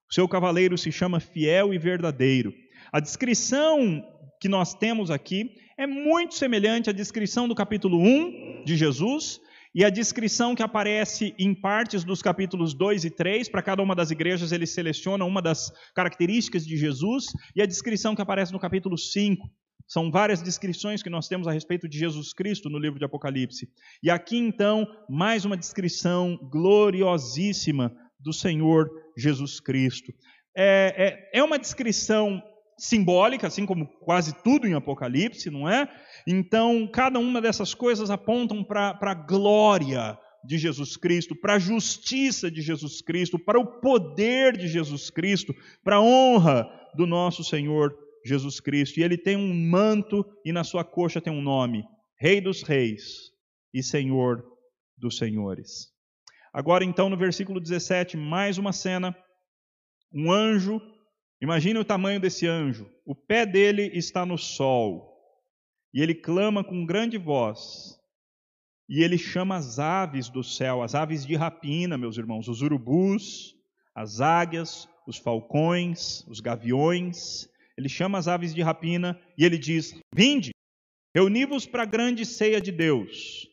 O 0.08 0.14
seu 0.14 0.28
cavaleiro 0.28 0.76
se 0.78 0.92
chama 0.92 1.18
fiel 1.18 1.74
e 1.74 1.78
verdadeiro. 1.78 2.52
A 2.92 3.00
descrição 3.00 4.02
que 4.40 4.48
nós 4.48 4.74
temos 4.74 5.10
aqui 5.10 5.50
é 5.78 5.86
muito 5.86 6.34
semelhante 6.34 6.88
à 6.88 6.92
descrição 6.92 7.48
do 7.48 7.54
capítulo 7.54 7.98
1 7.98 8.64
de 8.64 8.76
Jesus 8.76 9.40
e 9.76 9.84
a 9.84 9.90
descrição 9.90 10.54
que 10.54 10.62
aparece 10.62 11.34
em 11.38 11.54
partes 11.54 12.02
dos 12.02 12.22
capítulos 12.22 12.72
2 12.72 13.04
e 13.04 13.10
3, 13.10 13.50
para 13.50 13.60
cada 13.60 13.82
uma 13.82 13.94
das 13.94 14.10
igrejas 14.10 14.50
ele 14.50 14.64
seleciona 14.64 15.22
uma 15.26 15.42
das 15.42 15.70
características 15.94 16.66
de 16.66 16.78
Jesus, 16.78 17.26
e 17.54 17.60
a 17.60 17.66
descrição 17.66 18.16
que 18.16 18.22
aparece 18.22 18.54
no 18.54 18.58
capítulo 18.58 18.96
5. 18.96 19.46
São 19.86 20.10
várias 20.10 20.40
descrições 20.40 21.02
que 21.02 21.10
nós 21.10 21.28
temos 21.28 21.46
a 21.46 21.52
respeito 21.52 21.86
de 21.86 21.98
Jesus 21.98 22.32
Cristo 22.32 22.70
no 22.70 22.78
livro 22.78 22.98
de 22.98 23.04
Apocalipse. 23.04 23.68
E 24.02 24.08
aqui 24.08 24.38
então, 24.38 24.86
mais 25.10 25.44
uma 25.44 25.58
descrição 25.58 26.38
gloriosíssima 26.50 27.94
do 28.18 28.32
Senhor 28.32 28.90
Jesus 29.14 29.60
Cristo. 29.60 30.10
É, 30.56 31.28
é, 31.34 31.38
é 31.38 31.44
uma 31.44 31.58
descrição 31.58 32.42
simbólica, 32.78 33.46
assim 33.46 33.64
como 33.64 33.86
quase 34.00 34.34
tudo 34.42 34.66
em 34.66 34.74
Apocalipse, 34.74 35.50
não 35.50 35.68
é? 35.68 35.88
Então, 36.26 36.86
cada 36.92 37.18
uma 37.18 37.40
dessas 37.40 37.74
coisas 37.74 38.10
apontam 38.10 38.62
para 38.62 38.98
a 39.00 39.14
glória 39.14 40.18
de 40.44 40.58
Jesus 40.58 40.96
Cristo, 40.96 41.34
para 41.34 41.54
a 41.54 41.58
justiça 41.58 42.50
de 42.50 42.62
Jesus 42.62 43.00
Cristo, 43.02 43.38
para 43.38 43.58
o 43.58 43.80
poder 43.80 44.56
de 44.56 44.68
Jesus 44.68 45.10
Cristo, 45.10 45.54
para 45.82 45.96
a 45.96 46.02
honra 46.02 46.68
do 46.94 47.06
nosso 47.06 47.42
Senhor 47.42 47.96
Jesus 48.24 48.60
Cristo. 48.60 49.00
E 49.00 49.02
ele 49.02 49.16
tem 49.16 49.36
um 49.36 49.54
manto 49.54 50.24
e 50.44 50.52
na 50.52 50.62
sua 50.62 50.84
coxa 50.84 51.20
tem 51.20 51.32
um 51.32 51.42
nome: 51.42 51.84
Rei 52.18 52.40
dos 52.40 52.62
Reis 52.62 53.30
e 53.72 53.82
Senhor 53.82 54.44
dos 54.96 55.16
Senhores. 55.18 55.88
Agora, 56.52 56.84
então, 56.84 57.10
no 57.10 57.16
versículo 57.16 57.60
17, 57.60 58.16
mais 58.16 58.56
uma 58.58 58.72
cena. 58.72 59.14
Um 60.14 60.32
anjo 60.32 60.80
Imagine 61.40 61.78
o 61.78 61.84
tamanho 61.84 62.18
desse 62.18 62.46
anjo. 62.46 62.90
O 63.04 63.14
pé 63.14 63.44
dele 63.44 63.90
está 63.94 64.24
no 64.24 64.38
sol. 64.38 65.14
E 65.92 66.00
ele 66.00 66.14
clama 66.14 66.64
com 66.64 66.86
grande 66.86 67.18
voz. 67.18 67.98
E 68.88 69.02
ele 69.02 69.18
chama 69.18 69.56
as 69.56 69.78
aves 69.78 70.28
do 70.28 70.42
céu, 70.44 70.82
as 70.82 70.94
aves 70.94 71.26
de 71.26 71.34
rapina, 71.34 71.98
meus 71.98 72.16
irmãos, 72.16 72.48
os 72.48 72.62
urubus, 72.62 73.54
as 73.94 74.20
águias, 74.20 74.88
os 75.06 75.18
falcões, 75.18 76.24
os 76.28 76.40
gaviões. 76.40 77.48
Ele 77.76 77.88
chama 77.88 78.18
as 78.18 78.28
aves 78.28 78.54
de 78.54 78.62
rapina 78.62 79.20
e 79.36 79.44
ele 79.44 79.58
diz: 79.58 79.98
Vinde, 80.14 80.52
reuni-vos 81.14 81.66
para 81.66 81.82
a 81.82 81.86
grande 81.86 82.24
ceia 82.24 82.60
de 82.60 82.70
Deus, 82.70 83.48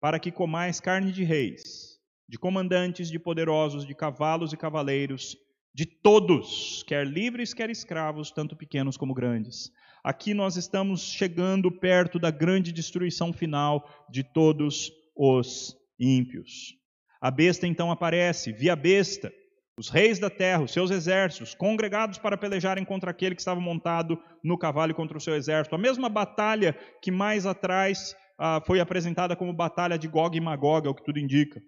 para 0.00 0.18
que 0.18 0.32
comais 0.32 0.80
carne 0.80 1.12
de 1.12 1.24
reis, 1.24 1.98
de 2.28 2.38
comandantes, 2.38 3.10
de 3.10 3.18
poderosos, 3.18 3.86
de 3.86 3.94
cavalos 3.94 4.52
e 4.52 4.56
cavaleiros 4.56 5.36
de 5.74 5.86
todos, 5.86 6.82
quer 6.86 7.06
livres, 7.06 7.54
quer 7.54 7.70
escravos, 7.70 8.30
tanto 8.30 8.56
pequenos 8.56 8.96
como 8.96 9.14
grandes. 9.14 9.70
Aqui 10.02 10.34
nós 10.34 10.56
estamos 10.56 11.02
chegando 11.02 11.70
perto 11.70 12.18
da 12.18 12.30
grande 12.30 12.72
destruição 12.72 13.32
final 13.32 13.88
de 14.10 14.24
todos 14.24 14.90
os 15.14 15.76
ímpios. 15.98 16.74
A 17.20 17.30
besta 17.30 17.66
então 17.66 17.90
aparece, 17.90 18.50
via 18.52 18.74
besta, 18.74 19.30
os 19.78 19.88
reis 19.88 20.18
da 20.18 20.28
terra, 20.28 20.62
os 20.62 20.72
seus 20.72 20.90
exércitos, 20.90 21.54
congregados 21.54 22.18
para 22.18 22.36
pelejarem 22.36 22.84
contra 22.84 23.10
aquele 23.10 23.34
que 23.34 23.40
estava 23.40 23.60
montado 23.60 24.18
no 24.42 24.58
cavalo 24.58 24.94
contra 24.94 25.16
o 25.16 25.20
seu 25.20 25.34
exército. 25.34 25.74
A 25.74 25.78
mesma 25.78 26.08
batalha 26.08 26.76
que 27.02 27.10
mais 27.10 27.46
atrás 27.46 28.14
ah, 28.38 28.60
foi 28.66 28.80
apresentada 28.80 29.36
como 29.36 29.52
batalha 29.52 29.98
de 29.98 30.08
Gog 30.08 30.36
e 30.36 30.40
Magog, 30.40 30.86
é 30.86 30.90
o 30.90 30.94
que 30.94 31.04
tudo 31.04 31.18
indica. 31.18 31.60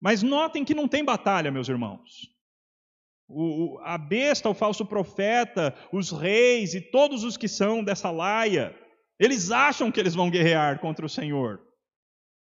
Mas 0.00 0.22
notem 0.22 0.64
que 0.64 0.74
não 0.74 0.88
tem 0.88 1.04
batalha, 1.04 1.50
meus 1.50 1.68
irmãos. 1.68 2.39
O, 3.32 3.78
a 3.82 3.96
besta, 3.96 4.48
o 4.48 4.54
falso 4.54 4.84
profeta, 4.84 5.74
os 5.92 6.10
reis 6.10 6.74
e 6.74 6.80
todos 6.80 7.22
os 7.22 7.36
que 7.36 7.46
são 7.46 7.84
dessa 7.84 8.10
laia, 8.10 8.74
eles 9.20 9.50
acham 9.50 9.90
que 9.92 10.00
eles 10.00 10.14
vão 10.14 10.30
guerrear 10.30 10.80
contra 10.80 11.06
o 11.06 11.08
Senhor. 11.08 11.60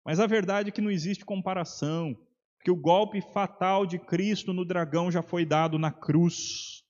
Mas 0.04 0.18
a 0.18 0.26
verdade 0.26 0.70
é 0.70 0.72
que 0.72 0.80
não 0.80 0.90
existe 0.90 1.24
comparação, 1.24 2.16
que 2.64 2.70
o 2.70 2.76
golpe 2.76 3.20
fatal 3.20 3.86
de 3.86 3.98
Cristo 3.98 4.52
no 4.52 4.64
dragão 4.64 5.10
já 5.10 5.22
foi 5.22 5.44
dado 5.44 5.78
na 5.78 5.92
cruz. 5.92 6.82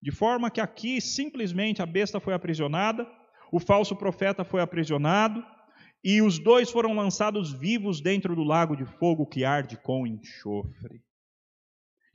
De 0.00 0.12
forma 0.12 0.50
que 0.50 0.60
aqui 0.60 1.00
simplesmente 1.00 1.82
a 1.82 1.86
besta 1.86 2.20
foi 2.20 2.34
aprisionada, 2.34 3.06
o 3.50 3.58
falso 3.58 3.96
profeta 3.96 4.44
foi 4.44 4.60
aprisionado, 4.60 5.44
e 6.04 6.22
os 6.22 6.38
dois 6.38 6.70
foram 6.70 6.94
lançados 6.94 7.52
vivos 7.52 8.00
dentro 8.00 8.36
do 8.36 8.44
lago 8.44 8.76
de 8.76 8.84
fogo 8.84 9.26
que 9.26 9.44
arde 9.44 9.76
com 9.76 10.06
enxofre. 10.06 11.05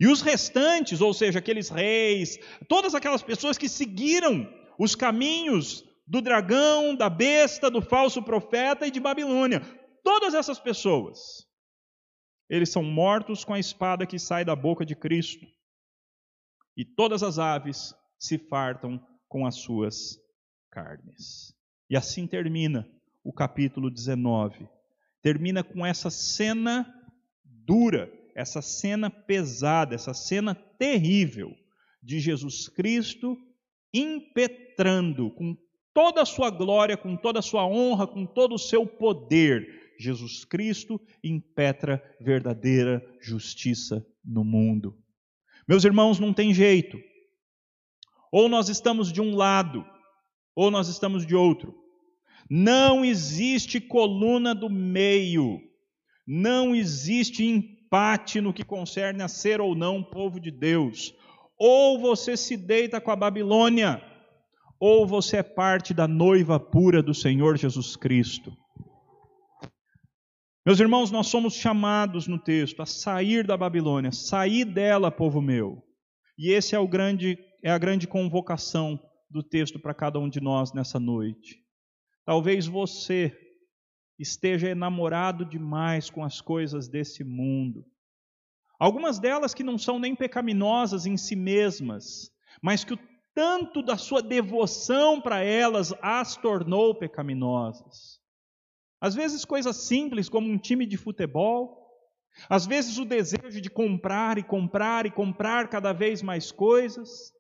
E 0.02 0.08
os 0.08 0.22
restantes, 0.22 1.00
ou 1.00 1.14
seja, 1.14 1.38
aqueles 1.38 1.70
reis, 1.70 2.40
todas 2.68 2.96
aquelas 2.96 3.22
pessoas 3.22 3.56
que 3.56 3.70
seguiram 3.70 4.52
os 4.80 4.96
caminhos 4.96 5.86
do 6.08 6.20
dragão, 6.24 6.96
da 6.96 7.08
besta, 7.08 7.70
do 7.70 7.84
falso 7.84 8.24
profeta 8.24 8.88
e 8.88 8.90
de 8.90 9.00
Babilônia, 9.00 9.62
todas 10.04 10.34
essas 10.34 10.60
pessoas, 10.60 11.48
eles 12.50 12.72
são 12.72 12.82
mortos 12.82 13.46
com 13.46 13.54
a 13.54 13.60
espada 13.60 14.08
que 14.08 14.18
sai 14.18 14.44
da 14.44 14.56
boca 14.56 14.84
de 14.84 14.96
Cristo. 14.96 15.46
E 16.76 16.84
todas 16.84 17.22
as 17.22 17.38
aves 17.38 17.94
se 18.18 18.40
fartam 18.40 19.00
com 19.28 19.46
as 19.46 19.58
suas 19.58 20.18
carnes. 20.72 21.54
E 21.88 21.96
assim 21.96 22.26
termina 22.26 22.90
o 23.24 23.32
capítulo 23.32 23.92
19. 23.92 24.68
Termina 25.22 25.64
com 25.64 25.86
essa 25.86 26.10
cena 26.10 26.92
dura 27.46 28.12
essa 28.36 28.62
cena 28.62 29.10
pesada, 29.10 29.96
essa 29.96 30.14
cena 30.14 30.56
terrível 30.56 31.56
de 32.02 32.20
Jesus 32.20 32.68
Cristo 32.68 33.38
impetrando 33.94 35.32
com 35.32 35.56
toda 35.94 36.22
a 36.22 36.26
sua 36.26 36.50
glória, 36.50 36.98
com 36.98 37.16
toda 37.16 37.40
a 37.40 37.44
sua 37.44 37.66
honra, 37.66 38.08
com 38.08 38.26
todo 38.26 38.56
o 38.56 38.60
seu 38.60 38.86
poder. 38.86 39.94
Jesus 40.00 40.46
Cristo 40.46 41.00
impetra 41.24 42.02
verdadeira 42.20 43.06
justiça 43.22 44.06
no 44.24 44.44
mundo. 44.44 44.98
Meus 45.68 45.86
irmãos, 45.86 46.20
não 46.20 46.34
tem 46.34 46.54
jeito. 46.54 47.00
Ou 48.32 48.48
nós 48.48 48.70
estamos 48.70 49.12
de 49.12 49.22
um 49.22 49.36
lado, 49.36 49.86
ou 50.56 50.72
nós 50.72 50.88
estamos 50.88 51.26
de 51.26 51.36
outro. 51.36 51.76
Não 52.50 53.06
existe 53.06 53.80
coluna 53.80 54.56
do 54.56 54.70
meio. 54.70 55.62
Não 56.26 56.74
existe 56.74 57.44
empate 57.92 58.40
no 58.40 58.54
que 58.54 58.64
concerne 58.64 59.22
a 59.22 59.28
ser 59.28 59.60
ou 59.60 59.76
não 59.76 60.02
povo 60.02 60.40
de 60.40 60.50
Deus. 60.50 61.14
Ou 61.60 62.00
você 62.00 62.38
se 62.38 62.56
deita 62.56 63.02
com 63.02 63.12
a 63.12 63.16
Babilônia, 63.18 64.02
ou 64.80 65.06
você 65.06 65.38
é 65.38 65.44
parte 65.44 65.94
da 65.94 66.08
noiva 66.08 66.58
pura 66.58 67.04
do 67.04 67.14
Senhor 67.14 67.58
Jesus 67.58 67.98
Cristo. 67.98 68.56
Meus 70.66 70.80
irmãos, 70.80 71.12
nós 71.12 71.28
somos 71.28 71.54
chamados 71.54 72.28
no 72.28 72.40
texto 72.40 72.82
a 72.82 72.86
sair 72.86 73.46
da 73.46 73.58
Babilônia, 73.58 74.12
sair 74.14 74.64
dela, 74.64 75.12
povo 75.12 75.42
meu. 75.42 75.84
E 76.38 76.50
esse 76.52 76.74
é 76.74 76.80
o 76.80 76.88
grande 76.88 77.38
é 77.64 77.70
a 77.70 77.78
grande 77.78 78.08
convocação 78.08 79.00
do 79.30 79.44
texto 79.44 79.80
para 79.80 79.94
cada 79.94 80.18
um 80.18 80.30
de 80.30 80.40
nós 80.40 80.74
nessa 80.74 81.00
noite. 81.00 81.60
Talvez 82.26 82.66
você 82.66 83.36
esteja 84.22 84.70
enamorado 84.70 85.44
demais 85.44 86.10
com 86.10 86.24
as 86.24 86.40
coisas 86.40 86.88
desse 86.88 87.24
mundo. 87.24 87.86
Algumas 88.80 89.20
delas 89.20 89.54
que 89.54 89.64
não 89.64 89.78
são 89.78 90.00
nem 90.00 90.16
pecaminosas 90.16 91.06
em 91.06 91.18
si 91.18 91.36
mesmas, 91.36 92.32
mas 92.62 92.84
que 92.84 92.94
o 92.94 93.00
tanto 93.34 93.82
da 93.82 93.98
sua 93.98 94.22
devoção 94.22 95.22
para 95.22 95.44
elas 95.44 95.94
as 96.02 96.36
tornou 96.36 96.94
pecaminosas. 96.96 98.20
Às 99.00 99.16
vezes, 99.16 99.46
coisas 99.46 99.76
simples 99.78 100.30
como 100.30 100.50
um 100.50 100.58
time 100.58 100.86
de 100.86 100.98
futebol, 100.98 101.80
às 102.50 102.66
vezes, 102.66 102.98
o 102.98 103.06
desejo 103.06 103.62
de 103.62 103.70
comprar 103.70 104.38
e 104.38 104.44
comprar 104.44 105.06
e 105.06 105.12
comprar 105.12 105.70
cada 105.70 105.94
vez 105.94 106.22
mais 106.22 106.52
coisas, 106.52 107.34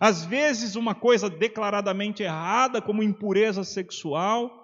às 0.00 0.24
vezes, 0.24 0.76
uma 0.76 0.94
coisa 0.94 1.30
declaradamente 1.30 2.22
errada, 2.22 2.80
como 2.80 3.02
impureza 3.02 3.62
sexual 3.62 4.63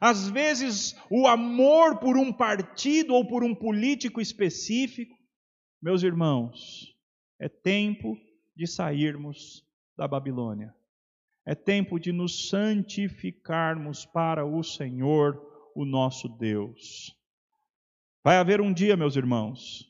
às 0.00 0.28
vezes, 0.28 0.94
o 1.10 1.26
amor 1.26 1.98
por 1.98 2.16
um 2.16 2.32
partido 2.32 3.14
ou 3.14 3.26
por 3.26 3.42
um 3.42 3.54
político 3.54 4.20
específico. 4.20 5.16
Meus 5.80 6.02
irmãos, 6.02 6.94
é 7.40 7.48
tempo 7.48 8.16
de 8.54 8.66
sairmos 8.66 9.64
da 9.96 10.06
Babilônia. 10.06 10.74
É 11.46 11.54
tempo 11.54 11.98
de 11.98 12.12
nos 12.12 12.48
santificarmos 12.48 14.04
para 14.04 14.44
o 14.44 14.62
Senhor, 14.62 15.40
o 15.74 15.84
nosso 15.84 16.28
Deus. 16.28 17.14
Vai 18.24 18.38
haver 18.38 18.60
um 18.60 18.72
dia, 18.72 18.96
meus 18.96 19.14
irmãos, 19.14 19.84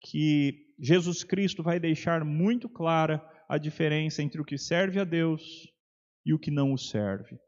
que 0.00 0.74
Jesus 0.78 1.24
Cristo 1.24 1.62
vai 1.62 1.80
deixar 1.80 2.24
muito 2.24 2.68
clara 2.68 3.24
a 3.48 3.56
diferença 3.56 4.22
entre 4.22 4.40
o 4.40 4.44
que 4.44 4.58
serve 4.58 5.00
a 5.00 5.04
Deus 5.04 5.42
e 6.26 6.34
o 6.34 6.38
que 6.38 6.50
não 6.50 6.72
o 6.72 6.78
serve. 6.78 7.38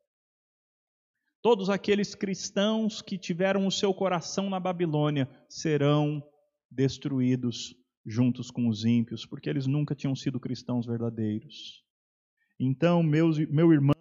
Todos 1.46 1.70
aqueles 1.70 2.12
cristãos 2.12 3.00
que 3.00 3.16
tiveram 3.16 3.68
o 3.68 3.70
seu 3.70 3.94
coração 3.94 4.50
na 4.50 4.58
Babilônia 4.58 5.30
serão 5.48 6.20
destruídos 6.68 7.72
juntos 8.04 8.50
com 8.50 8.66
os 8.66 8.84
ímpios, 8.84 9.24
porque 9.24 9.48
eles 9.48 9.64
nunca 9.64 9.94
tinham 9.94 10.16
sido 10.16 10.40
cristãos 10.40 10.86
verdadeiros. 10.86 11.84
Então, 12.58 13.00
meus, 13.00 13.38
meu 13.38 13.72
irmão, 13.72 13.94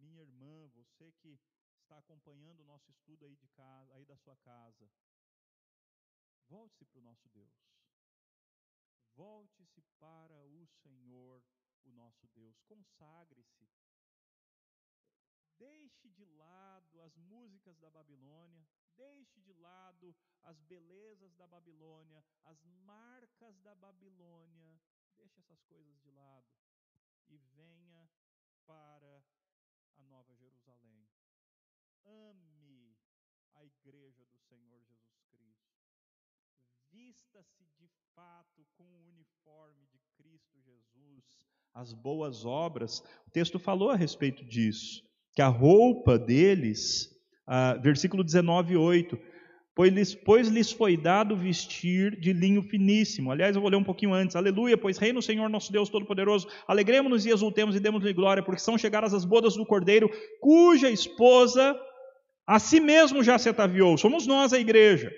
minha 0.00 0.20
irmã, 0.20 0.68
você 0.74 1.12
que 1.22 1.38
está 1.80 1.96
acompanhando 1.98 2.58
o 2.58 2.66
nosso 2.66 2.90
estudo 2.90 3.24
aí, 3.24 3.36
de 3.36 3.46
casa, 3.56 3.94
aí 3.94 4.04
da 4.04 4.16
sua 4.16 4.34
casa, 4.38 4.90
volte-se 6.48 6.84
para 6.86 6.98
o 6.98 7.04
nosso 7.04 7.28
Deus. 7.32 7.54
Volte-se 9.14 9.80
para 10.00 10.44
o 10.44 10.66
Senhor, 10.82 11.40
o 11.84 11.92
nosso 11.92 12.26
Deus. 12.34 12.60
Consagre-se. 12.66 13.70
Deixe 15.60 16.08
de 16.08 16.24
lado 16.24 17.02
as 17.02 17.14
músicas 17.60 17.78
da 17.78 17.90
Babilônia, 17.90 18.66
deixe 18.96 19.40
de 19.42 19.52
lado 19.52 20.14
as 20.44 20.58
belezas 20.62 21.34
da 21.34 21.46
Babilônia, 21.46 22.24
as 22.44 22.64
marcas 22.86 23.60
da 23.60 23.74
Babilônia, 23.74 24.80
deixe 25.14 25.40
essas 25.40 25.62
coisas 25.64 26.00
de 26.00 26.10
lado 26.10 26.46
e 27.28 27.36
venha 27.54 28.08
para 28.66 29.22
a 29.96 30.02
Nova 30.04 30.34
Jerusalém. 30.34 31.06
Ame 32.06 32.96
a 33.54 33.64
igreja 33.64 34.24
do 34.24 34.38
Senhor 34.38 34.82
Jesus 34.82 35.20
Cristo. 35.30 35.76
Vista-se 36.90 37.66
de 37.76 37.88
fato 38.14 38.66
com 38.74 38.84
o 38.84 39.08
uniforme 39.08 39.86
de 39.86 40.00
Cristo 40.16 40.58
Jesus, 40.62 41.46
as 41.74 41.92
boas 41.92 42.46
obras. 42.46 43.00
O 43.26 43.30
texto 43.30 43.58
falou 43.58 43.90
a 43.90 43.96
respeito 43.96 44.44
disso, 44.46 45.04
que 45.34 45.42
a 45.42 45.48
roupa 45.48 46.18
deles, 46.18 47.19
ah, 47.52 47.76
versículo 47.82 48.22
19, 48.22 48.76
8, 48.76 49.18
pois 49.74 49.92
lhes, 49.92 50.14
pois 50.14 50.46
lhes 50.46 50.70
foi 50.70 50.96
dado 50.96 51.36
vestir 51.36 52.14
de 52.20 52.32
linho 52.32 52.62
finíssimo. 52.62 53.32
Aliás, 53.32 53.56
eu 53.56 53.60
vou 53.60 53.68
ler 53.68 53.76
um 53.76 53.82
pouquinho 53.82 54.14
antes. 54.14 54.36
Aleluia, 54.36 54.78
pois 54.78 54.98
reina 54.98 55.18
o 55.18 55.22
Senhor 55.22 55.48
nosso 55.48 55.72
Deus 55.72 55.88
Todo-Poderoso. 55.88 56.46
Alegremos-nos 56.68 57.26
e 57.26 57.30
exultemos 57.30 57.74
e 57.74 57.80
demos-lhe 57.80 58.12
glória, 58.12 58.40
porque 58.40 58.60
são 58.60 58.78
chegadas 58.78 59.12
as 59.12 59.24
bodas 59.24 59.56
do 59.56 59.66
Cordeiro, 59.66 60.08
cuja 60.40 60.88
esposa 60.88 61.76
a 62.46 62.60
si 62.60 62.78
mesmo 62.78 63.20
já 63.24 63.36
se 63.36 63.48
ataviou. 63.48 63.98
Somos 63.98 64.28
nós 64.28 64.52
a 64.52 64.60
igreja. 64.60 65.10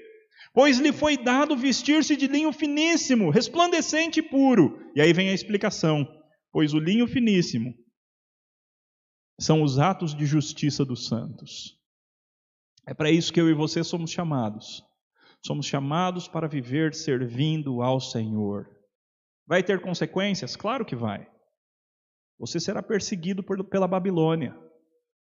Pois 0.54 0.78
lhe 0.78 0.90
foi 0.90 1.18
dado 1.18 1.54
vestir-se 1.54 2.16
de 2.16 2.28
linho 2.28 2.50
finíssimo, 2.50 3.28
resplandecente 3.28 4.20
e 4.20 4.22
puro. 4.22 4.78
E 4.96 5.02
aí 5.02 5.12
vem 5.12 5.28
a 5.28 5.34
explicação. 5.34 6.08
Pois 6.50 6.72
o 6.72 6.78
linho 6.78 7.06
finíssimo 7.06 7.74
são 9.38 9.62
os 9.62 9.78
atos 9.78 10.14
de 10.14 10.24
justiça 10.24 10.82
dos 10.82 11.08
santos. 11.08 11.81
É 12.86 12.92
para 12.92 13.10
isso 13.10 13.32
que 13.32 13.40
eu 13.40 13.48
e 13.48 13.54
você 13.54 13.84
somos 13.84 14.10
chamados. 14.10 14.82
Somos 15.44 15.66
chamados 15.66 16.28
para 16.28 16.48
viver 16.48 16.94
servindo 16.94 17.82
ao 17.82 18.00
Senhor. 18.00 18.68
Vai 19.46 19.62
ter 19.62 19.80
consequências? 19.80 20.56
Claro 20.56 20.84
que 20.84 20.96
vai. 20.96 21.26
Você 22.38 22.58
será 22.58 22.82
perseguido 22.82 23.42
por, 23.42 23.62
pela 23.64 23.86
Babilônia. 23.86 24.56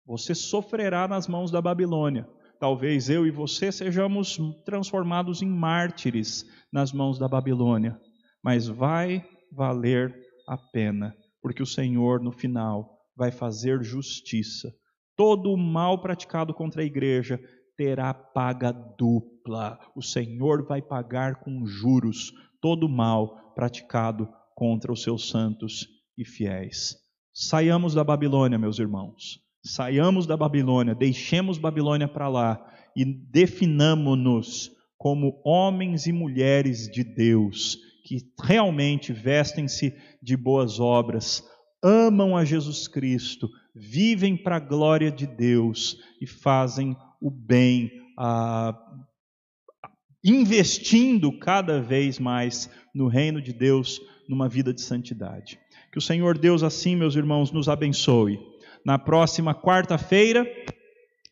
Você 0.06 0.34
sofrerá 0.34 1.06
nas 1.08 1.28
mãos 1.28 1.50
da 1.50 1.60
Babilônia. 1.60 2.28
Talvez 2.58 3.08
eu 3.08 3.26
e 3.26 3.30
você 3.30 3.70
sejamos 3.70 4.38
transformados 4.64 5.42
em 5.42 5.48
mártires 5.48 6.44
nas 6.72 6.92
mãos 6.92 7.18
da 7.18 7.28
Babilônia. 7.28 8.00
Mas 8.42 8.66
vai 8.68 9.24
valer 9.50 10.14
a 10.48 10.56
pena, 10.56 11.16
porque 11.40 11.62
o 11.62 11.66
Senhor, 11.66 12.20
no 12.20 12.32
final, 12.32 12.98
vai 13.16 13.30
fazer 13.30 13.82
justiça 13.82 14.72
Todo 15.16 15.52
o 15.52 15.56
mal 15.56 16.00
praticado 16.00 16.52
contra 16.52 16.82
a 16.82 16.84
igreja 16.84 17.40
terá 17.76 18.12
paga 18.12 18.72
dupla. 18.72 19.78
O 19.94 20.02
Senhor 20.02 20.66
vai 20.66 20.82
pagar 20.82 21.36
com 21.36 21.66
juros 21.66 22.32
todo 22.60 22.86
o 22.86 22.88
mal 22.88 23.52
praticado 23.54 24.28
contra 24.54 24.92
os 24.92 25.02
seus 25.02 25.28
santos 25.28 25.88
e 26.16 26.24
fiéis. 26.24 26.96
Saiamos 27.32 27.94
da 27.94 28.04
Babilônia, 28.04 28.58
meus 28.58 28.78
irmãos. 28.78 29.40
Saiamos 29.62 30.26
da 30.26 30.36
Babilônia, 30.36 30.94
deixemos 30.94 31.58
Babilônia 31.58 32.06
para 32.06 32.28
lá 32.28 32.64
e 32.96 33.04
definamos-nos 33.04 34.70
como 34.96 35.40
homens 35.44 36.06
e 36.06 36.12
mulheres 36.12 36.88
de 36.88 37.02
Deus, 37.02 37.78
que 38.04 38.18
realmente 38.42 39.12
vestem-se 39.12 39.94
de 40.22 40.36
boas 40.36 40.78
obras, 40.78 41.42
amam 41.82 42.36
a 42.36 42.44
Jesus 42.44 42.86
Cristo, 42.86 43.48
vivem 43.74 44.36
para 44.36 44.56
a 44.56 44.60
glória 44.60 45.10
de 45.10 45.26
Deus 45.26 45.98
e 46.20 46.26
fazem 46.26 46.96
o 47.20 47.30
bem, 47.30 47.90
ah, 48.18 48.78
investindo 50.22 51.36
cada 51.38 51.80
vez 51.80 52.18
mais 52.18 52.70
no 52.94 53.08
reino 53.08 53.42
de 53.42 53.52
Deus, 53.52 54.00
numa 54.28 54.48
vida 54.48 54.72
de 54.72 54.80
santidade. 54.80 55.58
Que 55.90 55.98
o 55.98 56.02
Senhor 56.02 56.38
Deus, 56.38 56.62
assim, 56.62 56.96
meus 56.96 57.16
irmãos, 57.16 57.50
nos 57.50 57.68
abençoe. 57.68 58.38
Na 58.84 58.98
próxima 58.98 59.54
quarta-feira, 59.54 60.46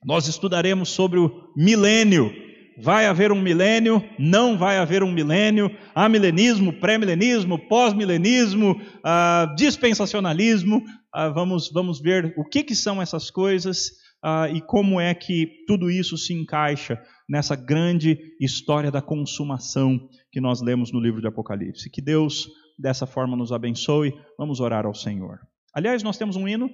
nós 0.04 0.26
estudaremos 0.26 0.88
sobre 0.88 1.18
o 1.18 1.52
milênio 1.56 2.32
vai 2.76 3.06
haver 3.06 3.32
um 3.32 3.40
milênio, 3.40 4.02
não 4.18 4.56
vai 4.56 4.78
haver 4.78 5.02
um 5.02 5.12
milênio, 5.12 5.70
há 5.94 6.08
milenismo, 6.08 6.72
pré-milenismo, 6.72 7.58
pós-milenismo, 7.58 8.72
uh, 8.72 9.54
dispensacionalismo. 9.54 10.82
Uh, 11.14 11.32
vamos, 11.32 11.70
vamos 11.70 12.00
ver 12.00 12.32
o 12.36 12.44
que, 12.44 12.64
que 12.64 12.74
são 12.74 13.00
essas 13.00 13.30
coisas 13.30 13.88
uh, 14.24 14.46
e 14.54 14.60
como 14.60 15.00
é 15.00 15.14
que 15.14 15.64
tudo 15.66 15.90
isso 15.90 16.16
se 16.16 16.32
encaixa 16.32 17.00
nessa 17.28 17.54
grande 17.54 18.18
história 18.40 18.90
da 18.90 19.02
consumação 19.02 20.08
que 20.30 20.40
nós 20.40 20.62
lemos 20.62 20.92
no 20.92 21.00
livro 21.00 21.20
de 21.20 21.28
Apocalipse. 21.28 21.90
Que 21.90 22.00
Deus 22.00 22.48
dessa 22.78 23.06
forma 23.06 23.36
nos 23.36 23.52
abençoe. 23.52 24.12
Vamos 24.38 24.60
orar 24.60 24.86
ao 24.86 24.94
Senhor. 24.94 25.38
Aliás, 25.74 26.02
nós 26.02 26.16
temos 26.16 26.36
um 26.36 26.48
hino? 26.48 26.70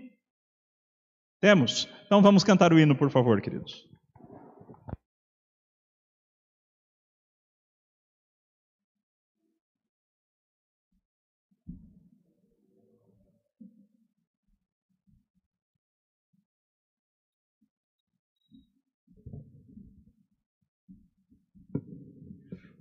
Temos? 1.41 1.89
Então 2.07 2.21
vamos 2.21 2.43
cantar 2.43 2.73
o 2.73 2.79
hino, 2.79 2.97
por 2.97 3.11
favor, 3.11 3.41
queridos. 3.41 3.89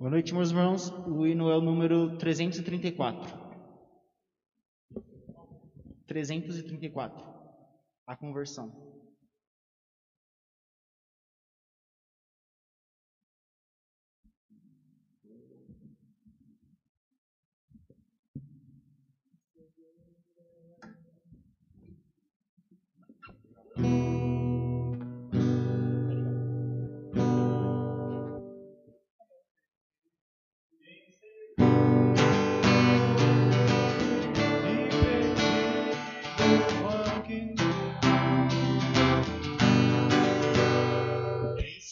Boa 0.07 0.15
noite, 0.15 0.33
meus 0.33 0.51
irmãos. 0.51 0.89
O 1.05 1.27
hino 1.27 1.49
é 1.49 1.57
o 1.57 1.59
número 1.59 2.15
334. 2.17 3.29
334. 6.07 7.25
A 8.07 8.15
conversão. 8.15 8.86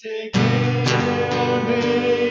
Take 0.06 0.36
me 0.36 0.86
on 0.94 1.68
me. 1.68 2.25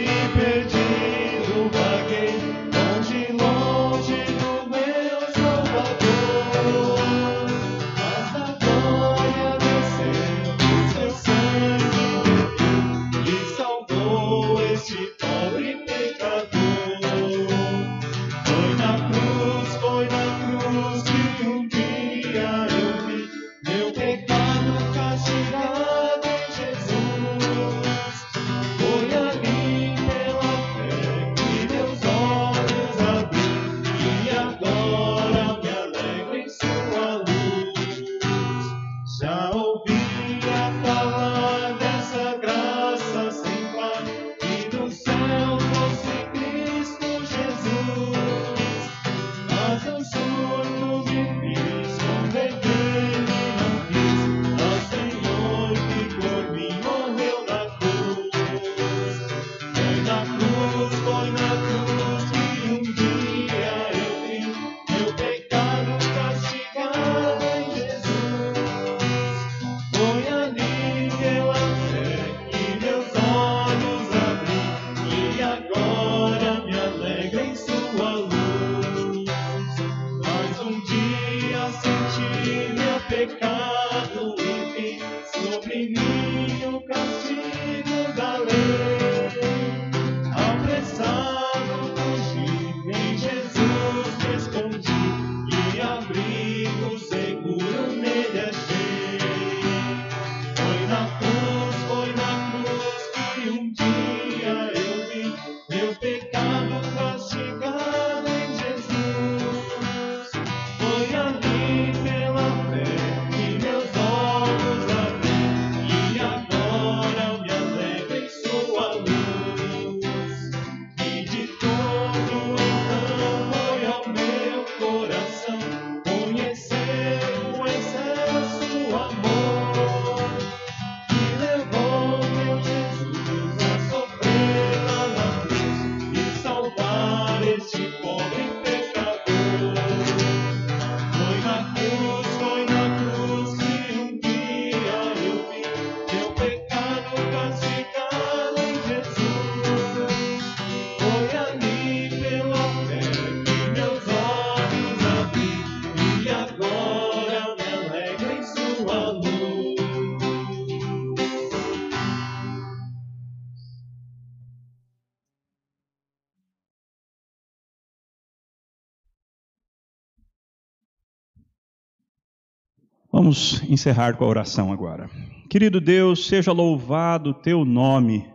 Vamos 173.24 173.62
encerrar 173.62 174.18
com 174.18 174.24
a 174.26 174.28
oração 174.28 174.70
agora. 174.70 175.08
Querido 175.48 175.80
Deus, 175.80 176.26
seja 176.26 176.52
louvado 176.52 177.30
o 177.30 177.34
teu 177.34 177.64
nome. 177.64 178.30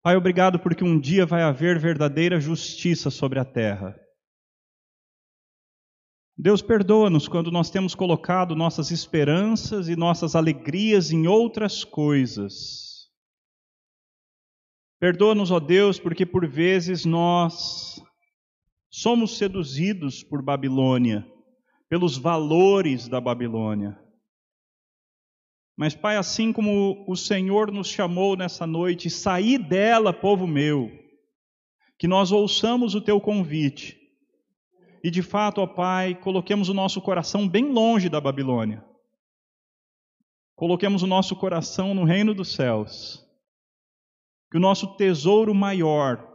Pai, 0.00 0.14
obrigado 0.14 0.60
porque 0.60 0.84
um 0.84 1.00
dia 1.00 1.26
vai 1.26 1.42
haver 1.42 1.80
verdadeira 1.80 2.40
justiça 2.40 3.10
sobre 3.10 3.40
a 3.40 3.44
terra. 3.44 3.92
Deus, 6.38 6.62
perdoa-nos 6.62 7.26
quando 7.26 7.50
nós 7.50 7.70
temos 7.70 7.92
colocado 7.92 8.54
nossas 8.54 8.92
esperanças 8.92 9.88
e 9.88 9.96
nossas 9.96 10.36
alegrias 10.36 11.10
em 11.10 11.26
outras 11.26 11.82
coisas. 11.82 13.10
Perdoa-nos, 15.00 15.50
ó 15.50 15.58
Deus, 15.58 15.98
porque 15.98 16.24
por 16.24 16.46
vezes 16.46 17.04
nós 17.04 18.00
somos 18.88 19.38
seduzidos 19.38 20.22
por 20.22 20.40
Babilônia 20.40 21.31
pelos 21.92 22.16
valores 22.16 23.06
da 23.06 23.20
Babilônia. 23.20 24.00
Mas, 25.76 25.94
Pai, 25.94 26.16
assim 26.16 26.50
como 26.50 27.04
o 27.06 27.14
Senhor 27.14 27.70
nos 27.70 27.88
chamou 27.88 28.34
nessa 28.34 28.66
noite, 28.66 29.10
sair 29.10 29.58
dela, 29.58 30.10
povo 30.10 30.46
meu, 30.46 30.90
que 31.98 32.08
nós 32.08 32.32
ouçamos 32.32 32.94
o 32.94 33.00
teu 33.02 33.20
convite 33.20 34.00
e, 35.04 35.10
de 35.10 35.20
fato, 35.20 35.60
ó 35.60 35.66
Pai, 35.66 36.14
coloquemos 36.14 36.70
o 36.70 36.74
nosso 36.74 36.98
coração 37.02 37.46
bem 37.46 37.70
longe 37.70 38.08
da 38.08 38.22
Babilônia. 38.22 38.82
Coloquemos 40.56 41.02
o 41.02 41.06
nosso 41.06 41.36
coração 41.36 41.92
no 41.92 42.04
reino 42.04 42.32
dos 42.32 42.54
céus. 42.54 43.22
Que 44.50 44.56
o 44.56 44.60
nosso 44.60 44.96
tesouro 44.96 45.54
maior 45.54 46.26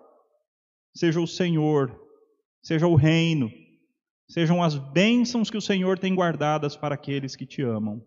seja 0.95 1.19
o 1.19 1.25
Senhor, 1.25 1.99
seja 2.61 2.85
o 2.85 2.93
reino, 2.93 3.51
sejam 4.27 4.61
as 4.61 4.75
bênçãos 4.75 5.49
que 5.49 5.57
o 5.57 5.61
Senhor 5.61 5.97
tem 5.97 6.13
guardadas 6.13 6.75
para 6.75 6.95
aqueles 6.95 7.35
que 7.35 7.45
te 7.45 7.61
amam. 7.61 8.01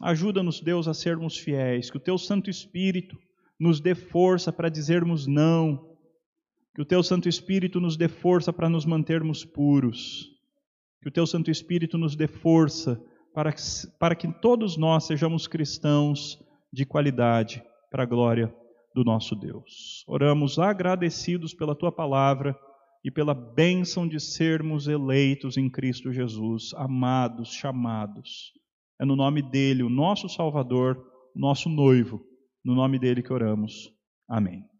Ajuda-nos, 0.00 0.60
Deus, 0.60 0.88
a 0.88 0.94
sermos 0.94 1.36
fiéis, 1.36 1.90
que 1.90 1.96
o 1.96 2.00
teu 2.00 2.18
Santo 2.18 2.50
Espírito 2.50 3.16
nos 3.58 3.80
dê 3.80 3.94
força 3.94 4.52
para 4.52 4.68
dizermos 4.68 5.26
não, 5.26 5.96
que 6.74 6.82
o 6.82 6.84
teu 6.84 7.02
Santo 7.02 7.28
Espírito 7.28 7.80
nos 7.80 7.96
dê 7.96 8.08
força 8.08 8.52
para 8.52 8.68
nos 8.68 8.84
mantermos 8.84 9.44
puros, 9.44 10.28
que 11.00 11.08
o 11.08 11.12
teu 11.12 11.26
Santo 11.26 11.50
Espírito 11.50 11.96
nos 11.96 12.16
dê 12.16 12.26
força 12.26 13.00
para 13.34 13.52
que, 13.52 13.62
para 13.98 14.14
que 14.14 14.32
todos 14.40 14.76
nós 14.76 15.04
sejamos 15.04 15.46
cristãos 15.46 16.38
de 16.72 16.84
qualidade, 16.84 17.62
para 17.90 18.04
a 18.04 18.06
glória 18.06 18.52
do 18.94 19.04
nosso 19.04 19.36
Deus. 19.36 20.02
Oramos 20.08 20.58
agradecidos 20.58 21.52
pela 21.52 21.74
tua 21.74 21.92
palavra 21.92 22.58
e 23.04 23.10
pela 23.10 23.34
bênção 23.34 24.06
de 24.06 24.20
sermos 24.20 24.86
eleitos 24.86 25.56
em 25.56 25.68
Cristo 25.68 26.12
Jesus, 26.12 26.72
amados, 26.74 27.52
chamados. 27.52 28.52
É 29.00 29.04
no 29.04 29.16
nome 29.16 29.42
dele, 29.42 29.82
o 29.82 29.88
nosso 29.88 30.28
Salvador, 30.28 31.04
nosso 31.34 31.68
noivo, 31.68 32.24
no 32.64 32.74
nome 32.74 32.98
dele 32.98 33.22
que 33.22 33.32
oramos. 33.32 33.92
Amém. 34.28 34.71